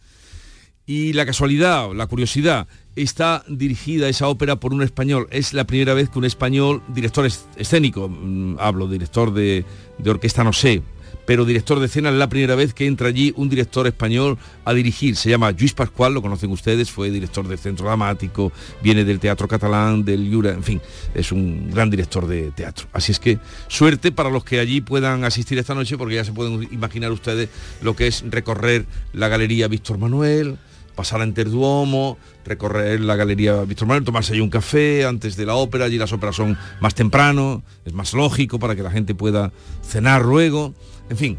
Y 0.86 1.14
la 1.14 1.26
casualidad, 1.26 1.92
la 1.92 2.06
curiosidad, 2.06 2.68
está 2.94 3.42
dirigida 3.48 4.08
esa 4.08 4.28
ópera 4.28 4.60
por 4.60 4.72
un 4.72 4.82
español. 4.84 5.26
Es 5.32 5.52
la 5.52 5.64
primera 5.64 5.94
vez 5.94 6.08
que 6.08 6.20
un 6.20 6.24
español, 6.24 6.80
director 6.86 7.28
escénico, 7.56 8.08
mmm, 8.08 8.54
hablo, 8.60 8.86
director 8.86 9.34
de 9.34 9.64
orquesta, 10.06 10.44
no 10.44 10.52
sé, 10.52 10.80
pero 11.26 11.44
director 11.44 11.80
de 11.80 11.86
escena 11.86 12.10
es 12.10 12.16
la 12.16 12.28
primera 12.28 12.54
vez 12.54 12.74
que 12.74 12.86
entra 12.86 13.08
allí 13.08 13.32
un 13.36 13.48
director 13.48 13.86
español 13.86 14.38
a 14.64 14.74
dirigir. 14.74 15.16
Se 15.16 15.30
llama 15.30 15.50
Luis 15.52 15.72
Pascual, 15.72 16.14
lo 16.14 16.22
conocen 16.22 16.50
ustedes, 16.50 16.90
fue 16.90 17.10
director 17.10 17.46
del 17.46 17.58
Centro 17.58 17.86
Dramático, 17.86 18.52
viene 18.82 19.04
del 19.04 19.20
Teatro 19.20 19.48
Catalán, 19.48 20.04
del 20.04 20.32
Jura, 20.32 20.50
en 20.50 20.62
fin, 20.62 20.80
es 21.14 21.32
un 21.32 21.70
gran 21.70 21.90
director 21.90 22.26
de 22.26 22.50
teatro. 22.50 22.86
Así 22.92 23.12
es 23.12 23.18
que 23.18 23.38
suerte 23.68 24.12
para 24.12 24.30
los 24.30 24.44
que 24.44 24.58
allí 24.58 24.80
puedan 24.80 25.24
asistir 25.24 25.58
esta 25.58 25.74
noche, 25.74 25.96
porque 25.96 26.16
ya 26.16 26.24
se 26.24 26.32
pueden 26.32 26.68
imaginar 26.72 27.12
ustedes 27.12 27.48
lo 27.82 27.94
que 27.96 28.06
es 28.06 28.24
recorrer 28.28 28.86
la 29.12 29.28
Galería 29.28 29.68
Víctor 29.68 29.98
Manuel, 29.98 30.58
pasar 30.94 31.20
a 31.20 31.24
Interduomo, 31.24 32.18
recorrer 32.44 33.00
la 33.00 33.16
Galería 33.16 33.62
Víctor 33.62 33.88
Manuel, 33.88 34.04
tomarse 34.04 34.32
allí 34.32 34.40
un 34.40 34.50
café 34.50 35.04
antes 35.04 35.36
de 35.36 35.46
la 35.46 35.54
ópera, 35.54 35.86
allí 35.86 35.98
las 35.98 36.12
óperas 36.12 36.36
son 36.36 36.56
más 36.80 36.94
temprano, 36.94 37.62
es 37.84 37.92
más 37.92 38.12
lógico 38.12 38.58
para 38.58 38.76
que 38.76 38.82
la 38.82 38.90
gente 38.90 39.14
pueda 39.14 39.52
cenar 39.82 40.22
luego, 40.22 40.74
en 41.10 41.16
fin, 41.16 41.38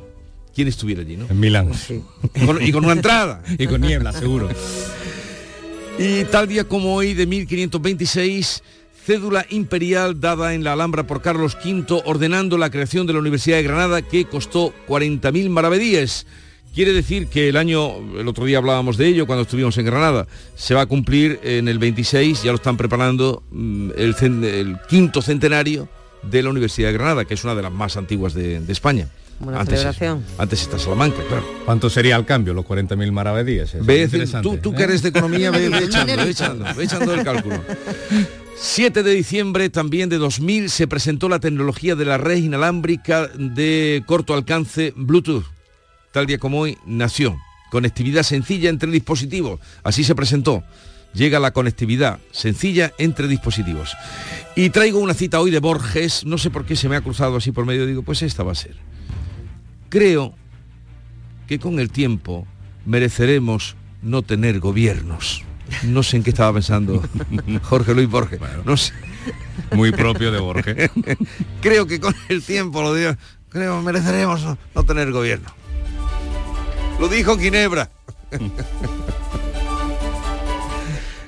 ¿quién 0.54 0.68
estuviera 0.68 1.02
allí, 1.02 1.18
no? 1.18 1.26
En 1.30 1.40
Milán. 1.40 1.72
y 2.62 2.72
con 2.72 2.84
una 2.84 2.94
entrada. 2.94 3.44
y 3.58 3.68
con 3.68 3.82
niebla, 3.82 4.14
seguro. 4.14 4.50
Y 5.98 6.24
tal 6.26 6.48
día 6.48 6.64
como 6.64 6.96
hoy 6.96 7.14
de 7.14 7.28
1526, 7.28 8.64
cédula 9.06 9.46
imperial 9.50 10.20
dada 10.20 10.54
en 10.54 10.64
la 10.64 10.74
Alhambra 10.74 11.06
por 11.06 11.22
Carlos 11.22 11.58
V 11.64 12.02
ordenando 12.06 12.58
la 12.58 12.72
creación 12.72 13.06
de 13.06 13.14
la 13.14 13.20
Universidad 13.20 13.58
de 13.58 13.64
Granada 13.64 14.02
que 14.02 14.26
costó 14.26 14.74
40.000 14.88 15.50
maravedíes. 15.50 16.26
Quiere 16.74 16.92
decir 16.92 17.28
que 17.28 17.50
el 17.50 17.58
año, 17.58 17.98
el 18.20 18.28
otro 18.28 18.46
día 18.46 18.58
hablábamos 18.58 18.98
de 18.98 19.08
ello 19.08 19.28
cuando 19.28 19.44
estuvimos 19.44 19.78
en 19.78 19.86
Granada, 19.86 20.26
se 20.56 20.74
va 20.74 20.82
a 20.82 20.86
cumplir 20.88 21.40
en 21.44 21.68
el 21.68 21.78
26, 21.78 22.42
ya 22.42 22.52
lo 22.52 22.56
están 22.56 22.78
preparando 22.78 23.44
mm, 23.52 23.92
el, 23.96 24.78
quinto 24.90 25.22
centenario 25.22 25.88
de 26.24 26.42
la 26.42 26.50
Universidad 26.50 26.88
de 26.88 26.94
Granada, 26.94 27.26
que 27.26 27.36
es 27.36 27.44
una 27.44 27.54
de 27.54 27.62
las 27.62 27.72
más 27.72 27.96
antiguas 27.96 28.34
de, 28.34 28.60
de 28.60 28.74
España. 28.74 29.08
Buena 29.40 29.60
antes, 29.60 29.80
celebración. 29.80 30.24
antes 30.38 30.62
está 30.62 30.80
Salamanca, 30.80 31.22
claro. 31.28 31.44
¿Cuánto 31.66 31.90
sería 31.92 32.16
el 32.16 32.26
cambio? 32.26 32.56
Los 32.56 32.66
40.000 32.66 33.12
maravedíes. 33.12 33.76
Tú, 34.42 34.58
tú 34.58 34.72
¿eh? 34.72 34.76
que 34.76 34.84
eres 34.84 35.04
de 35.04 35.10
economía, 35.10 35.52
ve, 35.52 35.70
ve 35.70 35.78
echando, 35.84 36.16
ve 36.16 36.30
echando, 36.30 36.66
ve 36.76 36.84
echando 36.84 37.14
el 37.14 37.24
cálculo. 37.24 37.62
7 38.56 39.04
de 39.04 39.12
diciembre 39.12 39.70
también 39.70 40.10
de 40.10 40.18
2000 40.18 40.70
se 40.70 40.88
presentó 40.88 41.30
la 41.30 41.40
tecnología 41.40 41.96
de 41.96 42.06
la 42.06 42.18
red 42.18 42.38
inalámbrica 42.38 43.28
de 43.28 44.04
corto 44.08 44.34
alcance 44.34 44.94
Bluetooth. 44.96 45.46
Tal 46.14 46.28
día 46.28 46.38
como 46.38 46.60
hoy 46.60 46.78
nació. 46.86 47.42
Conectividad 47.72 48.22
sencilla 48.22 48.70
entre 48.70 48.92
dispositivos. 48.92 49.60
Así 49.82 50.04
se 50.04 50.14
presentó. 50.14 50.64
Llega 51.16 51.40
la 51.40 51.54
conectividad 51.54 52.20
sencilla 52.32 52.94
entre 53.00 53.28
dispositivos. 53.28 53.96
Y 54.56 54.70
traigo 54.70 55.00
una 55.00 55.16
cita 55.16 55.40
hoy 55.40 55.50
de 55.50 55.60
Borges. 55.60 56.24
No 56.24 56.38
sé 56.38 56.52
por 56.52 56.66
qué 56.66 56.76
se 56.76 56.88
me 56.88 56.96
ha 56.96 57.02
cruzado 57.02 57.38
así 57.38 57.52
por 57.52 57.66
medio. 57.66 57.88
Digo, 57.88 58.04
pues 58.04 58.22
esta 58.22 58.44
va 58.44 58.52
a 58.52 58.56
ser. 58.56 58.76
Creo 59.90 60.36
que 61.48 61.58
con 61.58 61.80
el 61.80 61.90
tiempo 61.90 62.46
mereceremos 62.86 63.76
no 64.04 64.22
tener 64.22 64.60
gobiernos. 64.60 65.44
No 65.82 66.04
sé 66.04 66.18
en 66.18 66.24
qué 66.24 66.30
estaba 66.30 66.54
pensando 66.54 67.02
Jorge 67.64 67.96
Luis 67.96 68.08
Borges. 68.08 68.40
no 68.66 68.78
sé. 68.78 68.94
Muy 69.72 69.92
propio 69.92 70.32
de 70.32 70.40
Borges. 70.40 70.92
creo 71.62 71.88
que 71.88 72.00
con 72.00 72.16
el 72.30 72.44
tiempo 72.44 72.84
lo 72.84 72.94
digo, 72.94 73.16
creo 73.50 73.82
mereceremos 73.82 74.44
no, 74.44 74.60
no 74.76 74.84
tener 74.84 75.12
gobierno. 75.12 75.63
Lo 77.04 77.10
dijo 77.10 77.38
Ginebra. 77.38 77.90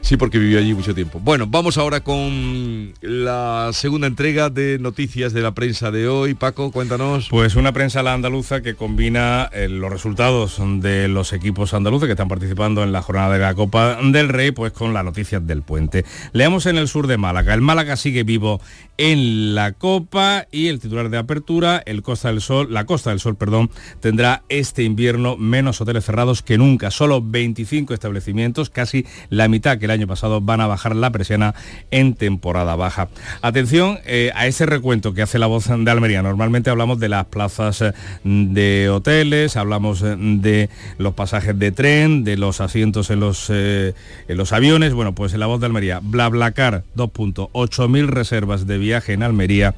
Sí, 0.06 0.18
porque 0.18 0.38
vivió 0.38 0.60
allí 0.60 0.76
mucho 0.76 0.94
tiempo. 0.94 1.20
Bueno, 1.20 1.48
vamos 1.48 1.80
ahora 1.80 2.02
con 2.02 2.94
la 3.02 3.72
segunda 3.74 4.06
entrega 4.06 4.52
de 4.52 4.78
noticias 4.78 5.34
de 5.34 5.42
la 5.42 5.56
prensa 5.56 5.90
de 5.90 6.08
hoy. 6.08 6.36
Paco, 6.36 6.72
cuéntanos. 6.72 7.28
Pues 7.28 7.56
una 7.56 7.72
prensa 7.72 8.04
la 8.04 8.14
andaluza 8.14 8.62
que 8.62 8.76
combina 8.76 9.50
eh, 9.52 9.68
los 9.68 9.90
resultados 9.90 10.62
de 10.62 11.08
los 11.08 11.34
equipos 11.34 11.74
andaluces 11.74 12.06
que 12.06 12.12
están 12.12 12.28
participando 12.28 12.84
en 12.84 12.92
la 12.92 13.02
jornada 13.02 13.34
de 13.34 13.40
la 13.40 13.56
Copa 13.56 13.98
del 14.00 14.30
Rey, 14.30 14.52
pues 14.52 14.74
con 14.74 14.94
las 14.94 15.04
noticias 15.04 15.46
del 15.48 15.64
puente. 15.64 16.06
Leamos 16.34 16.68
en 16.68 16.78
el 16.78 16.88
sur 16.88 17.08
de 17.08 17.18
Málaga. 17.18 17.56
El 17.56 17.62
Málaga 17.62 17.96
sigue 17.96 18.22
vivo 18.22 18.62
en 19.00 19.56
la 19.56 19.72
Copa 19.72 20.46
y 20.52 20.68
el 20.68 20.80
titular 20.80 21.10
de 21.10 21.18
apertura, 21.18 21.82
el 21.84 22.04
Costa 22.04 22.28
del 22.28 22.42
Sol, 22.42 22.72
la 22.72 22.86
Costa 22.86 23.10
del 23.10 23.20
Sol, 23.20 23.38
perdón, 23.38 23.72
tendrá 24.02 24.44
este 24.50 24.84
invierno 24.84 25.36
menos 25.36 25.82
hoteles 25.82 26.06
cerrados 26.06 26.44
que 26.44 26.60
nunca. 26.60 26.92
Solo 26.92 27.24
25 27.24 27.92
establecimientos, 27.96 28.70
casi 28.70 29.08
la 29.32 29.48
mitad 29.48 29.80
que 29.80 29.86
el 29.86 29.95
año 29.96 30.08
pasado, 30.08 30.42
van 30.42 30.62
a 30.62 30.68
bajar 30.68 30.96
la 30.96 31.12
presiana 31.12 31.56
en 31.92 32.14
temporada 32.14 32.76
baja. 32.76 33.10
Atención 33.42 34.00
eh, 34.06 34.32
a 34.36 34.48
ese 34.48 34.66
recuento 34.66 35.14
que 35.14 35.22
hace 35.22 35.40
la 35.40 35.48
voz 35.48 35.68
de 35.68 35.92
Almería. 35.92 36.22
Normalmente 36.22 36.70
hablamos 36.70 37.00
de 37.00 37.10
las 37.10 37.26
plazas 37.26 37.82
eh, 37.82 37.94
de 38.24 38.90
hoteles, 38.90 39.58
hablamos 39.58 40.02
eh, 40.02 40.16
de 40.18 40.70
los 40.98 41.14
pasajes 41.14 41.58
de 41.58 41.72
tren, 41.72 42.24
de 42.24 42.38
los 42.38 42.62
asientos 42.62 43.10
en 43.10 43.20
los, 43.20 43.50
en 43.50 43.94
los 44.28 44.54
aviones. 44.54 44.94
Bueno, 44.94 45.16
pues 45.16 45.34
en 45.34 45.40
la 45.40 45.48
voz 45.48 45.60
de 45.60 45.68
Almería, 45.68 46.00
BlaBlaCar, 46.02 46.84
2.8.000 46.96 48.08
reservas 48.08 48.68
de 48.68 48.78
viaje 48.78 49.14
en 49.14 49.24
Almería 49.24 49.76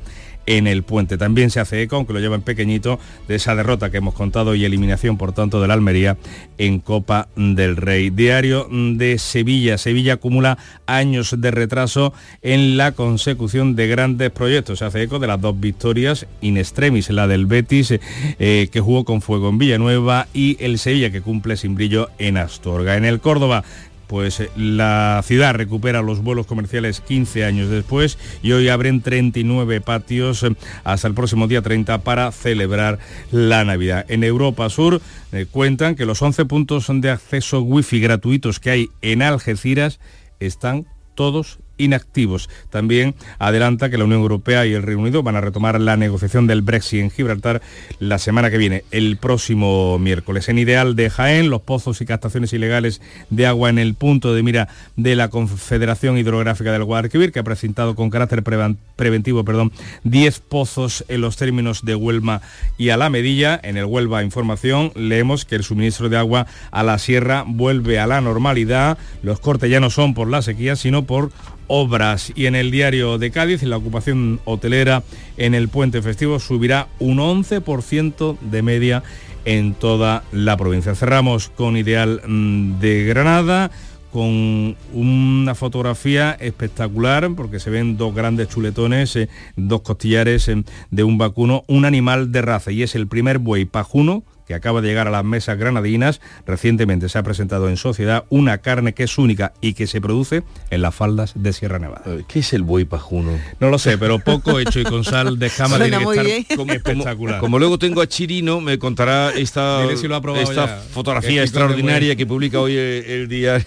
en 0.48 0.66
el 0.66 0.82
puente. 0.82 1.18
También 1.18 1.52
se 1.52 1.60
hace 1.60 1.84
eco, 1.84 1.98
aunque 1.98 2.14
lo 2.14 2.20
lleva 2.20 2.36
en 2.36 2.41
pequeñito, 2.41 3.00
de 3.28 3.36
esa 3.36 3.56
derrota 3.56 3.91
que 3.91 3.98
hemos 3.98 4.16
contado 4.16 4.56
y 4.56 4.66
eliminación, 4.66 5.18
por 5.18 5.34
tanto, 5.34 5.62
de 5.62 5.68
la 5.68 5.76
Almería 5.76 6.18
en 6.58 6.80
Copa 6.80 7.28
del 7.36 7.76
Rey. 7.76 8.10
Diario 8.10 8.68
de 8.72 9.20
Sevilla. 9.20 9.78
Sevilla 9.78 10.14
acumula 10.14 10.58
años 10.88 11.36
de 11.38 11.52
retraso 11.52 12.14
en 12.41 12.78
la 12.78 12.93
consecución 12.93 13.76
de 13.76 13.88
grandes 13.88 14.32
proyectos. 14.32 14.80
Se 14.80 14.86
hace 14.86 15.04
eco 15.04 15.20
de 15.20 15.28
las 15.28 15.39
dos 15.39 15.60
victorias 15.60 16.26
in 16.41 16.58
extremis, 16.58 17.10
la 17.10 17.28
del 17.28 17.45
Betis, 17.45 17.93
eh, 18.39 18.70
que 18.72 18.80
jugó 18.80 19.06
con 19.06 19.22
fuego 19.22 19.50
en 19.50 19.58
Villanueva, 19.58 20.28
y 20.34 20.58
el 20.64 20.80
Sevilla, 20.80 21.12
que 21.12 21.22
cumple 21.22 21.58
sin 21.58 21.76
brillo 21.76 22.10
en 22.18 22.38
Astorga. 22.38 22.95
En 22.95 23.06
el 23.06 23.20
Córdoba, 23.20 23.64
pues 24.08 24.39
eh, 24.39 24.49
la 24.55 25.22
ciudad 25.24 25.53
recupera 25.53 26.01
los 26.01 26.24
vuelos 26.24 26.47
comerciales 26.47 27.01
15 27.01 27.45
años 27.45 27.70
después 27.70 28.18
y 28.41 28.53
hoy 28.53 28.70
abren 28.70 29.01
39 29.01 29.82
patios 29.82 30.43
eh, 30.43 30.55
hasta 30.84 31.08
el 31.08 31.14
próximo 31.14 31.47
día 31.47 31.62
30 31.62 31.99
para 31.99 32.32
celebrar 32.32 32.99
la 33.32 33.64
Navidad. 33.66 34.05
En 34.08 34.24
Europa 34.24 34.70
Sur 34.70 35.01
eh, 35.32 35.45
cuentan 35.49 35.95
que 35.95 36.05
los 36.05 36.22
11 36.22 36.45
puntos 36.45 36.88
de 36.89 37.10
acceso 37.10 37.62
wifi 37.62 37.99
gratuitos 37.99 38.60
que 38.60 38.70
hay 38.72 38.89
en 39.01 39.22
Algeciras 39.22 39.99
están 40.39 40.88
todos 41.16 41.60
inactivos. 41.78 42.50
También 42.70 43.16
adelanta 43.40 43.90
que 43.90 43.98
la 43.98 44.06
Unión 44.06 44.22
Europea 44.22 44.66
y 44.66 44.74
el 44.74 44.84
Reino 44.84 45.02
Unido 45.02 45.24
van 45.24 45.36
a 45.36 45.42
retomar 45.42 45.80
la 45.80 45.98
negociación 45.98 46.48
del 46.48 46.62
Brexit 46.62 47.02
en 47.02 47.12
Gibraltar 47.12 47.62
la 48.00 48.18
semana 48.18 48.52
que 48.52 48.58
viene, 48.58 48.84
el 48.92 49.18
próximo 49.18 50.00
miércoles. 50.00 50.50
En 50.50 50.60
Ideal 50.60 50.96
de 50.96 51.10
Jaén, 51.10 51.50
los 51.50 51.62
pozos 51.62 52.02
y 52.02 52.06
captaciones 52.06 52.54
ilegales 52.54 53.02
de 53.30 53.46
agua 53.46 53.70
en 53.70 53.80
el 53.80 53.96
punto 53.96 54.34
de 54.34 54.44
mira 54.44 54.68
de 54.96 55.16
la 55.16 55.30
Confederación 55.30 56.18
Hidrográfica 56.18 56.72
del 56.72 56.84
Guadalquivir, 56.84 57.32
que 57.32 57.40
ha 57.40 57.44
precintado 57.44 57.96
con 57.96 58.10
carácter 58.10 58.44
preventivo 58.44 59.44
perdón, 59.44 59.72
10 60.04 60.40
pozos 60.40 61.06
en 61.08 61.22
los 61.22 61.38
términos 61.38 61.84
de 61.84 61.96
Huelma 61.96 62.42
y 62.78 62.90
a 62.90 62.98
la 62.98 63.10
Medilla. 63.10 63.60
En 63.64 63.78
el 63.78 63.86
Huelva 63.86 64.24
Información 64.24 64.92
leemos 64.96 65.46
que 65.46 65.56
el 65.56 65.64
suministro 65.64 66.10
de 66.10 66.18
agua 66.18 66.48
a 66.72 66.84
la 66.84 66.98
sierra 67.00 67.44
vuelve 67.46 68.00
a 68.00 68.08
la 68.08 68.22
normalidad. 68.22 68.98
Los 69.24 69.40
cortes 69.40 69.70
ya 69.70 69.80
no 69.80 69.90
son 69.90 70.14
por 70.14 70.30
la 70.30 70.42
sequía, 70.42 70.76
sino 70.76 71.04
por 71.04 71.32
obras 71.68 72.32
y 72.36 72.45
en 72.45 72.55
el 72.55 72.72
diario 72.72 73.18
de 73.18 73.32
Cádiz 73.32 73.63
la 73.63 73.78
ocupación 73.78 74.39
hotelera 74.45 75.03
en 75.38 75.53
el 75.53 75.70
puente 75.70 76.01
festivo 76.01 76.39
subirá 76.39 76.88
un 76.99 77.18
11% 77.18 78.38
de 78.39 78.61
media 78.61 79.03
en 79.45 79.74
toda 79.74 80.24
la 80.32 80.57
provincia. 80.57 80.95
Cerramos 80.95 81.49
con 81.49 81.78
Ideal 81.78 82.22
mm, 82.28 82.80
de 82.80 83.05
Granada 83.05 83.72
con 84.11 84.76
una 84.93 85.53
fotografía 85.55 86.32
espectacular 86.39 87.30
porque 87.36 87.59
se 87.59 87.70
ven 87.70 87.97
dos 87.97 88.15
grandes 88.15 88.47
chuletones, 88.47 89.15
eh, 89.15 89.30
dos 89.55 89.82
costillares 89.82 90.47
eh, 90.47 90.63
de 90.91 91.03
un 91.03 91.18
vacuno, 91.18 91.63
un 91.68 91.86
animal 91.86 92.32
de 92.32 92.41
raza 92.41 92.72
y 92.72 92.84
es 92.84 92.95
el 92.95 93.07
primer 93.07 93.39
buey 93.39 93.65
pajuno 93.65 94.24
que 94.48 94.54
acaba 94.54 94.82
de 94.82 94.88
llegar 94.88 95.08
a 95.08 95.12
las 95.12 95.26
mesas 95.26 95.58
granadinas. 95.58 96.22
Recientemente 96.45 97.10
se 97.10 97.18
ha 97.18 97.24
presentado 97.24 97.70
en 97.70 97.78
sociedad 97.78 98.26
una 98.30 98.60
carne 98.60 98.93
que 98.93 99.04
es 99.04 99.18
única 99.18 99.54
y 99.62 99.74
que 99.74 99.88
se 99.88 100.00
produce 100.02 100.43
en 100.70 100.82
las 100.82 100.95
faldas 100.95 101.34
de 101.36 101.52
Sierra 101.54 101.80
Nevada. 101.80 102.04
¿Qué 102.28 102.39
es 102.39 102.54
el 102.54 102.64
buey 102.64 102.86
pajuno? 102.86 103.38
No 103.60 103.70
lo 103.70 103.78
sé, 103.78 103.98
pero 103.98 104.20
poco 104.20 104.60
hecho 104.60 104.80
y 104.80 104.84
con 104.84 105.04
sal 105.04 105.38
de 105.38 105.48
escama 105.48 105.78
tiene 105.78 105.98
que 105.98 106.43
estar. 106.43 106.58
Como- 106.58 106.74
espectacular. 106.74 107.39
Como 107.39 107.60
luego 107.60 107.78
tengo 107.78 108.02
a 108.02 108.08
Chirino, 108.08 108.62
me 108.62 108.80
contará 108.80 109.32
esta, 109.32 109.82
Dile 109.84 109.98
si 109.98 110.08
lo 110.08 110.16
ha 110.16 110.22
probado 110.22 110.43
esta 110.50 110.66
ya. 110.66 110.78
fotografía 110.91 111.41
extraordinaria 111.43 112.16
que 112.16 112.26
publica 112.26 112.60
hoy 112.60 112.76
el, 112.78 113.04
el 113.08 113.28
día 113.28 113.66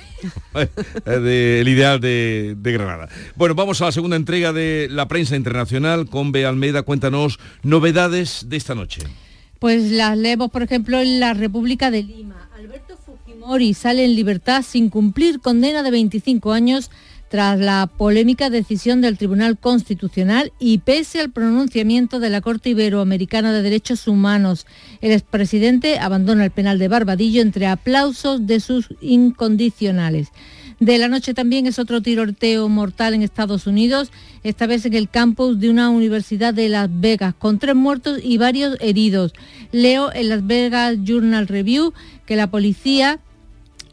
del 1.05 1.69
ideal 1.69 2.01
de, 2.01 2.55
de 2.59 2.73
Granada. 2.73 3.09
Bueno, 3.37 3.55
vamos 3.55 3.81
a 3.83 3.87
la 3.87 3.93
segunda 3.93 4.17
entrega 4.17 4.53
de 4.53 4.89
la 4.91 5.09
prensa 5.09 5.37
internacional 5.37 6.07
con 6.09 6.33
B. 6.33 6.47
Almeida. 6.47 6.83
Cuéntanos 6.83 7.39
novedades 7.63 8.47
de 8.49 8.57
esta 8.57 8.75
noche. 8.75 9.03
Pues 9.61 9.91
las 9.91 10.17
leemos, 10.17 10.51
por 10.51 10.63
ejemplo, 10.63 10.99
en 11.01 11.21
la 11.21 11.35
República 11.35 11.91
de 11.91 12.03
Lima. 12.03 12.49
Alberto 12.57 12.97
Fujimori 12.97 13.75
sale 13.75 14.07
en 14.07 14.17
libertad 14.17 14.65
sin 14.67 14.89
cumplir 14.89 15.41
condena 15.41 15.83
de 15.83 15.91
25 15.91 16.53
años 16.53 16.91
tras 17.29 17.61
la 17.61 17.87
polémica 17.87 18.49
decisión 18.49 19.03
del 19.03 19.19
Tribunal 19.19 19.59
Constitucional 19.59 20.51
y 20.59 20.79
pese 20.79 21.21
al 21.21 21.31
pronunciamiento 21.31 22.21
de 22.21 22.31
la 22.31 22.41
Corte 22.41 22.71
Iberoamericana 22.71 23.53
de 23.53 23.61
Derechos 23.61 24.09
Humanos. 24.09 24.67
El 25.03 25.13
expresidente 25.13 25.99
abandona 25.99 26.47
el 26.47 26.51
penal 26.51 26.79
de 26.79 26.89
Barbadillo 26.89 27.43
entre 27.43 27.67
aplausos 27.67 28.47
de 28.47 28.61
sus 28.61 28.89
incondicionales. 29.03 30.29
De 30.81 30.97
la 30.97 31.09
noche 31.09 31.35
también 31.35 31.67
es 31.67 31.79
otro 31.79 32.01
tiroteo 32.01 32.67
mortal 32.71 33.13
en 33.13 33.21
Estados 33.21 33.67
Unidos, 33.67 34.11
esta 34.43 34.67
vez 34.67 34.87
en 34.87 34.95
el 34.95 35.11
campus 35.11 35.61
de 35.61 35.69
una 35.69 35.91
universidad 35.91 36.55
de 36.55 36.71
Las 36.71 36.89
Vegas, 36.91 37.35
con 37.39 37.59
tres 37.59 37.75
muertos 37.75 38.19
y 38.23 38.39
varios 38.39 38.79
heridos. 38.81 39.35
Leo 39.73 40.11
en 40.11 40.31
Las 40.31 40.47
Vegas 40.47 40.97
Journal 41.05 41.49
Review 41.49 41.93
que 42.25 42.35
la 42.35 42.51
policía 42.51 43.21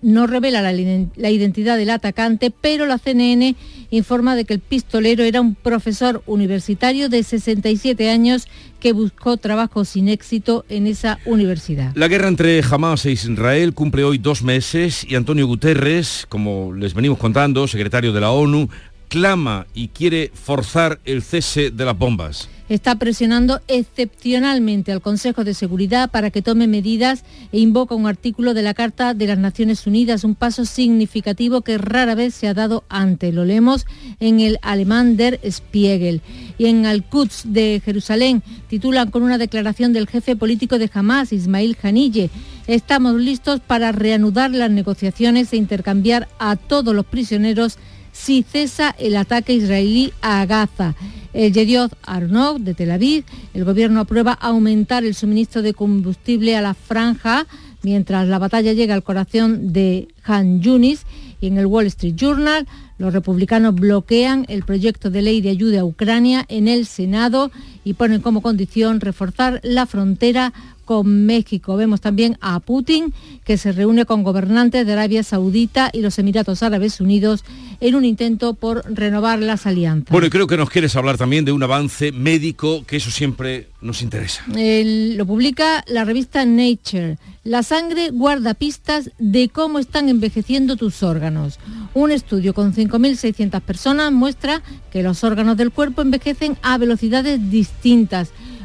no 0.01 0.27
revela 0.27 0.61
la, 0.61 0.71
la, 0.71 1.29
identidad 1.29 1.77
del 1.77 1.89
atacante, 1.89 2.51
pero 2.51 2.85
la 2.85 2.97
CNN 2.97 3.55
informa 3.89 4.35
de 4.35 4.45
que 4.45 4.53
el 4.53 4.59
pistolero 4.59 5.23
era 5.23 5.41
un 5.41 5.55
profesor 5.55 6.21
universitario 6.25 7.09
de 7.09 7.23
67 7.23 8.09
años 8.09 8.47
que 8.79 8.93
buscó 8.93 9.37
trabajo 9.37 9.85
sin 9.85 10.07
éxito 10.07 10.65
en 10.69 10.87
esa 10.87 11.19
universidad. 11.25 11.93
La 11.95 12.07
guerra 12.07 12.27
entre 12.27 12.61
Hamas 12.61 13.05
e 13.05 13.11
Israel 13.11 13.73
cumple 13.73 14.03
hoy 14.03 14.17
dos 14.17 14.43
meses 14.43 15.05
y 15.09 15.15
Antonio 15.15 15.47
Guterres, 15.47 16.25
como 16.29 16.73
les 16.73 16.93
venimos 16.93 17.17
contando, 17.17 17.67
secretario 17.67 18.13
de 18.13 18.21
la 18.21 18.31
ONU, 18.31 18.69
clama 19.07 19.67
y 19.73 19.89
quiere 19.89 20.31
forzar 20.33 20.99
el 21.05 21.21
cese 21.21 21.71
de 21.71 21.85
las 21.85 21.97
bombas 21.97 22.49
está 22.69 22.95
presionando 22.95 23.61
excepcionalmente 23.67 24.91
al 24.91 25.01
Consejo 25.01 25.43
de 25.43 25.53
Seguridad 25.53 26.09
para 26.11 26.31
que 26.31 26.41
tome 26.41 26.67
medidas 26.67 27.23
e 27.51 27.59
invoca 27.59 27.95
un 27.95 28.07
artículo 28.07 28.53
de 28.53 28.61
la 28.61 28.73
Carta 28.73 29.13
de 29.13 29.27
las 29.27 29.37
Naciones 29.37 29.87
Unidas, 29.87 30.23
un 30.23 30.35
paso 30.35 30.65
significativo 30.65 31.61
que 31.61 31.77
rara 31.77 32.15
vez 32.15 32.33
se 32.33 32.47
ha 32.47 32.53
dado 32.53 32.83
antes. 32.89 33.33
Lo 33.33 33.45
leemos 33.45 33.85
en 34.19 34.39
el 34.39 34.59
alemán 34.61 35.15
Der 35.17 35.39
Spiegel. 35.49 36.21
Y 36.57 36.65
en 36.65 36.85
Al-Quds 36.85 37.43
de 37.45 37.81
Jerusalén 37.83 38.43
titulan 38.67 39.11
con 39.11 39.23
una 39.23 39.37
declaración 39.37 39.93
del 39.93 40.07
jefe 40.07 40.35
político 40.35 40.77
de 40.77 40.89
Hamas, 40.93 41.31
Ismail 41.31 41.77
Hanille. 41.81 42.29
Estamos 42.67 43.15
listos 43.15 43.61
para 43.61 43.93
reanudar 43.93 44.51
las 44.51 44.71
negociaciones 44.71 45.53
e 45.53 45.57
intercambiar 45.57 46.27
a 46.39 46.57
todos 46.57 46.93
los 46.93 47.05
prisioneros 47.05 47.77
si 48.18 48.43
cesa 48.43 48.95
el 48.97 49.15
ataque 49.15 49.53
israelí 49.53 50.11
a 50.22 50.45
Gaza. 50.45 50.95
El 51.34 51.53
Yediot 51.53 51.95
Arnaud 52.03 52.59
de 52.59 52.74
Tel 52.74 52.91
Aviv, 52.91 53.24
el 53.53 53.63
gobierno 53.63 54.01
aprueba 54.01 54.34
aumentar 54.34 55.05
el 55.05 55.13
suministro 55.13 55.61
de 55.61 55.74
combustible 55.74 56.55
a 56.55 56.61
la 56.61 56.74
franja 56.74 57.45
mientras 57.84 58.28
la 58.28 58.39
batalla 58.39 58.74
llega 58.74 58.95
al 58.95 59.03
corazón 59.03 59.72
de 59.72 60.07
Han 60.24 60.61
Yunis 60.61 61.05
y 61.39 61.47
en 61.47 61.57
el 61.57 61.68
Wall 61.68 61.86
Street 61.86 62.15
Journal 62.15 62.68
los 62.97 63.13
republicanos 63.13 63.76
bloquean 63.76 64.45
el 64.49 64.63
proyecto 64.63 65.11
de 65.11 65.22
ley 65.22 65.41
de 65.41 65.51
ayuda 65.51 65.82
a 65.82 65.86
Ucrania 65.86 66.43
en 66.47 66.68
el 66.68 66.88
Senado 66.88 67.51
y 67.88 67.93
ponen 67.93 68.19
como 68.19 68.41
condición 68.41 68.99
reforzar 68.99 69.61
la 69.63 69.85
frontera 69.85 70.51
con 70.83 71.25
México. 71.25 71.77
Vemos 71.77 72.01
también 72.01 72.38
a 72.41 72.59
Putin, 72.59 73.13
que 73.45 73.57
se 73.57 73.71
reúne 73.71 74.05
con 74.05 74.23
gobernantes 74.23 74.85
de 74.85 74.93
Arabia 74.93 75.23
Saudita 75.23 75.89
y 75.93 76.01
los 76.01 76.19
Emiratos 76.19 76.63
Árabes 76.63 76.99
Unidos 76.99 77.45
en 77.79 77.95
un 77.95 78.03
intento 78.03 78.55
por 78.55 78.83
renovar 78.93 79.39
las 79.39 79.65
alianzas. 79.67 80.11
Bueno, 80.11 80.27
y 80.27 80.29
creo 80.29 80.47
que 80.47 80.57
nos 80.57 80.69
quieres 80.69 80.95
hablar 80.97 81.17
también 81.17 81.45
de 81.45 81.53
un 81.53 81.63
avance 81.63 82.11
médico, 82.11 82.85
que 82.85 82.97
eso 82.97 83.11
siempre 83.11 83.67
nos 83.81 84.01
interesa. 84.01 84.43
lo 84.47 85.25
publica 85.25 85.83
la 85.88 86.03
revista 86.03 86.45
Nature. 86.45 87.17
La 87.43 87.63
sangre 87.63 88.09
guarda 88.09 88.53
pistas 88.53 89.11
de 89.19 89.47
cómo 89.47 89.79
están 89.79 90.09
envejeciendo 90.09 90.75
tus 90.75 91.03
órganos. 91.03 91.59
Un 91.93 92.11
estudio 92.11 92.53
con 92.53 92.73
5.600 92.73 93.61
personas 93.61 94.11
muestra 94.11 94.61
que 94.91 95.03
los 95.03 95.23
órganos 95.23 95.55
del 95.55 95.71
cuerpo 95.71 96.01
envejecen 96.01 96.57
a 96.61 96.77
velocidades 96.77 97.49
distintas 97.49 97.76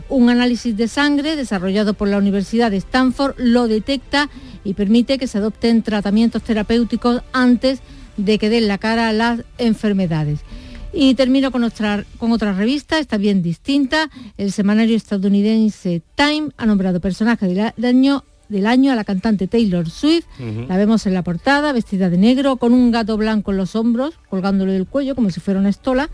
un 0.08 0.30
análisis 0.30 0.76
de 0.76 0.88
sangre 0.88 1.36
desarrollado 1.36 1.94
por 1.94 2.08
la 2.08 2.18
Universidad 2.18 2.70
de 2.70 2.76
Stanford 2.78 3.34
lo 3.38 3.68
detecta 3.68 4.28
y 4.64 4.74
permite 4.74 5.18
que 5.18 5.26
se 5.26 5.38
adopten 5.38 5.82
tratamientos 5.82 6.42
terapéuticos 6.42 7.22
antes 7.32 7.80
de 8.16 8.38
que 8.38 8.50
den 8.50 8.68
la 8.68 8.78
cara 8.78 9.08
a 9.08 9.12
las 9.12 9.40
enfermedades. 9.58 10.40
Y 10.92 11.14
termino 11.14 11.50
con 11.50 11.64
otra, 11.64 12.04
con 12.18 12.32
otra 12.32 12.52
revista, 12.52 12.98
está 12.98 13.16
bien 13.16 13.42
distinta. 13.42 14.10
El 14.36 14.52
semanario 14.52 14.96
estadounidense 14.96 16.02
Time 16.14 16.50
ha 16.58 16.66
nombrado 16.66 17.00
personaje 17.00 17.46
del 17.46 17.86
año, 17.86 18.24
del 18.50 18.66
año 18.66 18.92
a 18.92 18.94
la 18.94 19.04
cantante 19.04 19.48
Taylor 19.48 19.88
Swift. 19.88 20.26
La 20.68 20.76
vemos 20.76 21.06
en 21.06 21.14
la 21.14 21.22
portada, 21.22 21.72
vestida 21.72 22.10
de 22.10 22.18
negro, 22.18 22.56
con 22.56 22.74
un 22.74 22.90
gato 22.90 23.16
blanco 23.16 23.52
en 23.52 23.56
los 23.56 23.74
hombros, 23.74 24.18
colgándole 24.28 24.72
del 24.72 24.86
cuello 24.86 25.14
como 25.14 25.30
si 25.30 25.40
fuera 25.40 25.60
una 25.60 25.70
estola 25.70 26.10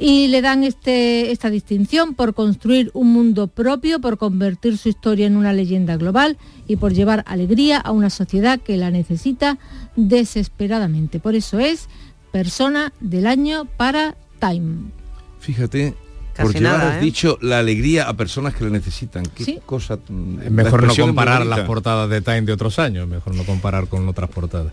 y 0.00 0.28
le 0.28 0.40
dan 0.40 0.64
este, 0.64 1.30
esta 1.30 1.50
distinción 1.50 2.14
por 2.14 2.32
construir 2.32 2.90
un 2.94 3.12
mundo 3.12 3.48
propio, 3.48 4.00
por 4.00 4.16
convertir 4.16 4.78
su 4.78 4.88
historia 4.88 5.26
en 5.26 5.36
una 5.36 5.52
leyenda 5.52 5.98
global 5.98 6.38
y 6.66 6.76
por 6.76 6.94
llevar 6.94 7.22
alegría 7.26 7.76
a 7.76 7.92
una 7.92 8.08
sociedad 8.08 8.58
que 8.58 8.78
la 8.78 8.90
necesita 8.90 9.58
desesperadamente. 9.96 11.20
Por 11.20 11.34
eso 11.34 11.58
es 11.58 11.88
persona 12.32 12.94
del 13.00 13.26
año 13.26 13.66
para 13.76 14.16
Time. 14.40 14.90
Fíjate, 15.38 15.94
por 16.40 16.52
llevar, 16.54 16.80
has 16.80 16.96
¿eh? 16.96 17.00
dicho, 17.00 17.38
la 17.40 17.58
alegría 17.58 18.08
a 18.08 18.16
personas 18.16 18.54
que 18.54 18.64
la 18.64 18.70
necesitan. 18.70 19.24
Qué 19.26 19.60
cosa. 19.64 19.94
Es 19.94 20.50
mejor 20.50 20.84
no 20.84 20.94
comparar 20.94 21.46
las 21.46 21.60
portadas 21.60 22.08
de 22.10 22.20
Time 22.20 22.42
de 22.42 22.52
otros 22.52 22.78
años, 22.78 23.08
mejor 23.08 23.34
no 23.34 23.44
comparar 23.44 23.86
con 23.88 24.08
otras 24.08 24.30
portadas. 24.30 24.72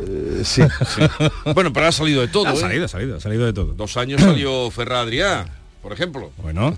Eh, 0.00 0.42
sí, 0.44 0.62
bueno, 1.54 1.72
pero 1.72 1.86
ha 1.86 1.92
salido 1.92 2.20
de 2.20 2.28
todo. 2.28 2.46
Ha 2.46 2.54
¿eh? 2.54 2.56
salido, 2.56 2.84
ha 2.84 2.88
salido, 2.88 3.16
ha 3.16 3.20
salido 3.20 3.46
de 3.46 3.52
todo. 3.52 3.72
Dos 3.72 3.96
años 3.96 4.20
salió 4.20 4.70
Ferra 4.72 5.02
Adrià, 5.02 5.46
por 5.82 5.92
ejemplo. 5.92 6.30
Bueno. 6.42 6.76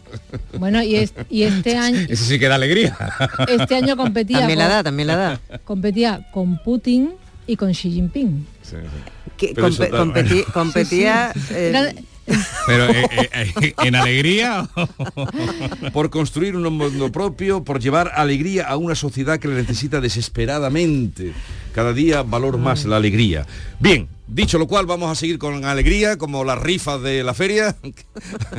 Bueno, 0.59 0.83
y, 0.83 0.97
este 0.97 1.77
año. 1.77 1.99
Ese 2.09 2.25
sí 2.25 2.39
que 2.39 2.49
da 2.49 2.55
alegría. 2.55 2.97
Este 3.49 3.77
año 3.77 3.97
competía. 3.97 4.39
También 4.41 4.59
la 4.59 4.69
da, 4.69 4.83
también 4.83 5.09
la 5.09 5.17
da. 5.17 5.41
Competía 5.65 6.27
con 6.33 6.59
Putin 6.63 7.11
y 7.47 7.57
con 7.57 7.73
Xi 7.73 7.91
Jinping. 7.91 8.47
competía. 10.53 11.33
Pero 11.49 11.79
eh, 11.79 12.05
eh, 12.69 13.29
eh, 13.33 13.75
en 13.85 13.95
alegría. 13.95 14.69
por 15.93 16.11
construir 16.11 16.57
un 16.57 16.73
mundo 16.73 17.11
propio, 17.13 17.65
por 17.65 17.81
llevar 17.81 18.13
alegría 18.15 18.67
a 18.67 18.77
una 18.77 18.95
sociedad 18.95 19.39
que 19.39 19.49
le 19.49 19.55
necesita 19.55 20.01
desesperadamente. 20.01 21.33
Cada 21.75 21.93
día 21.93 22.23
valor 22.23 22.59
más 22.59 22.85
la 22.85 22.97
alegría. 22.97 23.47
Bien, 23.79 24.09
Dicho 24.33 24.61
lo 24.61 24.69
cual, 24.69 24.87
vamos 24.87 25.11
a 25.11 25.17
seguir 25.17 25.41
con 25.41 25.65
alegría, 25.65 26.17
como 26.17 26.45
las 26.45 26.57
rifas 26.57 27.03
de 27.03 27.25
la 27.25 27.35
feria, 27.35 27.75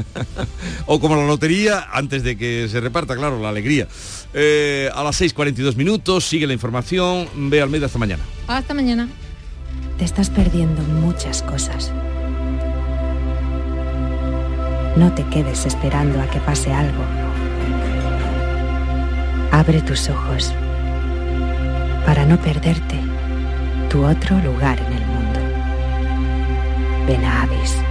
o 0.86 1.00
como 1.00 1.16
la 1.16 1.26
lotería, 1.26 1.88
antes 1.94 2.24
de 2.24 2.38
que 2.38 2.68
se 2.70 2.82
reparta, 2.82 3.16
claro, 3.16 3.40
la 3.40 3.48
alegría. 3.48 3.84
a 3.84 5.02
las 5.02 5.22
6.42 5.22 5.78
minutos, 5.78 6.26
sigue 6.26 6.46
la 6.46 6.52
información. 6.52 7.26
Ve 7.50 7.62
al 7.62 7.70
medio 7.70 7.86
hasta 7.86 7.98
mañana. 7.98 8.22
Hasta 8.50 8.74
mañana. 8.74 9.08
Te 9.98 10.04
estás 10.04 10.30
perdiendo 10.30 10.82
muchas 10.82 11.42
cosas. 11.42 11.94
No 14.96 15.12
te 15.14 15.24
quedes 15.26 15.66
esperando 15.66 16.22
a 16.22 16.28
que 16.28 16.40
pase 16.40 16.74
algo. 16.74 17.04
Abre 19.52 19.82
tus 19.82 20.10
ojos 20.10 20.54
para 22.06 22.26
no 22.26 22.38
perderte 22.38 23.00
tu 23.90 24.06
otro 24.06 24.38
lugar 24.40 24.80
en 24.80 24.94
el 24.94 25.06
mundo. 25.06 25.40
Ven 27.08 27.24
a 27.24 27.44
Avis. 27.44 27.91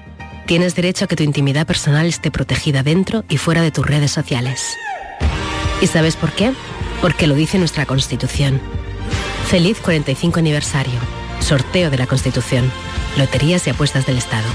Tienes 0.45 0.75
derecho 0.75 1.05
a 1.05 1.07
que 1.07 1.15
tu 1.15 1.23
intimidad 1.23 1.65
personal 1.65 2.05
esté 2.07 2.31
protegida 2.31 2.83
dentro 2.83 3.23
y 3.29 3.37
fuera 3.37 3.61
de 3.61 3.71
tus 3.71 3.85
redes 3.85 4.11
sociales. 4.11 4.75
¿Y 5.81 5.87
sabes 5.87 6.15
por 6.15 6.31
qué? 6.31 6.53
Porque 7.01 7.27
lo 7.27 7.35
dice 7.35 7.57
nuestra 7.57 7.85
Constitución. 7.85 8.59
Feliz 9.47 9.79
45 9.79 10.39
aniversario. 10.39 10.99
Sorteo 11.39 11.89
de 11.89 11.97
la 11.97 12.07
Constitución. 12.07 12.71
Loterías 13.17 13.65
y 13.67 13.71
apuestas 13.71 14.05
del 14.05 14.17
Estado. 14.17 14.47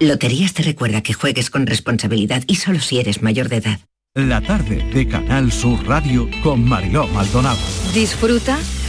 Loterías 0.00 0.54
te 0.54 0.62
recuerda 0.62 1.02
que 1.02 1.12
juegues 1.12 1.50
con 1.50 1.66
responsabilidad 1.66 2.42
y 2.46 2.56
solo 2.56 2.80
si 2.80 3.00
eres 3.00 3.22
mayor 3.22 3.48
de 3.48 3.56
edad. 3.56 3.80
La 4.14 4.40
tarde 4.40 4.84
de 4.92 5.06
Canal 5.06 5.52
Sur 5.52 5.86
Radio 5.86 6.28
con 6.42 6.64
Mariló 6.64 7.06
Maldonado. 7.08 7.58
Disfruta 7.92 8.58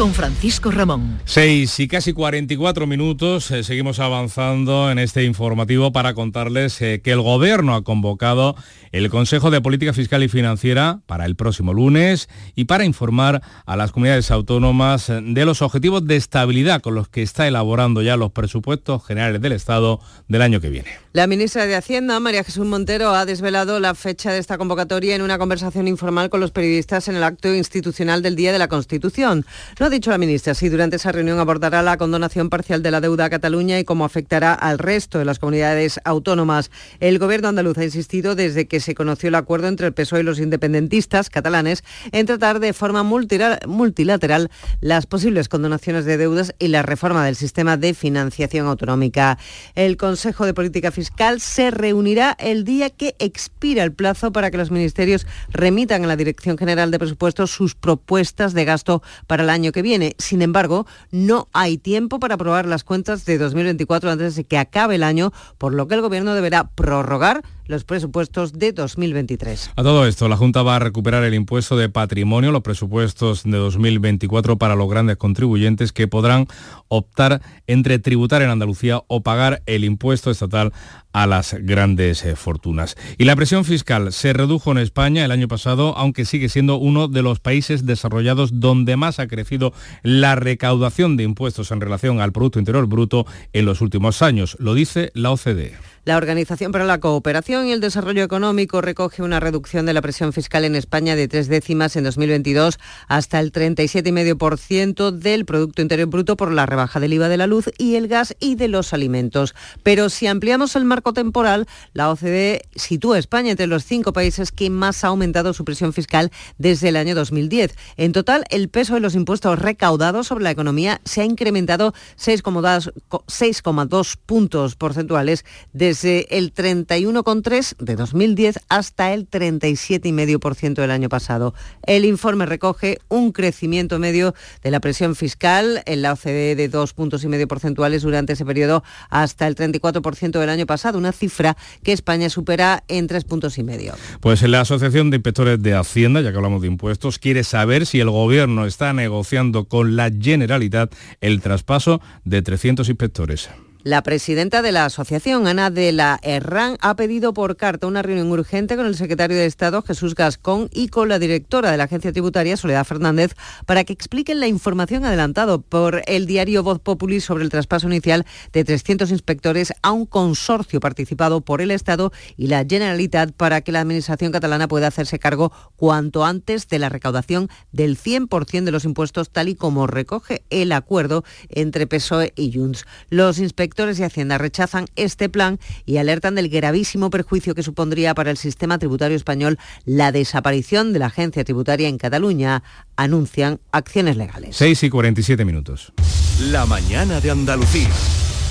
con 0.00 0.14
Francisco 0.14 0.70
Ramón. 0.70 1.20
6 1.26 1.78
y 1.80 1.86
casi 1.86 2.14
44 2.14 2.86
minutos, 2.86 3.50
eh, 3.50 3.62
seguimos 3.62 3.98
avanzando 3.98 4.90
en 4.90 4.98
este 4.98 5.24
informativo 5.24 5.92
para 5.92 6.14
contarles 6.14 6.80
eh, 6.80 7.02
que 7.04 7.12
el 7.12 7.20
Gobierno 7.20 7.74
ha 7.74 7.84
convocado 7.84 8.56
el 8.92 9.10
Consejo 9.10 9.50
de 9.50 9.60
Política 9.60 9.92
Fiscal 9.92 10.22
y 10.22 10.28
Financiera 10.28 11.00
para 11.04 11.26
el 11.26 11.36
próximo 11.36 11.74
lunes 11.74 12.30
y 12.54 12.64
para 12.64 12.86
informar 12.86 13.42
a 13.66 13.76
las 13.76 13.92
comunidades 13.92 14.30
autónomas 14.30 15.08
de 15.08 15.44
los 15.44 15.60
objetivos 15.60 16.06
de 16.06 16.16
estabilidad 16.16 16.80
con 16.80 16.94
los 16.94 17.08
que 17.08 17.20
está 17.20 17.46
elaborando 17.46 18.00
ya 18.00 18.16
los 18.16 18.32
presupuestos 18.32 19.04
generales 19.04 19.42
del 19.42 19.52
Estado 19.52 20.00
del 20.28 20.40
año 20.40 20.62
que 20.62 20.70
viene. 20.70 20.88
La 21.12 21.26
ministra 21.26 21.66
de 21.66 21.76
Hacienda, 21.76 22.18
María 22.20 22.42
Jesús 22.42 22.66
Montero, 22.66 23.10
ha 23.10 23.26
desvelado 23.26 23.80
la 23.80 23.94
fecha 23.94 24.32
de 24.32 24.38
esta 24.38 24.56
convocatoria 24.56 25.14
en 25.14 25.22
una 25.22 25.38
conversación 25.38 25.88
informal 25.88 26.30
con 26.30 26.40
los 26.40 26.52
periodistas 26.52 27.08
en 27.08 27.16
el 27.16 27.22
acto 27.22 27.54
institucional 27.54 28.22
del 28.22 28.34
Día 28.34 28.52
de 28.52 28.58
la 28.58 28.68
Constitución. 28.68 29.44
Lo 29.78 29.89
dicho 29.90 30.10
la 30.10 30.18
ministra, 30.18 30.54
si 30.54 30.68
durante 30.68 30.96
esa 30.96 31.12
reunión 31.12 31.38
abordará 31.40 31.82
la 31.82 31.96
condonación 31.96 32.48
parcial 32.48 32.82
de 32.82 32.90
la 32.90 33.00
deuda 33.00 33.24
a 33.24 33.30
Cataluña 33.30 33.78
y 33.78 33.84
cómo 33.84 34.04
afectará 34.04 34.54
al 34.54 34.78
resto 34.78 35.18
de 35.18 35.24
las 35.24 35.38
comunidades 35.38 36.00
autónomas. 36.04 36.70
El 37.00 37.18
gobierno 37.18 37.48
andaluz 37.48 37.76
ha 37.78 37.84
insistido 37.84 38.34
desde 38.34 38.68
que 38.68 38.80
se 38.80 38.94
conoció 38.94 39.28
el 39.28 39.34
acuerdo 39.34 39.68
entre 39.68 39.88
el 39.88 39.92
PSOE 39.92 40.20
y 40.20 40.22
los 40.22 40.38
independentistas 40.38 41.28
catalanes 41.28 41.82
en 42.12 42.26
tratar 42.26 42.60
de 42.60 42.72
forma 42.72 43.02
multilateral 43.02 44.50
las 44.80 45.06
posibles 45.06 45.48
condonaciones 45.48 46.04
de 46.04 46.16
deudas 46.16 46.54
y 46.58 46.68
la 46.68 46.82
reforma 46.82 47.24
del 47.24 47.36
sistema 47.36 47.76
de 47.76 47.92
financiación 47.92 48.66
autonómica. 48.66 49.38
El 49.74 49.96
Consejo 49.96 50.46
de 50.46 50.54
Política 50.54 50.92
Fiscal 50.92 51.40
se 51.40 51.70
reunirá 51.70 52.36
el 52.38 52.64
día 52.64 52.90
que 52.90 53.16
expira 53.18 53.82
el 53.82 53.92
plazo 53.92 54.32
para 54.32 54.50
que 54.50 54.58
los 54.58 54.70
ministerios 54.70 55.26
remitan 55.50 56.04
a 56.04 56.06
la 56.06 56.16
Dirección 56.16 56.56
General 56.56 56.90
de 56.90 56.98
Presupuestos 56.98 57.50
sus 57.50 57.74
propuestas 57.74 58.54
de 58.54 58.64
gasto 58.64 59.02
para 59.26 59.42
el 59.42 59.50
año 59.50 59.72
que 59.72 59.79
viene. 59.82 60.14
Sin 60.18 60.42
embargo, 60.42 60.86
no 61.10 61.48
hay 61.52 61.78
tiempo 61.78 62.20
para 62.20 62.34
aprobar 62.34 62.66
las 62.66 62.84
cuentas 62.84 63.24
de 63.24 63.38
2024 63.38 64.10
antes 64.10 64.36
de 64.36 64.44
que 64.44 64.58
acabe 64.58 64.96
el 64.96 65.02
año, 65.02 65.32
por 65.58 65.74
lo 65.74 65.88
que 65.88 65.94
el 65.94 66.00
Gobierno 66.00 66.34
deberá 66.34 66.70
prorrogar 66.70 67.42
los 67.70 67.84
presupuestos 67.84 68.52
de 68.52 68.72
2023. 68.72 69.70
A 69.76 69.82
todo 69.84 70.04
esto, 70.04 70.28
la 70.28 70.36
Junta 70.36 70.62
va 70.62 70.76
a 70.76 70.78
recuperar 70.80 71.22
el 71.22 71.34
impuesto 71.34 71.76
de 71.76 71.88
patrimonio, 71.88 72.50
los 72.50 72.62
presupuestos 72.62 73.44
de 73.44 73.56
2024 73.56 74.58
para 74.58 74.74
los 74.74 74.90
grandes 74.90 75.16
contribuyentes 75.16 75.92
que 75.92 76.08
podrán 76.08 76.48
optar 76.88 77.40
entre 77.68 78.00
tributar 78.00 78.42
en 78.42 78.50
Andalucía 78.50 79.02
o 79.06 79.22
pagar 79.22 79.62
el 79.66 79.84
impuesto 79.84 80.32
estatal 80.32 80.72
a 81.12 81.26
las 81.28 81.54
grandes 81.60 82.24
eh, 82.24 82.34
fortunas. 82.34 82.96
Y 83.18 83.24
la 83.24 83.36
presión 83.36 83.64
fiscal 83.64 84.12
se 84.12 84.32
redujo 84.32 84.72
en 84.72 84.78
España 84.78 85.24
el 85.24 85.30
año 85.30 85.46
pasado, 85.46 85.96
aunque 85.96 86.24
sigue 86.24 86.48
siendo 86.48 86.76
uno 86.76 87.06
de 87.06 87.22
los 87.22 87.38
países 87.38 87.86
desarrollados 87.86 88.58
donde 88.58 88.96
más 88.96 89.20
ha 89.20 89.28
crecido 89.28 89.72
la 90.02 90.34
recaudación 90.34 91.16
de 91.16 91.22
impuestos 91.22 91.70
en 91.70 91.80
relación 91.80 92.20
al 92.20 92.32
Producto 92.32 92.58
Interior 92.58 92.86
Bruto 92.86 93.26
en 93.52 93.64
los 93.64 93.80
últimos 93.80 94.22
años. 94.22 94.56
Lo 94.58 94.74
dice 94.74 95.12
la 95.14 95.30
OCDE. 95.30 95.76
La 96.04 96.16
Organización 96.16 96.72
para 96.72 96.86
la 96.86 96.98
Cooperación 96.98 97.59
y 97.66 97.72
el 97.72 97.80
Desarrollo 97.80 98.22
Económico 98.22 98.80
recoge 98.80 99.22
una 99.22 99.40
reducción 99.40 99.84
de 99.84 99.92
la 99.92 100.00
presión 100.00 100.32
fiscal 100.32 100.64
en 100.64 100.74
España 100.74 101.14
de 101.16 101.28
tres 101.28 101.48
décimas 101.48 101.94
en 101.96 102.04
2022 102.04 102.78
hasta 103.08 103.38
el 103.38 103.52
37,5% 103.52 105.10
del 105.10 105.44
Producto 105.44 105.82
Interior 105.82 106.08
Bruto 106.08 106.36
por 106.36 106.52
la 106.52 106.64
rebaja 106.64 106.98
del 107.00 107.12
IVA 107.12 107.28
de 107.28 107.36
la 107.36 107.46
luz 107.46 107.66
y 107.76 107.96
el 107.96 108.08
gas 108.08 108.34
y 108.40 108.54
de 108.54 108.68
los 108.68 108.94
alimentos. 108.94 109.54
Pero 109.82 110.08
si 110.08 110.26
ampliamos 110.26 110.74
el 110.76 110.86
marco 110.86 111.12
temporal, 111.12 111.66
la 111.92 112.10
OCDE 112.10 112.62
sitúa 112.74 113.16
a 113.16 113.18
España 113.18 113.50
entre 113.50 113.66
los 113.66 113.84
cinco 113.84 114.14
países 114.14 114.52
que 114.52 114.70
más 114.70 115.04
ha 115.04 115.08
aumentado 115.08 115.52
su 115.52 115.66
presión 115.66 115.92
fiscal 115.92 116.32
desde 116.56 116.88
el 116.88 116.96
año 116.96 117.14
2010. 117.14 117.74
En 117.98 118.12
total, 118.12 118.44
el 118.48 118.70
peso 118.70 118.94
de 118.94 119.00
los 119.00 119.14
impuestos 119.14 119.58
recaudados 119.58 120.28
sobre 120.28 120.44
la 120.44 120.50
economía 120.50 121.02
se 121.04 121.20
ha 121.20 121.24
incrementado 121.24 121.92
6,2 122.16 124.16
puntos 124.24 124.76
porcentuales 124.76 125.44
de 125.72 125.90
desde 125.90 126.38
el 126.38 126.54
31,3 126.54 127.49
de 127.50 127.96
2010 127.96 128.60
hasta 128.68 129.12
el 129.12 129.28
37,5% 129.28 130.74
del 130.74 130.90
año 130.92 131.08
pasado. 131.08 131.52
El 131.82 132.04
informe 132.04 132.46
recoge 132.46 132.98
un 133.08 133.32
crecimiento 133.32 133.98
medio 133.98 134.34
de 134.62 134.70
la 134.70 134.78
presión 134.78 135.16
fiscal 135.16 135.82
en 135.84 136.02
la 136.02 136.12
OCDE 136.12 136.54
de 136.54 136.68
dos 136.68 136.92
puntos 136.92 137.24
y 137.24 137.28
medio 137.28 137.48
porcentuales 137.48 138.02
durante 138.02 138.34
ese 138.34 138.44
periodo 138.44 138.84
hasta 139.08 139.48
el 139.48 139.56
34% 139.56 140.38
del 140.38 140.48
año 140.48 140.64
pasado, 140.64 140.96
una 140.96 141.10
cifra 141.10 141.56
que 141.82 141.92
España 141.92 142.30
supera 142.30 142.84
en 142.86 143.08
tres 143.08 143.24
puntos 143.24 143.58
y 143.58 143.64
medio. 143.64 143.94
Pues 144.20 144.42
la 144.42 144.60
Asociación 144.60 145.10
de 145.10 145.16
Inspectores 145.16 145.60
de 145.60 145.74
Hacienda, 145.74 146.20
ya 146.20 146.30
que 146.30 146.36
hablamos 146.36 146.62
de 146.62 146.68
impuestos, 146.68 147.18
quiere 147.18 147.42
saber 147.42 147.84
si 147.84 147.98
el 147.98 148.10
Gobierno 148.10 148.64
está 148.64 148.92
negociando 148.92 149.64
con 149.64 149.96
la 149.96 150.08
Generalitat 150.10 150.94
el 151.20 151.40
traspaso 151.40 152.00
de 152.24 152.42
300 152.42 152.88
inspectores. 152.88 153.50
La 153.82 154.02
presidenta 154.02 154.60
de 154.60 154.72
la 154.72 154.84
asociación, 154.84 155.46
Ana 155.46 155.70
de 155.70 155.92
la 155.92 156.18
Herrán, 156.22 156.76
ha 156.82 156.96
pedido 156.96 157.32
por 157.32 157.56
carta 157.56 157.86
una 157.86 158.02
reunión 158.02 158.30
urgente 158.30 158.76
con 158.76 158.84
el 158.84 158.94
secretario 158.94 159.38
de 159.38 159.46
Estado, 159.46 159.80
Jesús 159.80 160.14
Gascón, 160.14 160.68
y 160.70 160.88
con 160.88 161.08
la 161.08 161.18
directora 161.18 161.70
de 161.70 161.78
la 161.78 161.84
agencia 161.84 162.12
tributaria, 162.12 162.58
Soledad 162.58 162.84
Fernández, 162.84 163.34
para 163.64 163.84
que 163.84 163.94
expliquen 163.94 164.38
la 164.38 164.48
información 164.48 165.06
adelantado 165.06 165.62
por 165.62 166.02
el 166.04 166.26
diario 166.26 166.62
Voz 166.62 166.78
Populi 166.78 167.22
sobre 167.22 167.42
el 167.42 167.48
traspaso 167.48 167.86
inicial 167.86 168.26
de 168.52 168.64
300 168.64 169.10
inspectores 169.12 169.72
a 169.80 169.92
un 169.92 170.04
consorcio 170.04 170.78
participado 170.78 171.40
por 171.40 171.62
el 171.62 171.70
Estado 171.70 172.12
y 172.36 172.48
la 172.48 172.66
Generalitat 172.68 173.32
para 173.32 173.62
que 173.62 173.72
la 173.72 173.80
Administración 173.80 174.30
catalana 174.30 174.68
pueda 174.68 174.88
hacerse 174.88 175.18
cargo 175.18 175.52
cuanto 175.76 176.26
antes 176.26 176.68
de 176.68 176.80
la 176.80 176.90
recaudación 176.90 177.48
del 177.72 177.96
100% 177.96 178.64
de 178.64 178.72
los 178.72 178.84
impuestos, 178.84 179.30
tal 179.30 179.48
y 179.48 179.54
como 179.54 179.86
recoge 179.86 180.44
el 180.50 180.72
acuerdo 180.72 181.24
entre 181.48 181.86
PSOE 181.86 182.34
y 182.36 182.52
Junts. 182.52 182.84
Los 183.08 183.38
inspectores 183.38 183.69
inspectores 183.70 183.98
de 183.98 184.04
Hacienda 184.04 184.36
rechazan 184.36 184.86
este 184.96 185.28
plan 185.28 185.60
y 185.86 185.98
alertan 185.98 186.34
del 186.34 186.48
gravísimo 186.48 187.08
perjuicio 187.08 187.54
que 187.54 187.62
supondría 187.62 188.16
para 188.16 188.32
el 188.32 188.36
sistema 188.36 188.78
tributario 188.78 189.16
español 189.16 189.60
la 189.84 190.10
desaparición 190.10 190.92
de 190.92 190.98
la 190.98 191.06
agencia 191.06 191.44
tributaria 191.44 191.86
en 191.86 191.96
Cataluña. 191.96 192.64
Anuncian 192.96 193.60
acciones 193.70 194.16
legales. 194.16 194.56
6 194.56 194.82
y 194.82 194.90
47 194.90 195.44
minutos. 195.44 195.92
La 196.40 196.66
mañana 196.66 197.20
de 197.20 197.30
Andalucía. 197.30 197.88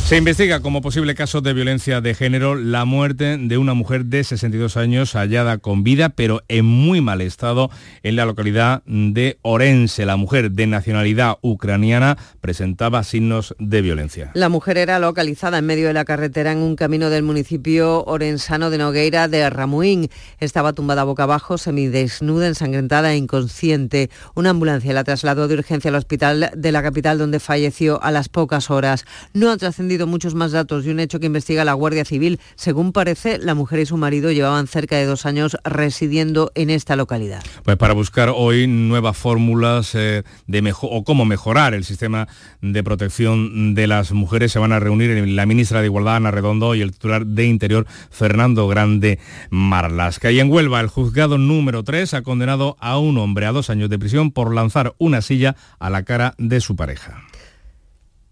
Se 0.09 0.17
investiga 0.17 0.61
como 0.61 0.81
posible 0.81 1.13
caso 1.13 1.41
de 1.41 1.53
violencia 1.53 2.01
de 2.01 2.15
género 2.15 2.55
la 2.55 2.83
muerte 2.83 3.37
de 3.37 3.59
una 3.59 3.75
mujer 3.75 4.05
de 4.05 4.23
62 4.23 4.75
años 4.75 5.13
hallada 5.13 5.59
con 5.59 5.83
vida 5.83 6.09
pero 6.09 6.41
en 6.47 6.65
muy 6.65 6.99
mal 6.99 7.21
estado 7.21 7.69
en 8.01 8.15
la 8.15 8.25
localidad 8.25 8.81
de 8.87 9.37
Orense. 9.43 10.07
La 10.07 10.17
mujer 10.17 10.49
de 10.49 10.65
nacionalidad 10.65 11.37
ucraniana 11.43 12.17
presentaba 12.41 13.03
signos 13.03 13.53
de 13.59 13.83
violencia. 13.83 14.31
La 14.33 14.49
mujer 14.49 14.79
era 14.79 14.97
localizada 14.97 15.59
en 15.59 15.67
medio 15.67 15.85
de 15.85 15.93
la 15.93 16.05
carretera 16.05 16.53
en 16.53 16.57
un 16.57 16.75
camino 16.75 17.11
del 17.11 17.21
municipio 17.21 18.03
orensano 18.05 18.71
de 18.71 18.79
Nogueira 18.79 19.27
de 19.27 19.47
Ramuín. 19.47 20.09
Estaba 20.39 20.73
tumbada 20.73 21.03
boca 21.03 21.21
abajo, 21.21 21.59
semidesnuda, 21.59 22.47
ensangrentada 22.47 23.13
e 23.13 23.17
inconsciente. 23.17 24.09
Una 24.33 24.49
ambulancia 24.49 24.91
la 24.91 25.03
trasladó 25.03 25.47
de 25.47 25.53
urgencia 25.53 25.89
al 25.89 25.95
hospital 25.95 26.49
de 26.57 26.71
la 26.71 26.81
capital 26.81 27.19
donde 27.19 27.39
falleció 27.39 28.01
a 28.01 28.09
las 28.09 28.27
pocas 28.27 28.71
horas. 28.71 29.05
No 29.33 29.51
ha 29.51 29.57
trascendido 29.57 29.98
muchos 30.07 30.35
más 30.35 30.51
datos 30.51 30.85
de 30.85 30.91
un 30.91 30.99
hecho 30.99 31.19
que 31.19 31.25
investiga 31.25 31.65
la 31.65 31.73
Guardia 31.73 32.05
Civil. 32.05 32.39
Según 32.55 32.91
parece, 32.91 33.37
la 33.37 33.55
mujer 33.55 33.79
y 33.79 33.85
su 33.85 33.97
marido 33.97 34.31
llevaban 34.31 34.67
cerca 34.67 34.97
de 34.97 35.05
dos 35.05 35.25
años 35.25 35.57
residiendo 35.63 36.51
en 36.55 36.69
esta 36.69 36.95
localidad. 36.95 37.43
Pues 37.63 37.77
para 37.77 37.93
buscar 37.93 38.31
hoy 38.35 38.67
nuevas 38.67 39.17
fórmulas 39.17 39.95
eh, 39.95 40.23
de 40.47 40.61
mejor 40.61 40.89
o 40.93 41.03
cómo 41.03 41.25
mejorar 41.25 41.73
el 41.73 41.83
sistema 41.83 42.27
de 42.61 42.83
protección 42.83 43.75
de 43.75 43.87
las 43.87 44.11
mujeres 44.11 44.51
se 44.51 44.59
van 44.59 44.71
a 44.71 44.79
reunir 44.79 45.27
la 45.27 45.45
ministra 45.45 45.81
de 45.81 45.87
Igualdad 45.87 46.17
Ana 46.17 46.31
Redondo 46.31 46.75
y 46.75 46.81
el 46.81 46.91
titular 46.91 47.25
de 47.25 47.45
Interior 47.45 47.85
Fernando 48.09 48.67
Grande 48.67 49.19
Marlasca. 49.49 50.31
Y 50.31 50.39
en 50.39 50.51
Huelva 50.51 50.79
el 50.79 50.87
juzgado 50.87 51.37
número 51.37 51.83
3 51.83 52.13
ha 52.13 52.21
condenado 52.21 52.77
a 52.79 52.97
un 52.97 53.17
hombre 53.17 53.45
a 53.45 53.51
dos 53.51 53.69
años 53.69 53.89
de 53.89 53.99
prisión 53.99 54.31
por 54.31 54.53
lanzar 54.53 54.95
una 54.97 55.21
silla 55.21 55.55
a 55.79 55.89
la 55.89 56.03
cara 56.03 56.35
de 56.37 56.61
su 56.61 56.75
pareja. 56.75 57.28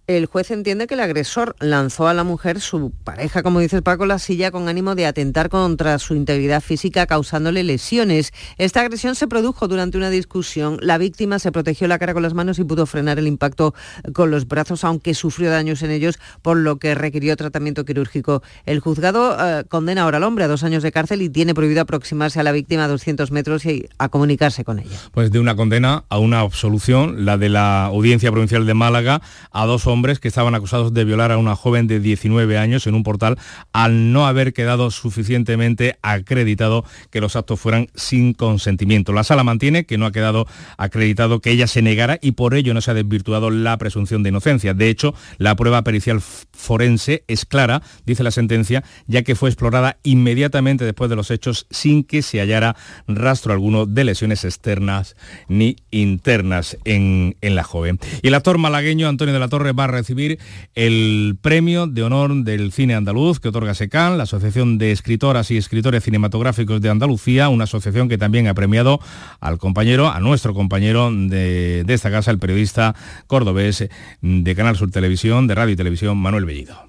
El 0.07 0.25
juez 0.25 0.51
entiende 0.51 0.87
que 0.87 0.93
el 0.93 1.01
agresor 1.01 1.57
lanzó 1.59 2.07
a 2.07 2.13
la 2.13 2.23
mujer, 2.23 2.61
su 2.61 2.93
pareja, 3.03 3.43
como 3.43 3.59
dice 3.59 3.81
Paco, 3.81 4.05
la 4.05 4.19
silla 4.19 4.51
con 4.51 4.69
ánimo 4.69 4.95
de 4.95 5.05
atentar 5.05 5.49
contra 5.49 5.99
su 5.99 6.15
integridad 6.15 6.61
física 6.61 7.05
causándole 7.05 7.61
lesiones. 7.65 8.31
Esta 8.57 8.79
agresión 8.79 9.15
se 9.15 9.27
produjo 9.27 9.67
durante 9.67 9.97
una 9.97 10.09
discusión. 10.09 10.77
La 10.81 10.97
víctima 10.97 11.39
se 11.39 11.51
protegió 11.51 11.89
la 11.89 11.99
cara 11.99 12.13
con 12.13 12.23
las 12.23 12.33
manos 12.33 12.57
y 12.57 12.63
pudo 12.63 12.85
frenar 12.85 13.19
el 13.19 13.27
impacto 13.27 13.75
con 14.13 14.31
los 14.31 14.47
brazos, 14.47 14.85
aunque 14.85 15.13
sufrió 15.13 15.51
daños 15.51 15.83
en 15.83 15.91
ellos, 15.91 16.19
por 16.41 16.55
lo 16.55 16.77
que 16.77 16.95
requirió 16.95 17.35
tratamiento 17.35 17.83
quirúrgico. 17.83 18.41
El 18.65 18.79
juzgado 18.79 19.35
eh, 19.37 19.65
condena 19.67 20.03
ahora 20.03 20.19
al 20.19 20.23
hombre 20.23 20.45
a 20.45 20.47
dos 20.47 20.63
años 20.63 20.83
de 20.83 20.93
cárcel 20.93 21.21
y 21.21 21.27
tiene 21.27 21.53
prohibido 21.53 21.81
aproximarse 21.81 22.39
a 22.39 22.43
la 22.43 22.53
víctima 22.53 22.85
a 22.85 22.87
200 22.87 23.29
metros 23.31 23.65
y 23.65 23.89
a 23.97 24.07
comunicarse 24.07 24.63
con 24.63 24.79
ella. 24.79 24.97
Pues 25.11 25.33
de 25.33 25.41
una 25.41 25.57
condena 25.57 26.05
a 26.07 26.17
una 26.17 26.39
absolución, 26.39 27.25
la 27.25 27.37
de 27.37 27.49
la 27.49 27.83
Audiencia 27.87 28.31
Provincial 28.31 28.65
de 28.65 28.73
Málaga, 28.73 29.21
a 29.51 29.65
dos 29.65 29.85
hombres 29.85 29.96
hombres 29.97 30.19
que 30.19 30.27
estaban 30.27 30.53
acusados 30.53 30.93
de 30.93 31.03
violar 31.05 31.31
a 31.31 31.39
una 31.39 31.55
joven 31.55 31.87
de 31.87 31.99
19 31.99 32.59
años 32.59 32.85
en 32.85 32.93
un 32.93 33.01
portal 33.01 33.39
al 33.73 34.13
no 34.13 34.27
haber 34.27 34.53
quedado 34.53 34.91
suficientemente 34.91 35.97
acreditado 36.03 36.85
que 37.09 37.19
los 37.19 37.35
actos 37.35 37.59
fueran 37.59 37.87
sin 37.95 38.33
consentimiento. 38.33 39.11
La 39.11 39.23
sala 39.23 39.43
mantiene 39.43 39.87
que 39.87 39.97
no 39.97 40.05
ha 40.05 40.11
quedado 40.11 40.45
acreditado 40.77 41.39
que 41.39 41.49
ella 41.49 41.65
se 41.65 41.81
negara 41.81 42.19
y 42.21 42.33
por 42.33 42.53
ello 42.53 42.75
no 42.75 42.81
se 42.81 42.91
ha 42.91 42.93
desvirtuado 42.93 43.49
la 43.49 43.75
presunción 43.77 44.21
de 44.21 44.29
inocencia. 44.29 44.75
De 44.75 44.87
hecho, 44.89 45.15
la 45.39 45.55
prueba 45.55 45.81
pericial 45.81 46.21
forense 46.21 47.23
es 47.27 47.45
clara, 47.45 47.81
dice 48.05 48.21
la 48.21 48.29
sentencia, 48.29 48.83
ya 49.07 49.23
que 49.23 49.33
fue 49.33 49.49
explorada 49.49 49.97
inmediatamente 50.03 50.85
después 50.85 51.09
de 51.09 51.15
los 51.15 51.31
hechos 51.31 51.65
sin 51.71 52.03
que 52.03 52.21
se 52.21 52.39
hallara 52.39 52.75
rastro 53.07 53.51
alguno 53.51 53.87
de 53.87 54.03
lesiones 54.03 54.45
externas 54.45 55.15
ni 55.47 55.77
internas 55.89 56.77
en, 56.85 57.35
en 57.41 57.55
la 57.55 57.63
joven. 57.63 57.99
Y 58.21 58.27
el 58.27 58.35
actor 58.35 58.59
malagueño 58.59 59.07
Antonio 59.07 59.33
de 59.33 59.39
la 59.39 59.47
Torre 59.47 59.71
va 59.71 59.86
a 59.87 59.91
recibir 59.91 60.39
el 60.75 61.37
premio 61.41 61.87
de 61.87 62.03
honor 62.03 62.33
del 62.43 62.71
cine 62.71 62.95
andaluz 62.95 63.39
que 63.39 63.49
otorga 63.49 63.73
SECAN, 63.73 64.17
la 64.17 64.23
Asociación 64.23 64.77
de 64.77 64.91
Escritoras 64.91 65.51
y 65.51 65.57
Escritores 65.57 66.03
Cinematográficos 66.03 66.81
de 66.81 66.89
Andalucía, 66.89 67.49
una 67.49 67.65
asociación 67.65 68.09
que 68.09 68.17
también 68.17 68.47
ha 68.47 68.53
premiado 68.53 68.99
al 69.39 69.57
compañero, 69.57 70.09
a 70.09 70.19
nuestro 70.19 70.53
compañero 70.53 71.11
de, 71.11 71.85
esta 71.87 72.11
casa, 72.11 72.31
el 72.31 72.39
periodista 72.39 72.95
cordobés 73.27 73.87
de 74.21 74.55
Canal 74.55 74.75
Sur 74.75 74.91
Televisión, 74.91 75.47
de 75.47 75.55
Radio 75.55 75.73
y 75.73 75.77
Televisión, 75.77 76.17
Manuel 76.17 76.45
Bellido. 76.45 76.86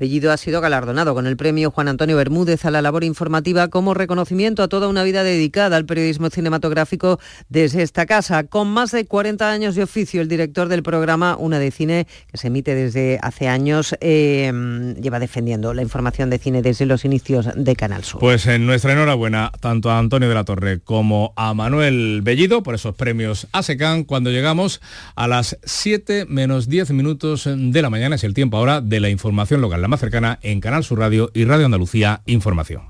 Pellido 0.00 0.32
ha 0.32 0.38
sido 0.38 0.62
galardonado 0.62 1.12
con 1.12 1.26
el 1.26 1.36
premio 1.36 1.70
Juan 1.70 1.86
Antonio 1.86 2.16
Bermúdez 2.16 2.64
a 2.64 2.70
la 2.70 2.80
labor 2.80 3.04
informativa 3.04 3.68
como 3.68 3.92
reconocimiento 3.92 4.62
a 4.62 4.68
toda 4.68 4.88
una 4.88 5.02
vida 5.02 5.22
dedicada 5.22 5.76
al 5.76 5.84
periodismo 5.84 6.30
cinematográfico 6.30 7.20
desde 7.50 7.82
esta 7.82 8.06
casa. 8.06 8.44
Con 8.44 8.68
más 8.68 8.92
de 8.92 9.04
40 9.04 9.52
años 9.52 9.74
de 9.74 9.82
oficio, 9.82 10.22
el 10.22 10.28
director 10.28 10.68
del 10.68 10.82
programa 10.82 11.36
Una 11.38 11.58
de 11.58 11.70
Cine, 11.70 12.06
que 12.30 12.38
se 12.38 12.46
emite 12.46 12.74
desde 12.74 13.18
hace 13.20 13.48
años, 13.48 13.94
eh, 14.00 14.94
lleva 15.02 15.20
defendiendo 15.20 15.74
la 15.74 15.82
información 15.82 16.30
de 16.30 16.38
cine 16.38 16.62
desde 16.62 16.86
los 16.86 17.04
inicios 17.04 17.50
de 17.54 17.76
Canal 17.76 18.02
Sur. 18.02 18.20
Pues 18.20 18.46
en 18.46 18.64
nuestra 18.64 18.94
enhorabuena 18.94 19.52
tanto 19.60 19.90
a 19.90 19.98
Antonio 19.98 20.30
de 20.30 20.34
la 20.34 20.44
Torre 20.44 20.80
como 20.80 21.34
a 21.36 21.52
Manuel 21.52 22.22
Bellido 22.22 22.62
por 22.62 22.74
esos 22.74 22.94
premios 22.94 23.48
ASECAN 23.52 24.04
cuando 24.04 24.30
llegamos 24.30 24.80
a 25.14 25.28
las 25.28 25.58
7 25.62 26.24
menos 26.26 26.70
10 26.70 26.92
minutos 26.92 27.46
de 27.54 27.82
la 27.82 27.90
mañana. 27.90 28.14
Es 28.14 28.24
el 28.24 28.32
tiempo 28.32 28.56
ahora 28.56 28.80
de 28.80 28.98
la 29.00 29.10
información 29.10 29.60
local 29.60 29.89
más 29.90 30.00
cercana 30.00 30.38
en 30.42 30.60
Canal 30.60 30.84
Sur 30.84 31.00
Radio 31.00 31.30
y 31.34 31.44
Radio 31.44 31.66
Andalucía 31.66 32.22
Información. 32.24 32.82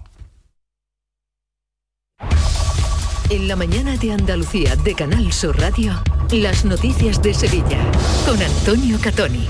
En 3.31 3.49
la 3.49 3.57
mañana 3.57 3.97
de 3.97 4.13
Andalucía 4.13 4.77
de 4.77 4.95
Canal 4.95 5.33
Sur 5.33 5.59
Radio, 5.59 5.93
las 6.33 6.65
noticias 6.65 7.23
de 7.23 7.33
Sevilla 7.33 7.79
con 8.27 8.41
Antonio 8.43 8.99
Catoni. 9.01 9.47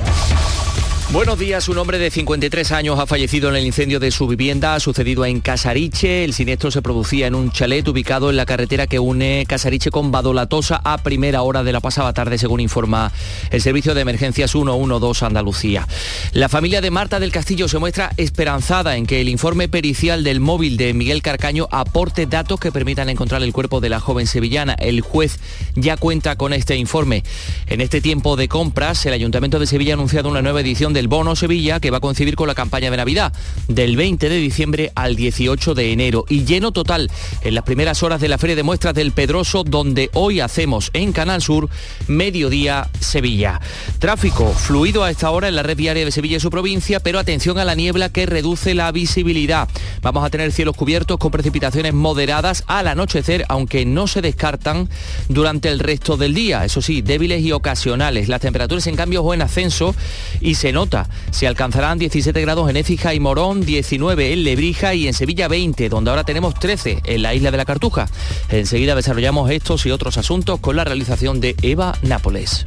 Buenos 1.12 1.40
días, 1.40 1.68
un 1.68 1.76
hombre 1.76 1.98
de 1.98 2.08
53 2.08 2.70
años 2.70 3.00
ha 3.00 3.04
fallecido 3.04 3.48
en 3.48 3.56
el 3.56 3.66
incendio 3.66 3.98
de 3.98 4.12
su 4.12 4.28
vivienda, 4.28 4.76
ha 4.76 4.80
sucedido 4.80 5.24
en 5.24 5.40
Casariche, 5.40 6.22
el 6.22 6.32
siniestro 6.32 6.70
se 6.70 6.82
producía 6.82 7.26
en 7.26 7.34
un 7.34 7.50
chalet 7.50 7.86
ubicado 7.88 8.30
en 8.30 8.36
la 8.36 8.46
carretera 8.46 8.86
que 8.86 9.00
une 9.00 9.44
Casariche 9.48 9.90
con 9.90 10.12
Badolatosa 10.12 10.80
a 10.84 10.98
primera 10.98 11.42
hora 11.42 11.64
de 11.64 11.72
la 11.72 11.80
pasada 11.80 12.12
tarde, 12.12 12.38
según 12.38 12.60
informa 12.60 13.10
el 13.50 13.60
Servicio 13.60 13.92
de 13.92 14.02
Emergencias 14.02 14.52
112 14.52 15.26
Andalucía. 15.26 15.88
La 16.32 16.48
familia 16.48 16.80
de 16.80 16.92
Marta 16.92 17.18
del 17.18 17.32
Castillo 17.32 17.66
se 17.66 17.80
muestra 17.80 18.12
esperanzada 18.16 18.96
en 18.96 19.04
que 19.04 19.20
el 19.20 19.28
informe 19.28 19.68
pericial 19.68 20.22
del 20.22 20.38
móvil 20.38 20.76
de 20.76 20.94
Miguel 20.94 21.22
Carcaño 21.22 21.66
aporte 21.72 22.26
datos 22.26 22.60
que 22.60 22.70
permitan 22.70 23.08
encontrar 23.08 23.42
el 23.42 23.52
cuerpo 23.52 23.80
de 23.80 23.88
la 23.88 23.98
joven 23.98 24.28
sevillana. 24.28 24.74
El 24.74 25.00
juez 25.00 25.40
ya 25.74 25.96
cuenta 25.96 26.36
con 26.36 26.52
este 26.52 26.76
informe. 26.76 27.24
En 27.66 27.80
este 27.80 28.00
tiempo 28.00 28.36
de 28.36 28.46
compras, 28.46 29.04
el 29.06 29.12
Ayuntamiento 29.12 29.58
de 29.58 29.66
Sevilla 29.66 29.94
ha 29.94 29.96
anunciado 29.96 30.28
una 30.28 30.40
nueva 30.40 30.60
edición 30.60 30.92
de 30.92 30.99
el 31.00 31.08
Bono 31.08 31.34
Sevilla 31.34 31.80
que 31.80 31.90
va 31.90 31.96
a 31.96 32.00
coincidir 32.00 32.36
con 32.36 32.46
la 32.46 32.54
campaña 32.54 32.90
de 32.90 32.96
Navidad 32.96 33.32
del 33.68 33.96
20 33.96 34.28
de 34.28 34.36
diciembre 34.36 34.92
al 34.94 35.16
18 35.16 35.74
de 35.74 35.92
enero 35.92 36.26
y 36.28 36.44
lleno 36.44 36.72
total 36.72 37.10
en 37.42 37.54
las 37.54 37.64
primeras 37.64 38.02
horas 38.02 38.20
de 38.20 38.28
la 38.28 38.36
Feria 38.36 38.54
de 38.54 38.62
Muestras 38.62 38.94
del 38.94 39.12
Pedroso 39.12 39.64
donde 39.64 40.10
hoy 40.12 40.40
hacemos 40.40 40.90
en 40.92 41.12
Canal 41.12 41.40
Sur 41.40 41.70
Mediodía 42.06 42.88
Sevilla. 43.00 43.60
Tráfico 43.98 44.52
fluido 44.52 45.02
a 45.02 45.10
esta 45.10 45.30
hora 45.30 45.48
en 45.48 45.56
la 45.56 45.62
red 45.62 45.76
viaria 45.76 46.04
de 46.04 46.12
Sevilla 46.12 46.36
y 46.36 46.40
su 46.40 46.50
provincia, 46.50 47.00
pero 47.00 47.18
atención 47.18 47.58
a 47.58 47.64
la 47.64 47.74
niebla 47.74 48.10
que 48.10 48.26
reduce 48.26 48.74
la 48.74 48.92
visibilidad. 48.92 49.68
Vamos 50.02 50.24
a 50.24 50.30
tener 50.30 50.52
cielos 50.52 50.76
cubiertos 50.76 51.16
con 51.16 51.30
precipitaciones 51.30 51.94
moderadas 51.94 52.62
al 52.66 52.88
anochecer, 52.88 53.46
aunque 53.48 53.86
no 53.86 54.06
se 54.06 54.20
descartan 54.20 54.90
durante 55.28 55.70
el 55.70 55.78
resto 55.78 56.18
del 56.18 56.34
día. 56.34 56.64
Eso 56.64 56.82
sí, 56.82 57.00
débiles 57.00 57.42
y 57.42 57.52
ocasionales. 57.52 58.28
Las 58.28 58.42
temperaturas 58.42 58.86
en 58.86 58.96
cambio 58.96 59.22
o 59.22 59.32
en 59.32 59.42
ascenso 59.42 59.94
y 60.40 60.56
se 60.56 60.72
nota 60.72 60.89
se 61.30 61.46
alcanzarán 61.46 61.98
17 61.98 62.40
grados 62.40 62.68
en 62.68 62.76
Écija 62.76 63.14
y 63.14 63.20
Morón, 63.20 63.64
19 63.64 64.32
en 64.32 64.44
Lebrija 64.44 64.94
y 64.94 65.06
en 65.06 65.14
Sevilla 65.14 65.48
20, 65.48 65.88
donde 65.88 66.10
ahora 66.10 66.24
tenemos 66.24 66.54
13 66.54 67.00
en 67.04 67.22
la 67.22 67.34
isla 67.34 67.50
de 67.50 67.56
la 67.56 67.64
Cartuja. 67.64 68.08
Enseguida 68.48 68.94
desarrollamos 68.94 69.50
estos 69.50 69.86
y 69.86 69.90
otros 69.90 70.18
asuntos 70.18 70.60
con 70.60 70.76
la 70.76 70.84
realización 70.84 71.40
de 71.40 71.54
Eva 71.62 71.96
Nápoles. 72.02 72.66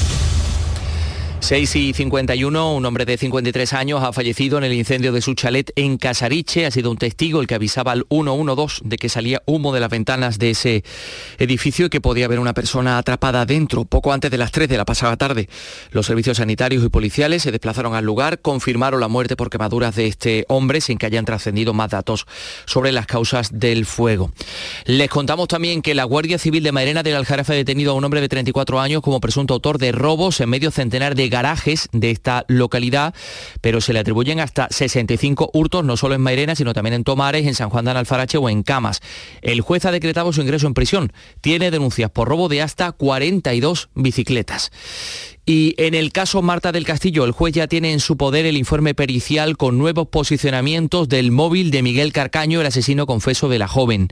6 1.41 1.75
y 1.75 1.93
51, 1.93 2.75
un 2.75 2.85
hombre 2.85 3.03
de 3.03 3.17
53 3.17 3.73
años 3.73 4.03
ha 4.03 4.13
fallecido 4.13 4.59
en 4.59 4.63
el 4.63 4.73
incendio 4.73 5.11
de 5.11 5.21
su 5.21 5.33
chalet 5.33 5.71
en 5.75 5.97
Casariche. 5.97 6.67
Ha 6.67 6.71
sido 6.71 6.91
un 6.91 6.97
testigo 6.97 7.41
el 7.41 7.47
que 7.47 7.55
avisaba 7.55 7.91
al 7.93 8.05
112 8.09 8.81
de 8.85 8.97
que 8.97 9.09
salía 9.09 9.41
humo 9.47 9.73
de 9.73 9.79
las 9.79 9.89
ventanas 9.89 10.37
de 10.37 10.51
ese 10.51 10.83
edificio 11.39 11.87
y 11.87 11.89
que 11.89 11.99
podía 11.99 12.25
haber 12.25 12.39
una 12.39 12.53
persona 12.53 12.99
atrapada 12.99 13.43
dentro. 13.47 13.85
Poco 13.85 14.13
antes 14.13 14.29
de 14.29 14.37
las 14.37 14.51
3 14.51 14.69
de 14.69 14.77
la 14.77 14.85
pasada 14.85 15.17
tarde, 15.17 15.49
los 15.89 16.05
servicios 16.05 16.37
sanitarios 16.37 16.85
y 16.85 16.89
policiales 16.89 17.41
se 17.41 17.51
desplazaron 17.51 17.95
al 17.95 18.05
lugar, 18.05 18.39
confirmaron 18.39 19.01
la 19.01 19.07
muerte 19.07 19.35
por 19.35 19.49
quemaduras 19.49 19.95
de 19.95 20.05
este 20.05 20.45
hombre 20.47 20.79
sin 20.79 20.99
que 20.99 21.07
hayan 21.07 21.25
trascendido 21.25 21.73
más 21.73 21.89
datos 21.89 22.27
sobre 22.65 22.91
las 22.91 23.07
causas 23.07 23.49
del 23.59 23.87
fuego. 23.87 24.31
Les 24.85 25.09
contamos 25.09 25.47
también 25.47 25.81
que 25.81 25.95
la 25.95 26.03
Guardia 26.03 26.37
Civil 26.37 26.63
de 26.63 26.71
Mairena 26.71 27.01
del 27.01 27.15
Aljarafe 27.15 27.53
ha 27.53 27.55
detenido 27.55 27.93
a 27.93 27.95
un 27.95 28.05
hombre 28.05 28.21
de 28.21 28.29
34 28.29 28.79
años 28.79 29.01
como 29.01 29.19
presunto 29.19 29.55
autor 29.55 29.79
de 29.79 29.91
robos 29.91 30.39
en 30.39 30.47
medio 30.47 30.69
centenar 30.69 31.15
de 31.15 31.30
garajes 31.31 31.89
de 31.91 32.11
esta 32.11 32.45
localidad, 32.47 33.15
pero 33.61 33.81
se 33.81 33.93
le 33.93 33.99
atribuyen 33.99 34.39
hasta 34.39 34.67
65 34.69 35.49
hurtos, 35.53 35.83
no 35.83 35.97
solo 35.97 36.13
en 36.13 36.21
Mairena, 36.21 36.53
sino 36.53 36.73
también 36.73 36.93
en 36.93 37.03
Tomares, 37.03 37.47
en 37.47 37.55
San 37.55 37.71
Juan 37.71 37.85
de 37.85 37.91
Alfarache 37.91 38.37
o 38.37 38.47
en 38.49 38.61
Camas. 38.61 39.01
El 39.41 39.61
juez 39.61 39.85
ha 39.85 39.91
decretado 39.91 40.31
su 40.31 40.41
ingreso 40.41 40.67
en 40.67 40.75
prisión. 40.75 41.13
Tiene 41.41 41.71
denuncias 41.71 42.11
por 42.11 42.27
robo 42.27 42.49
de 42.49 42.61
hasta 42.61 42.91
42 42.91 43.89
bicicletas. 43.95 44.71
Y 45.53 45.75
en 45.75 45.95
el 45.95 46.13
caso 46.13 46.41
Marta 46.41 46.71
del 46.71 46.85
Castillo, 46.85 47.25
el 47.25 47.33
juez 47.33 47.53
ya 47.53 47.67
tiene 47.67 47.91
en 47.91 47.99
su 47.99 48.15
poder 48.15 48.45
el 48.45 48.55
informe 48.55 48.93
pericial 48.93 49.57
con 49.57 49.77
nuevos 49.77 50.07
posicionamientos 50.07 51.09
del 51.09 51.31
móvil 51.31 51.71
de 51.71 51.83
Miguel 51.83 52.13
Carcaño, 52.13 52.61
el 52.61 52.67
asesino 52.67 53.05
confeso 53.05 53.49
de 53.49 53.59
la 53.59 53.67
joven. 53.67 54.07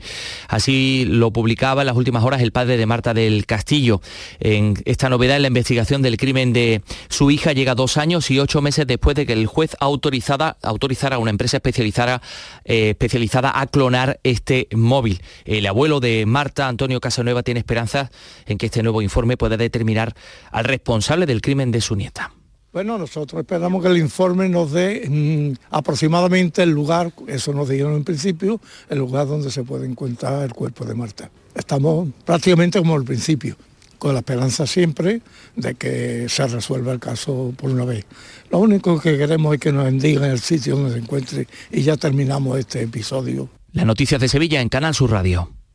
Así 0.48 1.06
lo 1.08 1.30
publicaba 1.30 1.80
en 1.80 1.86
las 1.86 1.96
últimas 1.96 2.24
horas 2.24 2.42
el 2.42 2.52
padre 2.52 2.76
de 2.76 2.84
Marta 2.84 3.14
del 3.14 3.46
Castillo. 3.46 4.02
En 4.38 4.74
esta 4.84 5.08
novedad 5.08 5.36
en 5.36 5.40
la 5.40 5.48
investigación 5.48 6.02
del 6.02 6.18
crimen 6.18 6.52
de 6.52 6.82
su 7.08 7.30
hija 7.30 7.54
llega 7.54 7.74
dos 7.74 7.96
años 7.96 8.30
y 8.30 8.38
ocho 8.38 8.60
meses 8.60 8.86
después 8.86 9.16
de 9.16 9.24
que 9.24 9.32
el 9.32 9.46
juez 9.46 9.78
autorizada, 9.80 10.58
autorizara 10.62 11.16
a 11.16 11.20
una 11.20 11.30
empresa 11.30 11.56
especializada, 11.56 12.20
eh, 12.66 12.90
especializada 12.90 13.58
a 13.58 13.66
clonar 13.66 14.20
este 14.24 14.68
móvil. 14.72 15.22
El 15.46 15.66
abuelo 15.66 16.00
de 16.00 16.26
Marta, 16.26 16.68
Antonio 16.68 17.00
Casanueva, 17.00 17.42
tiene 17.42 17.60
esperanzas 17.60 18.10
en 18.44 18.58
que 18.58 18.66
este 18.66 18.82
nuevo 18.82 19.00
informe 19.00 19.38
pueda 19.38 19.56
determinar 19.56 20.14
al 20.50 20.64
responsable 20.66 21.29
del 21.30 21.40
crimen 21.40 21.70
de 21.70 21.80
su 21.80 21.94
nieta. 21.94 22.32
Bueno, 22.72 22.98
nosotros 22.98 23.40
esperamos 23.40 23.82
que 23.82 23.88
el 23.88 23.98
informe 23.98 24.48
nos 24.48 24.72
dé 24.72 25.04
mm, 25.08 25.74
aproximadamente 25.74 26.62
el 26.62 26.70
lugar, 26.70 27.12
eso 27.26 27.52
nos 27.52 27.68
dijeron 27.68 27.94
en 27.94 28.04
principio, 28.04 28.60
el 28.88 28.98
lugar 28.98 29.26
donde 29.26 29.50
se 29.50 29.64
puede 29.64 29.86
encontrar 29.86 30.42
el 30.42 30.52
cuerpo 30.52 30.84
de 30.84 30.94
Marta. 30.94 31.30
Estamos 31.54 32.08
prácticamente 32.24 32.78
como 32.78 32.94
al 32.94 33.04
principio, 33.04 33.56
con 33.98 34.12
la 34.12 34.20
esperanza 34.20 34.66
siempre 34.66 35.20
de 35.56 35.74
que 35.74 36.28
se 36.28 36.46
resuelva 36.46 36.92
el 36.92 37.00
caso 37.00 37.52
por 37.56 37.70
una 37.70 37.84
vez. 37.84 38.04
Lo 38.50 38.58
único 38.58 39.00
que 39.00 39.16
queremos 39.16 39.54
es 39.54 39.60
que 39.60 39.72
nos 39.72 39.88
indiquen 39.88 40.24
el 40.24 40.40
sitio 40.40 40.76
donde 40.76 40.92
se 40.92 40.98
encuentre 40.98 41.48
y 41.70 41.82
ya 41.82 41.96
terminamos 41.96 42.58
este 42.58 42.82
episodio. 42.82 43.48
Las 43.72 43.86
noticias 43.86 44.20
de 44.20 44.28
Sevilla 44.28 44.60
en 44.60 44.68
Canal 44.68 44.94
Sur 44.94 45.10
Radio. 45.10 45.59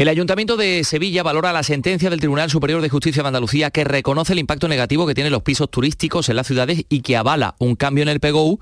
El 0.00 0.08
Ayuntamiento 0.08 0.56
de 0.56 0.82
Sevilla 0.82 1.22
valora 1.22 1.52
la 1.52 1.62
sentencia 1.62 2.08
del 2.08 2.20
Tribunal 2.20 2.48
Superior 2.48 2.80
de 2.80 2.88
Justicia 2.88 3.22
de 3.22 3.28
Andalucía 3.28 3.70
que 3.70 3.84
reconoce 3.84 4.32
el 4.32 4.38
impacto 4.38 4.66
negativo 4.66 5.06
que 5.06 5.12
tienen 5.12 5.30
los 5.30 5.42
pisos 5.42 5.70
turísticos 5.70 6.30
en 6.30 6.36
las 6.36 6.46
ciudades 6.46 6.86
y 6.88 7.02
que 7.02 7.18
avala 7.18 7.54
un 7.58 7.76
cambio 7.76 8.00
en 8.00 8.08
el 8.08 8.18
PGU 8.18 8.60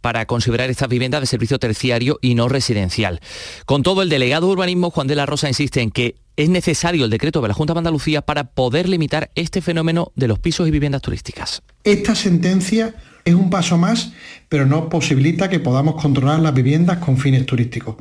para 0.00 0.26
considerar 0.26 0.68
estas 0.68 0.88
viviendas 0.88 1.20
de 1.20 1.28
servicio 1.28 1.60
terciario 1.60 2.18
y 2.20 2.34
no 2.34 2.48
residencial. 2.48 3.20
Con 3.66 3.84
todo, 3.84 4.02
el 4.02 4.08
delegado 4.08 4.48
de 4.48 4.52
urbanismo 4.54 4.90
Juan 4.90 5.06
de 5.06 5.14
la 5.14 5.26
Rosa 5.26 5.46
insiste 5.46 5.80
en 5.80 5.92
que 5.92 6.16
es 6.36 6.48
necesario 6.48 7.04
el 7.04 7.10
decreto 7.12 7.40
de 7.40 7.46
la 7.46 7.54
Junta 7.54 7.72
de 7.72 7.78
Andalucía 7.78 8.22
para 8.22 8.50
poder 8.50 8.88
limitar 8.88 9.30
este 9.36 9.60
fenómeno 9.60 10.10
de 10.16 10.26
los 10.26 10.40
pisos 10.40 10.66
y 10.66 10.72
viviendas 10.72 11.02
turísticas. 11.02 11.62
Esta 11.84 12.16
sentencia 12.16 12.96
es 13.30 13.36
un 13.36 13.50
paso 13.50 13.78
más, 13.78 14.12
pero 14.48 14.66
no 14.66 14.88
posibilita 14.88 15.48
que 15.48 15.60
podamos 15.60 16.00
controlar 16.00 16.40
las 16.40 16.54
viviendas 16.54 16.98
con 16.98 17.16
fines 17.16 17.46
turísticos. 17.46 17.96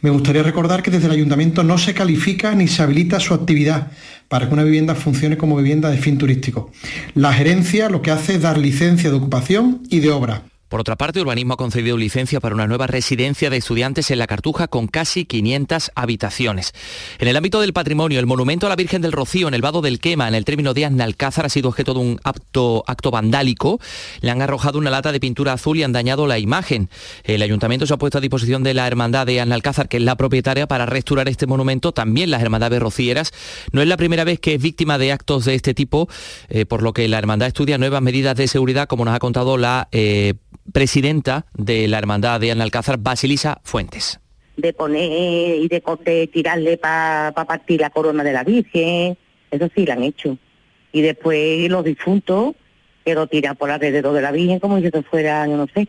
Me 0.00 0.10
gustaría 0.10 0.42
recordar 0.42 0.82
que 0.82 0.90
desde 0.90 1.06
el 1.06 1.12
ayuntamiento 1.12 1.62
no 1.64 1.78
se 1.78 1.94
califica 1.94 2.54
ni 2.54 2.68
se 2.68 2.82
habilita 2.82 3.20
su 3.20 3.34
actividad 3.34 3.88
para 4.28 4.46
que 4.46 4.54
una 4.54 4.64
vivienda 4.64 4.94
funcione 4.94 5.36
como 5.36 5.56
vivienda 5.56 5.90
de 5.90 5.98
fin 5.98 6.18
turístico. 6.18 6.70
La 7.14 7.32
gerencia 7.32 7.88
lo 7.88 8.02
que 8.02 8.10
hace 8.10 8.34
es 8.34 8.42
dar 8.42 8.58
licencia 8.58 9.10
de 9.10 9.16
ocupación 9.16 9.82
y 9.90 10.00
de 10.00 10.10
obra. 10.10 10.42
Por 10.68 10.80
otra 10.80 10.96
parte, 10.96 11.20
Urbanismo 11.20 11.54
ha 11.54 11.56
concedido 11.56 11.96
licencia 11.96 12.40
para 12.40 12.54
una 12.54 12.66
nueva 12.66 12.86
residencia 12.86 13.48
de 13.48 13.56
estudiantes 13.56 14.10
en 14.10 14.18
La 14.18 14.26
Cartuja 14.26 14.68
con 14.68 14.86
casi 14.86 15.24
500 15.24 15.92
habitaciones. 15.94 16.74
En 17.18 17.26
el 17.28 17.36
ámbito 17.36 17.62
del 17.62 17.72
patrimonio, 17.72 18.20
el 18.20 18.26
monumento 18.26 18.66
a 18.66 18.68
la 18.68 18.76
Virgen 18.76 19.00
del 19.00 19.12
Rocío 19.12 19.48
en 19.48 19.54
el 19.54 19.62
Vado 19.62 19.80
del 19.80 19.98
Quema, 19.98 20.28
en 20.28 20.34
el 20.34 20.44
término 20.44 20.74
de 20.74 20.84
Aznalcázar, 20.84 21.46
ha 21.46 21.48
sido 21.48 21.70
objeto 21.70 21.94
de 21.94 22.00
un 22.00 22.20
acto, 22.22 22.84
acto 22.86 23.10
vandálico. 23.10 23.80
Le 24.20 24.30
han 24.30 24.42
arrojado 24.42 24.78
una 24.78 24.90
lata 24.90 25.10
de 25.10 25.20
pintura 25.20 25.54
azul 25.54 25.78
y 25.78 25.84
han 25.84 25.92
dañado 25.92 26.26
la 26.26 26.38
imagen. 26.38 26.90
El 27.24 27.40
ayuntamiento 27.40 27.86
se 27.86 27.94
ha 27.94 27.96
puesto 27.96 28.18
a 28.18 28.20
disposición 28.20 28.62
de 28.62 28.74
la 28.74 28.86
Hermandad 28.86 29.26
de 29.26 29.40
Aznalcázar, 29.40 29.88
que 29.88 29.96
es 29.96 30.02
la 30.02 30.16
propietaria, 30.16 30.66
para 30.66 30.84
restaurar 30.84 31.30
este 31.30 31.46
monumento. 31.46 31.92
También 31.92 32.30
las 32.30 32.42
Hermandades 32.42 32.80
Rocieras. 32.80 33.32
No 33.72 33.80
es 33.80 33.88
la 33.88 33.96
primera 33.96 34.24
vez 34.24 34.38
que 34.38 34.54
es 34.54 34.62
víctima 34.62 34.98
de 34.98 35.12
actos 35.12 35.46
de 35.46 35.54
este 35.54 35.72
tipo, 35.72 36.10
eh, 36.50 36.66
por 36.66 36.82
lo 36.82 36.92
que 36.92 37.08
la 37.08 37.16
Hermandad 37.16 37.48
estudia 37.48 37.78
nuevas 37.78 38.02
medidas 38.02 38.36
de 38.36 38.48
seguridad, 38.48 38.86
como 38.86 39.06
nos 39.06 39.14
ha 39.14 39.18
contado 39.18 39.56
la... 39.56 39.88
Eh, 39.92 40.34
presidenta 40.72 41.46
de 41.54 41.88
la 41.88 41.98
Hermandad 41.98 42.40
de 42.40 42.50
Analcázar, 42.50 42.98
Basilisa 42.98 43.60
Fuentes. 43.64 44.20
De 44.56 44.72
poner 44.72 45.60
y 45.60 45.68
de, 45.68 46.30
tirarle 46.32 46.76
para 46.78 47.32
partir 47.32 47.80
la 47.80 47.90
corona 47.90 48.24
de 48.24 48.32
la 48.32 48.44
Virgen, 48.44 49.16
eso 49.50 49.68
sí 49.74 49.86
lo 49.86 49.92
han 49.92 50.02
hecho. 50.02 50.36
Y 50.92 51.02
después 51.02 51.70
los 51.70 51.84
difuntos, 51.84 52.54
que 53.04 53.14
lo 53.14 53.26
tiran 53.26 53.56
por 53.56 53.70
alrededor 53.70 54.14
de 54.14 54.22
la 54.22 54.32
Virgen 54.32 54.58
como 54.58 54.78
si 54.78 54.86
esto 54.86 55.02
fuera, 55.02 55.46
yo 55.46 55.56
no 55.56 55.66
sé, 55.72 55.88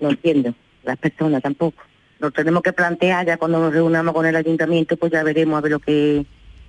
no 0.00 0.10
entiendo, 0.10 0.54
las 0.84 0.96
personas 0.96 1.42
tampoco. 1.42 1.82
Nos 2.18 2.32
tenemos 2.32 2.62
que 2.62 2.72
plantear 2.72 3.26
ya 3.26 3.36
cuando 3.36 3.58
nos 3.58 3.72
reunamos 3.72 4.14
con 4.14 4.24
el 4.24 4.36
ayuntamiento, 4.36 4.96
pues 4.96 5.12
ya 5.12 5.22
veremos 5.22 5.58
a 5.58 5.60
ver 5.60 5.72
lo 5.72 5.78
que, 5.80 6.24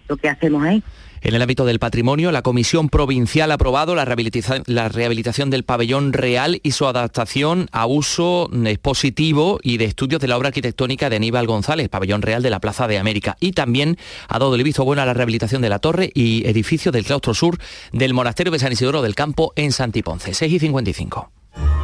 lo 0.09 0.17
que 0.17 0.27
hacemos 0.27 0.63
ahí. 0.63 0.83
En 1.27 1.35
el 1.35 1.41
ámbito 1.41 1.65
del 1.65 1.79
patrimonio, 1.79 2.31
la 2.31 2.41
Comisión 2.41 2.87
Provincial 2.87 3.51
ha 3.51 3.55
aprobado 3.55 3.95
la 3.95 4.05
rehabilitación, 4.05 5.49
del 5.49 5.63
pabellón 5.65 6.13
real 6.13 6.61
y 6.63 6.71
su 6.71 6.87
adaptación 6.87 7.67
a 7.73 7.85
uso 7.85 8.49
expositivo 8.65 9.59
y 9.61 9.75
de 9.75 9.83
estudios 9.83 10.21
de 10.21 10.29
la 10.29 10.37
obra 10.37 10.47
arquitectónica 10.47 11.09
de 11.09 11.17
Aníbal 11.17 11.45
González, 11.45 11.89
pabellón 11.89 12.21
real 12.21 12.43
de 12.43 12.49
la 12.49 12.61
Plaza 12.61 12.87
de 12.87 12.97
América. 12.97 13.35
Y 13.41 13.51
también 13.51 13.97
ha 14.29 14.39
dado 14.39 14.55
el 14.55 14.63
visto 14.63 14.85
bueno 14.85 15.01
a 15.01 15.05
la 15.05 15.13
rehabilitación 15.13 15.61
de 15.61 15.67
la 15.67 15.79
torre 15.79 16.11
y 16.13 16.47
edificio 16.47 16.93
del 16.93 17.03
claustro 17.03 17.33
sur 17.33 17.57
del 17.91 18.13
Monasterio 18.13 18.53
de 18.53 18.59
San 18.59 18.71
Isidoro 18.71 19.01
del 19.01 19.13
Campo 19.13 19.51
en 19.57 19.73
Santiponce. 19.73 20.33
6 20.33 20.53
y 20.53 20.59
55. 20.59 21.36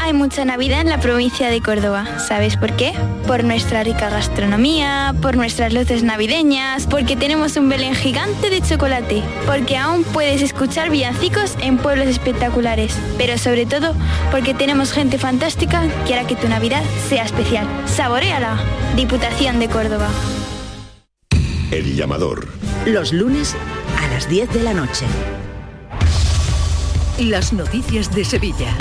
Hay 0.04 0.12
mucha 0.12 0.44
Navidad 0.44 0.82
en 0.82 0.90
la 0.90 1.00
provincia 1.00 1.50
de 1.50 1.62
Córdoba. 1.62 2.06
¿Sabes 2.20 2.58
por 2.58 2.74
qué? 2.76 2.94
Por 3.26 3.46
nuestra 3.46 3.84
rica 3.84 4.10
gastronomía, 4.10 5.16
por 5.22 5.38
nuestras 5.38 5.74
luces 5.74 6.04
navideñas, 6.04 6.88
porque 6.88 7.16
tenemos 7.16 7.56
un 7.56 7.70
Belén 7.70 7.96
gigante 7.96 8.50
de 8.50 8.62
chocolate, 8.62 9.24
porque 9.46 9.78
aún 9.78 10.04
puedes 10.04 10.42
escuchar 10.42 10.90
villancicos 10.90 11.56
en 11.62 11.78
pueblos 11.78 12.08
espectaculares, 12.08 12.94
pero 13.18 13.38
sobre 13.38 13.66
todo 13.66 13.96
porque 14.30 14.54
tenemos 14.54 14.92
gente 14.92 15.18
fantástica 15.18 15.88
que 16.06 16.14
hará 16.16 16.28
que 16.28 16.36
tu 16.36 16.50
Navidad 16.50 16.84
sea 17.08 17.24
especial. 17.24 17.66
Saboreala. 17.86 18.60
Diputación 18.98 19.60
de 19.60 19.70
Córdoba. 19.70 20.10
El 21.72 21.96
llamador. 21.96 22.50
Los 22.86 23.14
lunes 23.14 23.56
a 23.98 24.08
las 24.10 24.28
10 24.28 24.52
de 24.54 24.64
la 24.64 24.74
noche. 24.74 25.06
Las 27.18 27.54
noticias 27.54 28.14
de 28.14 28.26
Sevilla. 28.26 28.76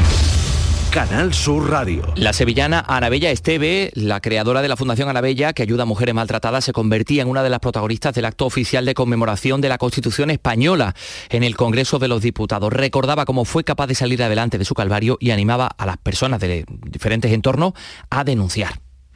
Canal 0.92 1.32
Sur 1.32 1.70
Radio. 1.70 2.12
La 2.16 2.34
sevillana 2.34 2.84
Anabella 2.86 3.30
Esteve, 3.30 3.90
la 3.94 4.20
creadora 4.20 4.60
de 4.60 4.68
la 4.68 4.76
Fundación 4.76 5.08
Anabella, 5.08 5.54
que 5.54 5.62
ayuda 5.62 5.84
a 5.84 5.86
mujeres 5.86 6.14
maltratadas, 6.14 6.66
se 6.66 6.74
convertía 6.74 7.22
en 7.22 7.28
una 7.28 7.42
de 7.42 7.48
las 7.48 7.60
protagonistas 7.60 8.14
del 8.14 8.26
acto 8.26 8.44
oficial 8.44 8.84
de 8.84 8.92
conmemoración 8.92 9.62
de 9.62 9.70
la 9.70 9.78
Constitución 9.78 10.28
española 10.28 10.94
en 11.30 11.44
el 11.44 11.56
Congreso 11.56 11.98
de 11.98 12.08
los 12.08 12.20
Diputados. 12.20 12.70
Recordaba 12.70 13.24
cómo 13.24 13.46
fue 13.46 13.64
capaz 13.64 13.86
de 13.86 13.94
salir 13.94 14.22
adelante 14.22 14.58
de 14.58 14.66
su 14.66 14.74
calvario 14.74 15.16
y 15.18 15.30
animaba 15.30 15.70
a 15.78 15.86
las 15.86 15.96
personas 15.96 16.40
de 16.40 16.66
diferentes 16.68 17.32
entornos 17.32 17.72
a 18.10 18.22
denunciar. 18.24 18.74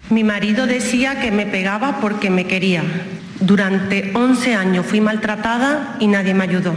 Mi 0.09 0.25
marido 0.25 0.67
decía 0.67 1.21
que 1.21 1.31
me 1.31 1.45
pegaba 1.45 2.01
porque 2.01 2.31
me 2.31 2.47
quería. 2.47 2.85
Durante 3.41 4.13
11 4.15 4.55
años 4.55 4.87
fui 4.87 5.03
maltratada 5.03 5.99
y 6.01 6.07
nadie 6.07 6.33
me 6.33 6.45
ayudó. 6.45 6.73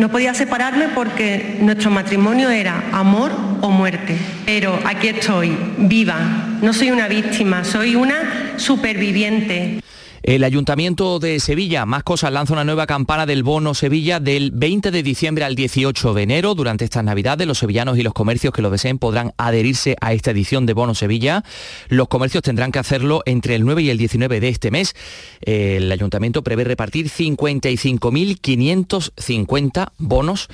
No 0.00 0.08
podía 0.08 0.32
separarme 0.32 0.88
porque 0.94 1.58
nuestro 1.60 1.90
matrimonio 1.90 2.48
era 2.48 2.84
amor 2.90 3.32
o 3.60 3.70
muerte. 3.70 4.16
Pero 4.46 4.80
aquí 4.82 5.08
estoy, 5.08 5.54
viva. 5.76 6.16
No 6.62 6.72
soy 6.72 6.90
una 6.90 7.06
víctima, 7.06 7.64
soy 7.64 7.96
una 7.96 8.54
superviviente. 8.56 9.82
El 10.22 10.44
Ayuntamiento 10.44 11.18
de 11.18 11.40
Sevilla, 11.40 11.86
más 11.86 12.02
cosas, 12.02 12.30
lanza 12.30 12.52
una 12.52 12.64
nueva 12.64 12.86
campana 12.86 13.24
del 13.24 13.42
Bono 13.42 13.72
Sevilla 13.72 14.20
del 14.20 14.50
20 14.50 14.90
de 14.90 15.02
diciembre 15.02 15.44
al 15.44 15.54
18 15.54 16.12
de 16.12 16.22
enero. 16.22 16.54
Durante 16.54 16.84
estas 16.84 17.04
Navidades, 17.04 17.46
los 17.46 17.56
sevillanos 17.56 17.96
y 17.96 18.02
los 18.02 18.12
comercios 18.12 18.52
que 18.52 18.60
lo 18.60 18.68
deseen 18.68 18.98
podrán 18.98 19.32
adherirse 19.38 19.96
a 20.02 20.12
esta 20.12 20.32
edición 20.32 20.66
de 20.66 20.74
Bono 20.74 20.94
Sevilla. 20.94 21.42
Los 21.88 22.08
comercios 22.08 22.42
tendrán 22.42 22.70
que 22.70 22.78
hacerlo 22.78 23.22
entre 23.24 23.54
el 23.54 23.64
9 23.64 23.82
y 23.82 23.88
el 23.88 23.96
19 23.96 24.40
de 24.40 24.48
este 24.50 24.70
mes. 24.70 24.94
El 25.40 25.90
Ayuntamiento 25.90 26.44
prevé 26.44 26.64
repartir 26.64 27.08
55.550 27.08 29.92
bonos, 29.96 30.48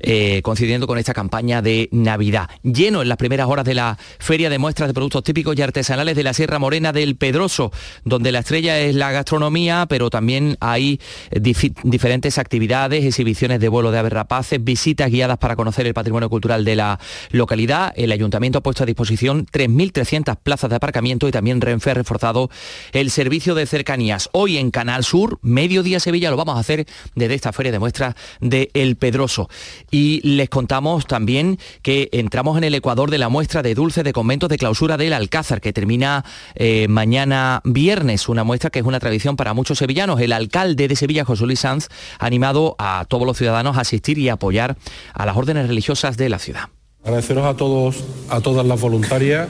eh, 0.00 0.40
coincidiendo 0.42 0.88
con 0.88 0.98
esta 0.98 1.14
campaña 1.14 1.62
de 1.62 1.88
Navidad. 1.92 2.50
Lleno 2.64 3.02
en 3.02 3.08
las 3.08 3.18
primeras 3.18 3.46
horas 3.46 3.66
de 3.66 3.74
la 3.74 3.98
Feria 4.18 4.50
de 4.50 4.58
Muestras 4.58 4.88
de 4.88 4.94
Productos 4.94 5.22
Típicos 5.22 5.56
y 5.56 5.62
Artesanales 5.62 6.16
de 6.16 6.24
la 6.24 6.34
Sierra 6.34 6.58
Morena 6.58 6.92
del 6.92 7.14
Pedroso, 7.14 7.70
donde 8.04 8.32
la 8.32 8.40
estrella 8.40 8.80
es 8.80 8.96
la 8.96 9.11
gastronomía, 9.12 9.86
pero 9.88 10.10
también 10.10 10.56
hay 10.60 11.00
diferentes 11.30 12.38
actividades, 12.38 13.04
exhibiciones 13.04 13.60
de 13.60 13.68
vuelo 13.68 13.90
de 13.90 13.98
aves 13.98 14.12
rapaces, 14.12 14.62
visitas 14.62 15.10
guiadas 15.10 15.38
para 15.38 15.56
conocer 15.56 15.86
el 15.86 15.94
patrimonio 15.94 16.28
cultural 16.28 16.64
de 16.64 16.76
la 16.76 16.98
localidad. 17.30 17.92
El 17.96 18.12
ayuntamiento 18.12 18.58
ha 18.58 18.62
puesto 18.62 18.82
a 18.82 18.86
disposición 18.86 19.46
3.300 19.46 20.36
plazas 20.42 20.70
de 20.70 20.76
aparcamiento 20.76 21.28
y 21.28 21.32
también 21.32 21.60
Renfe 21.60 21.90
ha 21.90 21.94
reforzado 21.94 22.50
el 22.92 23.10
servicio 23.10 23.54
de 23.54 23.66
cercanías. 23.66 24.28
Hoy 24.32 24.56
en 24.56 24.70
Canal 24.70 25.04
Sur, 25.04 25.38
Mediodía 25.42 26.00
Sevilla, 26.00 26.30
lo 26.30 26.36
vamos 26.36 26.56
a 26.56 26.60
hacer 26.60 26.86
desde 27.14 27.34
esta 27.34 27.52
feria 27.52 27.72
de 27.72 27.78
muestras 27.78 28.14
de 28.40 28.70
El 28.74 28.96
Pedroso. 28.96 29.48
Y 29.90 30.20
les 30.26 30.48
contamos 30.48 31.06
también 31.06 31.58
que 31.82 32.08
entramos 32.12 32.58
en 32.58 32.64
el 32.64 32.74
Ecuador 32.74 33.10
de 33.10 33.18
la 33.18 33.28
muestra 33.28 33.62
de 33.62 33.74
dulces 33.74 34.04
de 34.04 34.12
conventos 34.12 34.48
de 34.48 34.58
clausura 34.58 34.96
del 34.96 35.12
Alcázar, 35.12 35.60
que 35.60 35.72
termina 35.72 36.24
eh, 36.54 36.86
mañana 36.88 37.60
viernes, 37.64 38.28
una 38.28 38.44
muestra 38.44 38.70
que 38.70 38.78
es 38.78 38.84
una 38.84 39.00
tradición 39.02 39.36
para 39.36 39.52
muchos 39.52 39.78
sevillanos. 39.78 40.20
El 40.20 40.32
alcalde 40.32 40.86
de 40.88 40.96
Sevilla, 40.96 41.24
José 41.24 41.44
Luis 41.44 41.60
Sanz, 41.60 41.88
ha 42.18 42.26
animado 42.26 42.76
a 42.78 43.04
todos 43.08 43.26
los 43.26 43.36
ciudadanos 43.36 43.76
a 43.76 43.80
asistir 43.80 44.16
y 44.16 44.28
apoyar 44.28 44.76
a 45.12 45.26
las 45.26 45.36
órdenes 45.36 45.66
religiosas 45.66 46.16
de 46.16 46.28
la 46.28 46.38
ciudad. 46.38 46.68
Agradeceros 47.04 47.44
a 47.44 47.56
todos, 47.56 48.04
a 48.30 48.40
todas 48.40 48.64
las 48.64 48.80
voluntarias 48.80 49.48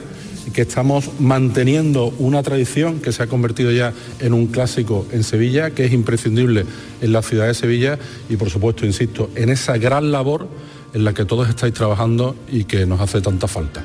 que 0.55 0.63
estamos 0.63 1.21
manteniendo 1.21 2.07
una 2.19 2.43
tradición 2.43 3.01
que 3.01 3.13
se 3.13 3.23
ha 3.23 3.27
convertido 3.27 3.71
ya 3.71 3.93
en 4.21 4.33
un 4.33 4.47
clásico 4.47 5.07
en 5.13 5.23
Sevilla, 5.23 5.71
que 5.71 5.85
es 5.85 5.93
imprescindible 5.93 6.65
en 7.03 7.13
la 7.13 7.23
ciudad 7.23 7.47
de 7.47 7.55
Sevilla 7.55 7.99
y 8.31 8.37
por 8.37 8.49
supuesto, 8.49 8.87
insisto, 8.87 9.31
en 9.37 9.51
esa 9.51 9.77
gran 9.77 10.11
labor 10.11 10.49
en 10.95 11.05
la 11.05 11.13
que 11.13 11.27
todos 11.27 11.49
estáis 11.49 11.75
trabajando 11.75 12.35
y 12.51 12.65
que 12.65 12.87
nos 12.87 13.01
hace 13.01 13.21
tanta 13.21 13.49
falta. 13.49 13.85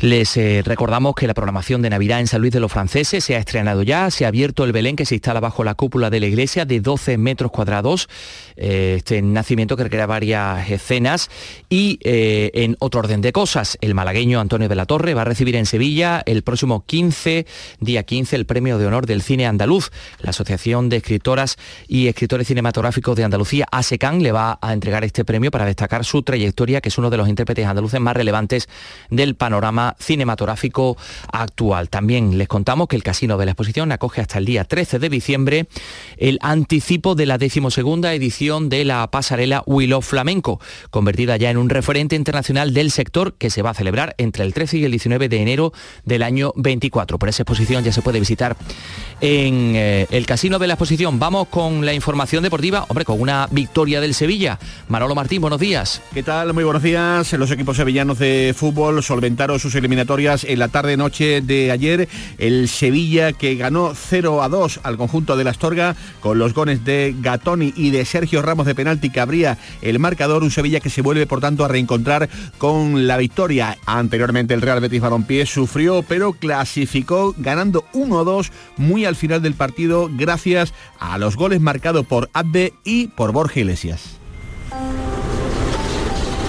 Les 0.00 0.34
eh, 0.38 0.62
recordamos 0.64 1.14
que 1.14 1.26
la 1.26 1.34
programación 1.34 1.82
de 1.82 1.90
Navidad 1.90 2.20
en 2.20 2.26
San 2.26 2.40
Luis 2.40 2.54
de 2.54 2.60
los 2.60 2.72
Franceses 2.72 3.22
se 3.22 3.36
ha 3.36 3.38
estrenado 3.38 3.82
ya, 3.82 4.10
se 4.10 4.24
ha 4.24 4.28
abierto 4.28 4.64
el 4.64 4.72
Belén 4.72 4.96
que 4.96 5.04
se 5.04 5.16
instala 5.16 5.40
bajo 5.40 5.62
la 5.62 5.74
cúpula 5.74 6.08
de 6.08 6.20
la 6.20 6.26
iglesia 6.26 6.64
de 6.64 6.80
12 6.80 7.18
metros 7.18 7.50
cuadrados, 7.50 8.08
eh, 8.56 8.94
este 8.96 9.20
nacimiento 9.20 9.76
que 9.76 9.82
recrea 9.82 10.06
varias 10.06 10.70
escenas 10.70 11.28
y 11.68 11.98
eh, 12.02 12.50
en 12.54 12.76
otro 12.78 13.00
orden 13.00 13.20
de 13.20 13.30
cosas, 13.32 13.76
el 13.82 13.94
malagueño 13.94 14.40
Antonio 14.40 14.70
de 14.70 14.74
la 14.74 14.86
Torre 14.86 15.12
va 15.12 15.20
a 15.20 15.26
recibir 15.26 15.54
en 15.54 15.66
Sevilla 15.66 16.22
el 16.24 16.44
próximo 16.44 16.82
15, 16.86 17.44
día 17.80 18.02
15, 18.02 18.36
el 18.36 18.46
premio 18.46 18.78
de 18.78 18.86
honor 18.86 19.04
del 19.04 19.20
cine 19.20 19.46
andaluz. 19.46 19.90
La 20.20 20.30
Asociación 20.30 20.88
de 20.88 20.96
Escritoras 20.96 21.58
y 21.88 22.08
Escritores 22.08 22.46
Cinematográficos 22.46 23.16
de 23.16 23.24
Andalucía, 23.24 23.66
ASECAN, 23.70 24.22
le 24.22 24.32
va 24.32 24.58
a 24.62 24.72
entregar 24.72 25.04
este 25.04 25.26
premio 25.26 25.50
para 25.50 25.66
destacar 25.66 26.06
su 26.06 26.22
trayectoria, 26.22 26.80
que 26.80 26.88
es 26.88 26.96
uno 26.96 27.10
de 27.10 27.18
los 27.18 27.28
intérpretes 27.28 27.66
andaluces 27.66 28.00
más 28.00 28.16
relevantes 28.16 28.66
del 29.10 29.34
panorama 29.34 29.89
cinematográfico 29.98 30.96
actual. 31.32 31.88
También 31.88 32.38
les 32.38 32.48
contamos 32.48 32.88
que 32.88 32.96
el 32.96 33.02
Casino 33.02 33.38
de 33.38 33.46
la 33.46 33.52
Exposición 33.52 33.92
acoge 33.92 34.20
hasta 34.20 34.38
el 34.38 34.44
día 34.44 34.64
13 34.64 34.98
de 34.98 35.08
diciembre 35.08 35.68
el 36.16 36.38
anticipo 36.42 37.14
de 37.14 37.26
la 37.26 37.38
decimosegunda 37.38 38.14
edición 38.14 38.68
de 38.68 38.84
la 38.84 39.10
pasarela 39.10 39.62
Willow 39.66 40.02
Flamenco, 40.02 40.60
convertida 40.90 41.36
ya 41.36 41.50
en 41.50 41.56
un 41.56 41.70
referente 41.70 42.16
internacional 42.16 42.74
del 42.74 42.90
sector 42.90 43.34
que 43.34 43.50
se 43.50 43.62
va 43.62 43.70
a 43.70 43.74
celebrar 43.74 44.14
entre 44.18 44.44
el 44.44 44.54
13 44.54 44.78
y 44.78 44.84
el 44.84 44.90
19 44.90 45.28
de 45.28 45.42
enero 45.42 45.72
del 46.04 46.22
año 46.22 46.52
24. 46.56 47.18
Por 47.18 47.28
esa 47.28 47.42
exposición 47.42 47.84
ya 47.84 47.92
se 47.92 48.02
puede 48.02 48.20
visitar 48.20 48.56
en 49.20 49.72
eh, 49.76 50.06
el 50.10 50.26
Casino 50.26 50.58
de 50.58 50.66
la 50.66 50.74
Exposición. 50.74 51.18
Vamos 51.18 51.48
con 51.48 51.84
la 51.84 51.92
información 51.92 52.42
deportiva, 52.42 52.84
hombre, 52.88 53.04
con 53.04 53.20
una 53.20 53.48
victoria 53.50 54.00
del 54.00 54.14
Sevilla. 54.14 54.58
Manolo 54.88 55.14
Martín, 55.14 55.40
buenos 55.40 55.60
días. 55.60 56.02
¿Qué 56.12 56.22
tal? 56.22 56.52
Muy 56.52 56.64
buenos 56.64 56.82
días. 56.82 57.32
Los 57.34 57.50
equipos 57.50 57.76
sevillanos 57.76 58.18
de 58.18 58.54
fútbol 58.56 59.02
solventaron 59.02 59.58
sus 59.58 59.74
eliminatorias 59.80 60.44
en 60.44 60.58
la 60.58 60.68
tarde-noche 60.68 61.40
de 61.40 61.70
ayer. 61.70 62.08
El 62.38 62.68
Sevilla 62.68 63.32
que 63.32 63.56
ganó 63.56 63.92
0 63.94 64.42
a 64.42 64.48
2 64.48 64.80
al 64.82 64.96
conjunto 64.96 65.36
de 65.36 65.44
la 65.44 65.50
Astorga 65.50 65.96
con 66.20 66.38
los 66.38 66.54
goles 66.54 66.84
de 66.84 67.14
Gatoni 67.20 67.72
y 67.76 67.90
de 67.90 68.04
Sergio 68.04 68.42
Ramos 68.42 68.66
de 68.66 68.74
penalti 68.74 69.10
que 69.10 69.20
abría 69.20 69.58
el 69.82 69.98
marcador. 69.98 70.42
Un 70.42 70.50
Sevilla 70.50 70.80
que 70.80 70.90
se 70.90 71.02
vuelve 71.02 71.26
por 71.26 71.40
tanto 71.40 71.64
a 71.64 71.68
reencontrar 71.68 72.28
con 72.58 73.06
la 73.06 73.16
victoria. 73.16 73.76
Anteriormente 73.86 74.54
el 74.54 74.62
Real 74.62 74.80
Betis 74.80 75.00
Balompié 75.00 75.46
sufrió 75.46 76.02
pero 76.02 76.32
clasificó 76.32 77.34
ganando 77.38 77.84
1-2 77.92 78.50
muy 78.76 79.04
al 79.04 79.16
final 79.16 79.42
del 79.42 79.54
partido 79.54 80.10
gracias 80.12 80.72
a 80.98 81.18
los 81.18 81.36
goles 81.36 81.60
marcados 81.60 82.06
por 82.06 82.30
Abbe 82.32 82.74
y 82.84 83.08
por 83.08 83.32
Borja 83.32 83.60
Iglesias. 83.60 84.20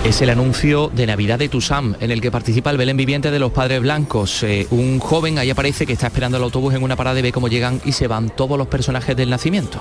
Es 0.04 0.20
el 0.24 0.32
anuncio 0.32 0.90
de 0.90 1.06
Navidad 1.06 1.38
de 1.38 1.48
Tusam, 1.48 1.96
en 2.00 2.10
el 2.10 2.22
que 2.22 2.32
participa 2.32 2.72
el 2.72 2.78
Belén 2.78 2.98
Viviente 2.98 3.30
de 3.30 3.38
los 3.38 3.52
Padres 3.52 3.82
Blancos. 3.82 4.42
Eh, 4.42 4.66
un 4.72 5.00
joven 5.00 5.38
ahí 5.38 5.52
aparece 5.52 5.86
que 5.86 5.94
está 5.94 6.08
esperando 6.08 6.38
el 6.38 6.44
autobús 6.44 6.74
en 6.74 6.82
una 6.82 6.96
parada 6.96 7.20
y 7.20 7.22
ve 7.22 7.32
cómo 7.32 7.48
llegan 7.48 7.80
y 7.86 7.92
se 7.92 8.08
van 8.08 8.32
todos 8.32 8.58
los 8.58 8.68
personajes 8.68 9.16
del 9.16 9.30
nacimiento. 9.30 9.80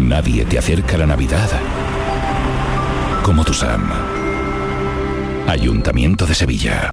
Nadie 0.00 0.44
te 0.44 0.58
acerca 0.58 0.96
a 0.96 0.98
la 0.98 1.06
Navidad 1.06 1.48
como 3.22 3.44
Tusam. 3.44 3.88
Ayuntamiento 5.46 6.26
de 6.26 6.34
Sevilla. 6.34 6.90